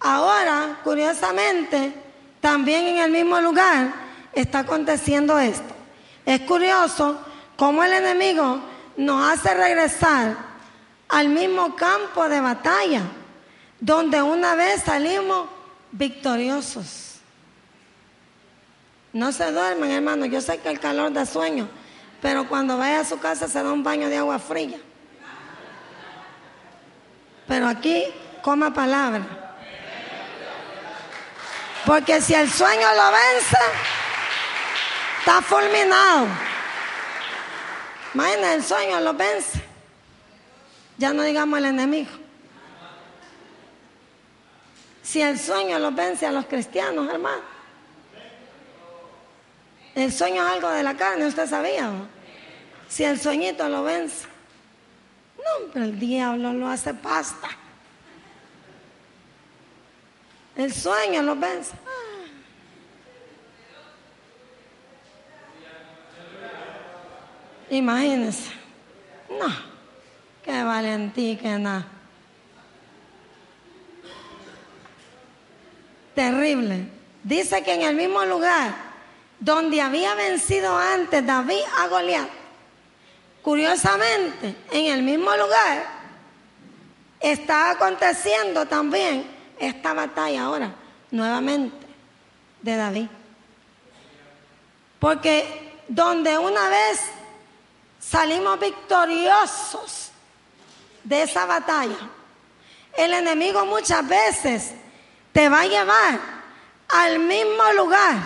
ahora, 0.00 0.80
curiosamente, 0.82 1.92
también 2.40 2.86
en 2.86 2.98
el 2.98 3.10
mismo 3.10 3.40
lugar 3.40 3.92
está 4.32 4.60
aconteciendo 4.60 5.38
esto. 5.38 5.74
Es 6.24 6.40
curioso 6.42 7.20
cómo 7.60 7.84
el 7.84 7.92
enemigo 7.92 8.58
nos 8.96 9.22
hace 9.22 9.52
regresar 9.52 10.34
al 11.10 11.28
mismo 11.28 11.76
campo 11.76 12.26
de 12.26 12.40
batalla, 12.40 13.02
donde 13.78 14.22
una 14.22 14.54
vez 14.54 14.84
salimos 14.84 15.46
victoriosos. 15.92 17.16
No 19.12 19.30
se 19.30 19.52
duermen, 19.52 19.90
hermano. 19.90 20.24
Yo 20.24 20.40
sé 20.40 20.56
que 20.60 20.70
el 20.70 20.80
calor 20.80 21.12
da 21.12 21.26
sueño, 21.26 21.68
pero 22.22 22.48
cuando 22.48 22.78
vaya 22.78 23.00
a 23.00 23.04
su 23.04 23.18
casa 23.18 23.46
se 23.46 23.62
da 23.62 23.70
un 23.70 23.84
baño 23.84 24.08
de 24.08 24.16
agua 24.16 24.38
fría. 24.38 24.78
Pero 27.46 27.68
aquí 27.68 28.06
coma 28.40 28.72
palabra. 28.72 29.26
Porque 31.84 32.22
si 32.22 32.32
el 32.32 32.50
sueño 32.50 32.86
lo 32.96 33.12
vence, 33.12 33.58
está 35.18 35.42
fulminado. 35.42 36.49
Imagina, 38.14 38.54
el 38.54 38.64
sueño 38.64 39.00
lo 39.00 39.14
vence. 39.14 39.60
Ya 40.98 41.12
no 41.12 41.22
digamos 41.22 41.58
el 41.58 41.66
enemigo. 41.66 42.10
Si 45.02 45.20
el 45.20 45.38
sueño 45.38 45.78
lo 45.78 45.92
vence 45.92 46.26
a 46.26 46.32
los 46.32 46.46
cristianos, 46.46 47.08
hermano. 47.08 47.42
El 49.94 50.12
sueño 50.12 50.46
es 50.46 50.52
algo 50.52 50.70
de 50.70 50.82
la 50.82 50.96
carne, 50.96 51.26
usted 51.26 51.48
sabía. 51.48 51.90
Si 52.88 53.04
el 53.04 53.18
sueñito 53.18 53.68
lo 53.68 53.82
vence. 53.82 54.26
No, 55.36 55.72
pero 55.72 55.84
el 55.84 55.98
diablo 55.98 56.52
lo 56.52 56.68
hace 56.68 56.94
pasta. 56.94 57.48
El 60.56 60.72
sueño 60.72 61.22
lo 61.22 61.36
vence. 61.36 61.72
Imagínense. 67.70 68.50
No, 69.28 69.46
qué 70.44 70.62
valentía, 70.64 71.38
que 71.38 71.58
nada. 71.58 71.86
Terrible. 76.14 76.88
Dice 77.22 77.62
que 77.62 77.74
en 77.74 77.82
el 77.82 77.94
mismo 77.94 78.24
lugar 78.24 78.74
donde 79.38 79.80
había 79.80 80.14
vencido 80.14 80.76
antes 80.76 81.24
David 81.24 81.62
a 81.78 81.86
Goliat, 81.86 82.28
curiosamente, 83.42 84.56
en 84.72 84.86
el 84.86 85.02
mismo 85.02 85.34
lugar 85.36 85.86
está 87.20 87.70
aconteciendo 87.70 88.66
también 88.66 89.24
esta 89.58 89.92
batalla 89.92 90.42
ahora, 90.42 90.74
nuevamente, 91.10 91.86
de 92.62 92.76
David. 92.76 93.06
Porque 94.98 95.74
donde 95.88 96.36
una 96.36 96.68
vez 96.68 97.00
salimos 98.00 98.58
victoriosos 98.58 100.10
de 101.04 101.22
esa 101.22 101.46
batalla, 101.46 101.98
el 102.96 103.12
enemigo 103.12 103.64
muchas 103.66 104.06
veces 104.08 104.72
te 105.32 105.48
va 105.48 105.60
a 105.60 105.66
llevar 105.66 106.20
al 106.88 107.18
mismo 107.20 107.72
lugar, 107.76 108.16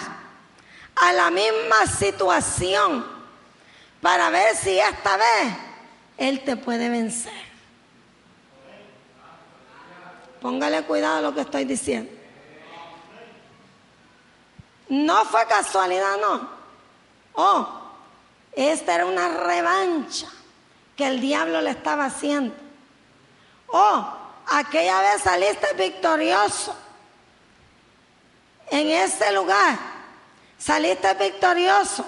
a 0.97 1.13
la 1.13 1.31
misma 1.31 1.87
situación, 1.87 3.05
para 4.01 4.31
ver 4.31 4.57
si 4.57 4.79
esta 4.79 5.17
vez 5.17 5.57
Él 6.17 6.43
te 6.45 6.57
puede 6.57 6.89
vencer. 6.89 7.45
Póngale 10.41 10.83
cuidado 10.83 11.17
a 11.19 11.23
lo 11.23 11.35
que 11.35 11.41
estoy 11.41 11.65
diciendo. 11.65 12.13
No 14.89 15.25
fue 15.25 15.47
casualidad, 15.47 16.19
no. 16.21 16.49
Oh, 17.35 17.84
esta 18.57 18.95
era 18.95 19.07
una 19.07 19.29
revancha 19.29 20.29
que 20.97 21.07
el 21.07 21.21
diablo 21.21 21.61
le 21.61 21.71
estaba 21.71 22.07
haciendo. 22.07 22.55
Oh, 23.69 24.07
aquella 24.47 25.01
vez 25.01 25.23
saliste 25.23 25.67
victorioso 25.77 26.77
en 28.71 28.89
ese 28.89 29.33
lugar. 29.33 29.79
Saliste 30.59 31.13
victorioso. 31.15 32.07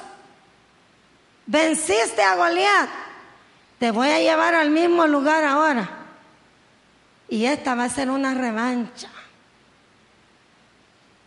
Venciste 1.47 2.23
a 2.23 2.37
Goliat. 2.37 2.89
Te 3.79 3.91
voy 3.91 4.09
a 4.09 4.21
llevar 4.21 4.55
al 4.55 4.71
mismo 4.71 5.07
lugar 5.07 5.45
ahora. 5.45 5.89
Y 7.29 7.45
esta 7.47 7.75
va 7.75 7.85
a 7.85 7.91
ser 7.91 8.11
una 8.11 8.35
revancha. 8.35 9.09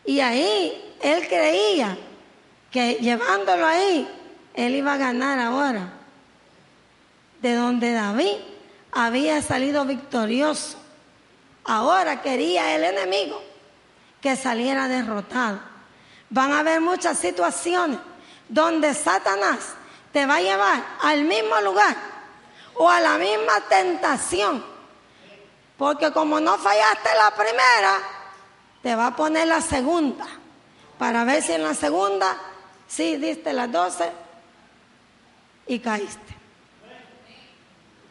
Y 0.05 0.21
ahí 0.21 0.95
él 1.01 1.27
creía 1.27 1.97
que 2.71 2.95
llevándolo 2.95 3.65
ahí, 3.65 4.07
él 4.53 4.75
iba 4.75 4.93
a 4.93 4.97
ganar 4.97 5.39
ahora. 5.39 5.93
De 7.41 7.55
donde 7.55 7.93
David 7.93 8.35
había 8.91 9.41
salido 9.41 9.85
victorioso. 9.85 10.77
Ahora 11.63 12.21
quería 12.21 12.75
el 12.75 12.83
enemigo 12.83 13.41
que 14.21 14.35
saliera 14.35 14.87
derrotado. 14.87 15.59
Van 16.29 16.51
a 16.51 16.59
haber 16.59 16.81
muchas 16.81 17.17
situaciones 17.17 17.99
donde 18.47 18.93
Satanás 18.93 19.73
te 20.11 20.25
va 20.25 20.35
a 20.35 20.41
llevar 20.41 20.83
al 21.01 21.23
mismo 21.23 21.59
lugar 21.61 21.95
o 22.75 22.89
a 22.89 22.99
la 22.99 23.17
misma 23.17 23.61
tentación. 23.69 24.65
Porque 25.77 26.11
como 26.11 26.39
no 26.39 26.57
fallaste 26.57 27.09
la 27.17 27.31
primera, 27.31 27.97
te 28.81 28.95
va 28.95 29.07
a 29.07 29.15
poner 29.15 29.47
la 29.47 29.61
segunda. 29.61 30.25
Para 30.97 31.23
ver 31.23 31.41
si 31.41 31.53
en 31.53 31.63
la 31.63 31.73
segunda 31.73 32.35
sí 32.87 33.15
diste 33.15 33.53
las 33.53 33.71
doce 33.71 34.11
y 35.69 35.79
caíste. 35.79 36.35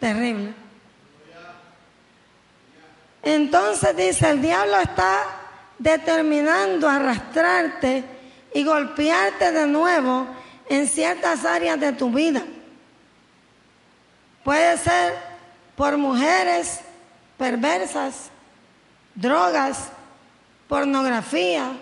Terrible. 0.01 0.55
Entonces 3.22 3.97
dice, 3.97 4.30
el 4.30 4.40
diablo 4.40 4.78
está 4.78 5.24
determinando 5.78 6.89
arrastrarte 6.89 8.05
y 8.55 8.64
golpearte 8.64 9.51
de 9.51 9.66
nuevo 9.66 10.26
en 10.68 10.86
ciertas 10.89 11.44
áreas 11.44 11.78
de 11.80 11.93
tu 11.93 12.10
vida. 12.10 12.43
Puede 14.44 14.78
ser 14.78 15.14
por 15.74 15.98
mujeres 15.98 16.80
perversas, 17.36 18.30
drogas, 19.16 19.89
pornografía, 20.68 21.72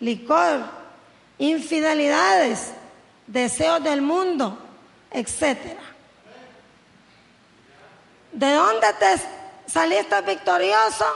licor, 0.00 0.64
infidelidades, 1.38 2.72
deseos 3.28 3.82
del 3.84 4.02
mundo, 4.02 4.58
etc. 5.14 5.58
¿De 8.32 8.52
dónde 8.52 8.86
te 8.98 9.70
saliste 9.70 10.20
victorioso? 10.22 11.06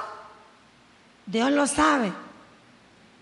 Dios 1.27 1.51
lo 1.51 1.67
sabe. 1.67 2.13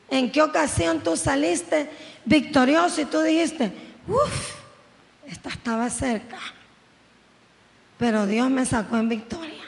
¿En 0.08 0.30
qué 0.30 0.42
ocasión 0.42 1.02
tú 1.02 1.16
saliste 1.16 1.90
victorioso 2.24 3.00
y 3.00 3.06
tú 3.06 3.20
dijiste, 3.22 3.72
uff, 4.06 4.54
esta 5.26 5.48
estaba 5.48 5.90
cerca? 5.90 6.38
Pero 7.98 8.26
Dios 8.26 8.48
me 8.50 8.64
sacó 8.64 8.96
en 8.96 9.08
victoria. 9.08 9.64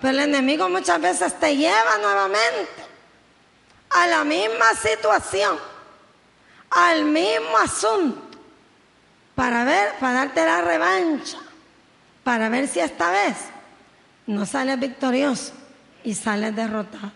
Pero 0.00 0.10
el 0.10 0.28
enemigo 0.28 0.68
muchas 0.68 1.00
veces 1.00 1.38
te 1.40 1.56
lleva 1.56 1.98
nuevamente 2.00 2.88
a 3.90 4.06
la 4.06 4.22
misma 4.22 4.74
situación, 4.74 5.58
al 6.70 7.04
mismo 7.04 7.58
asunto, 7.58 8.27
para 9.38 9.62
ver, 9.62 9.92
para 10.00 10.14
darte 10.14 10.44
la 10.44 10.62
revancha, 10.62 11.38
para 12.24 12.48
ver 12.48 12.66
si 12.66 12.80
esta 12.80 13.12
vez 13.12 13.36
no 14.26 14.44
sales 14.44 14.80
victorioso 14.80 15.52
y 16.02 16.12
sales 16.16 16.56
derrotado. 16.56 17.12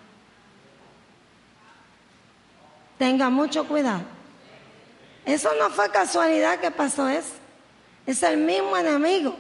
Tenga 2.97 3.29
mucho 3.29 3.67
cuidado. 3.67 4.05
Eso 5.27 5.51
no 5.59 5.69
fue 5.71 5.91
casualidad 5.91 6.61
que 6.61 6.71
pasó 6.71 7.09
eso. 7.09 7.33
Es 8.07 8.23
el 8.23 8.37
mismo 8.37 8.77
enemigo 8.77 9.37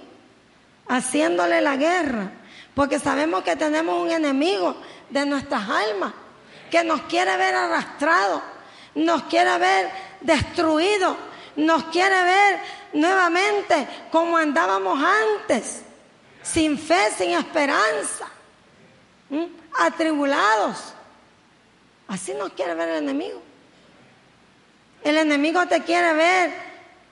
haciéndole 0.88 1.60
la 1.60 1.76
guerra. 1.76 2.32
Porque 2.74 2.98
sabemos 2.98 3.44
que 3.44 3.54
tenemos 3.54 4.02
un 4.02 4.10
enemigo 4.10 4.74
de 5.08 5.24
nuestras 5.24 5.68
almas 5.70 6.14
que 6.68 6.82
nos 6.82 7.02
quiere 7.02 7.36
ver 7.36 7.54
arrastrados, 7.54 8.42
nos 8.96 9.22
quiere 9.24 9.56
ver 9.58 9.88
destruidos, 10.20 11.16
nos 11.56 11.84
quiere 11.84 12.22
ver 12.22 12.60
nuevamente 12.92 13.86
como 14.10 14.36
andábamos 14.36 14.98
antes, 15.02 15.82
sin 16.42 16.78
fe, 16.78 17.10
sin 17.16 17.30
esperanza, 17.30 18.26
atribulados. 19.78 20.94
Así 22.08 22.34
nos 22.34 22.52
quiere 22.52 22.74
ver 22.74 22.88
el 22.90 23.04
enemigo. 23.04 23.40
El 25.04 25.16
enemigo 25.16 25.66
te 25.66 25.82
quiere 25.82 26.12
ver 26.12 26.52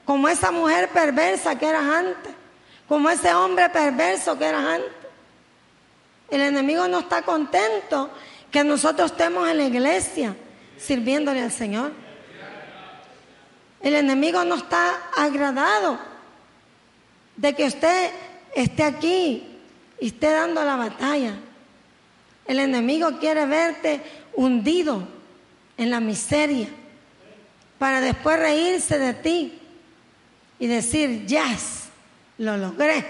como 0.05 0.29
esa 0.29 0.51
mujer 0.51 0.89
perversa 0.91 1.59
que 1.59 1.67
eras 1.67 1.85
antes, 1.85 2.33
como 2.89 3.11
ese 3.11 3.33
hombre 3.35 3.69
perverso 3.71 4.39
que 4.39 4.45
eras 4.45 4.65
antes. 4.65 4.93
El 6.31 6.43
enemigo 6.43 6.87
no 6.87 7.01
está 7.01 7.23
contento 7.23 8.11
que 8.51 8.63
nosotros 8.63 9.11
estemos 9.13 9.49
en 9.49 9.57
la 9.57 9.65
iglesia 9.65 10.37
sirviéndole 10.79 11.43
al 11.43 11.53
Señor. 11.53 11.93
El 13.81 13.95
enemigo 13.95 14.45
no 14.45 14.57
está 14.57 15.11
agradado 15.17 15.99
de 17.37 17.55
que 17.55 17.67
usted 17.67 18.11
esté 18.55 18.83
aquí 18.83 19.59
y 19.99 20.09
esté 20.09 20.31
dando 20.31 20.63
la 20.63 20.77
batalla. 20.77 21.35
El 22.47 22.59
enemigo 22.59 23.19
quiere 23.19 23.47
verte 23.47 24.03
hundido 24.35 25.07
en 25.77 25.91
la 25.91 26.01
miseria 26.01 26.69
para 27.79 28.03
después 28.03 28.39
reírse 28.39 28.99
de 28.99 29.15
ti 29.15 29.59
y 30.59 30.67
decir, 30.67 31.27
yes, 31.27 31.85
lo 32.37 32.59
logré. 32.59 33.07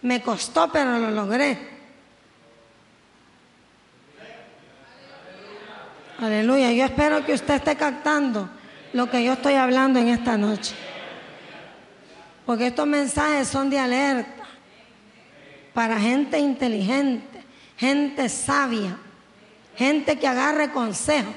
Me 0.00 0.22
costó, 0.22 0.72
pero 0.72 0.98
lo 0.98 1.10
logré. 1.10 1.76
Aleluya. 6.18 6.72
Yo 6.72 6.86
espero 6.86 7.26
que 7.26 7.34
usted 7.34 7.56
esté 7.56 7.76
captando 7.76 8.48
lo 8.96 9.10
que 9.10 9.22
yo 9.22 9.34
estoy 9.34 9.52
hablando 9.52 9.98
en 9.98 10.08
esta 10.08 10.38
noche. 10.38 10.74
Porque 12.46 12.68
estos 12.68 12.86
mensajes 12.86 13.46
son 13.46 13.68
de 13.68 13.78
alerta 13.78 14.44
para 15.74 16.00
gente 16.00 16.38
inteligente, 16.38 17.44
gente 17.76 18.30
sabia, 18.30 18.96
gente 19.76 20.18
que 20.18 20.26
agarre 20.26 20.70
consejo. 20.70 21.30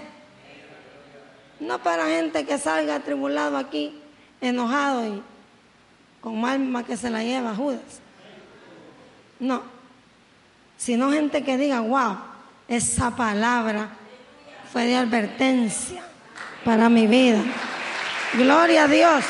No 1.59 1.79
para 1.79 2.07
gente 2.07 2.45
que 2.45 2.57
salga 2.57 2.95
atribulado 2.95 3.57
aquí, 3.57 4.01
enojado 4.39 5.05
y 5.05 5.21
con 6.21 6.45
alma 6.45 6.85
que 6.85 6.95
se 6.95 7.09
la 7.09 7.23
lleva 7.23 7.53
Judas. 7.53 7.99
No. 9.37 9.63
Sino 10.77 11.11
gente 11.11 11.43
que 11.43 11.57
diga, 11.57 11.81
wow, 11.81 12.19
esa 12.69 13.13
palabra 13.17 13.89
fue 14.71 14.85
de 14.85 14.95
advertencia 14.95 16.08
para 16.69 16.87
mi 16.87 17.07
vida. 17.07 17.43
Gloria 18.37 18.83
a 18.83 18.87
Dios. 18.87 19.25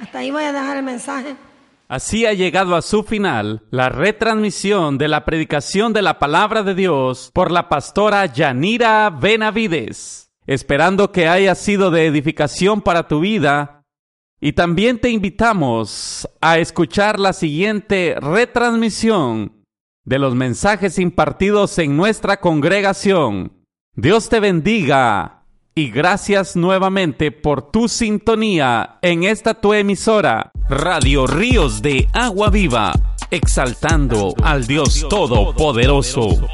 Hasta 0.00 0.18
ahí 0.20 0.30
voy 0.30 0.44
a 0.44 0.52
dejar 0.54 0.78
el 0.78 0.84
mensaje. 0.84 1.36
Así 1.86 2.24
ha 2.24 2.32
llegado 2.32 2.74
a 2.74 2.80
su 2.80 3.02
final 3.02 3.60
la 3.70 3.90
retransmisión 3.90 4.96
de 4.96 5.08
la 5.08 5.26
predicación 5.26 5.92
de 5.92 6.00
la 6.00 6.18
palabra 6.18 6.62
de 6.62 6.74
Dios 6.74 7.30
por 7.34 7.50
la 7.50 7.68
pastora 7.68 8.24
Yanira 8.24 9.10
Benavides, 9.10 10.30
esperando 10.46 11.12
que 11.12 11.28
haya 11.28 11.54
sido 11.54 11.90
de 11.90 12.06
edificación 12.06 12.80
para 12.80 13.06
tu 13.06 13.20
vida 13.20 13.84
y 14.40 14.54
también 14.54 14.98
te 14.98 15.10
invitamos 15.10 16.26
a 16.40 16.56
escuchar 16.56 17.20
la 17.20 17.34
siguiente 17.34 18.16
retransmisión 18.18 19.57
de 20.08 20.18
los 20.18 20.34
mensajes 20.34 20.98
impartidos 20.98 21.78
en 21.78 21.94
nuestra 21.94 22.40
congregación. 22.40 23.52
Dios 23.94 24.30
te 24.30 24.40
bendiga 24.40 25.42
y 25.74 25.90
gracias 25.90 26.56
nuevamente 26.56 27.30
por 27.30 27.70
tu 27.70 27.88
sintonía 27.88 28.98
en 29.02 29.24
esta 29.24 29.52
tu 29.60 29.74
emisora, 29.74 30.50
Radio 30.70 31.26
Ríos 31.26 31.82
de 31.82 32.08
Agua 32.14 32.48
Viva, 32.48 32.92
exaltando 33.30 34.32
al 34.42 34.66
Dios 34.66 35.06
Todopoderoso. 35.10 36.48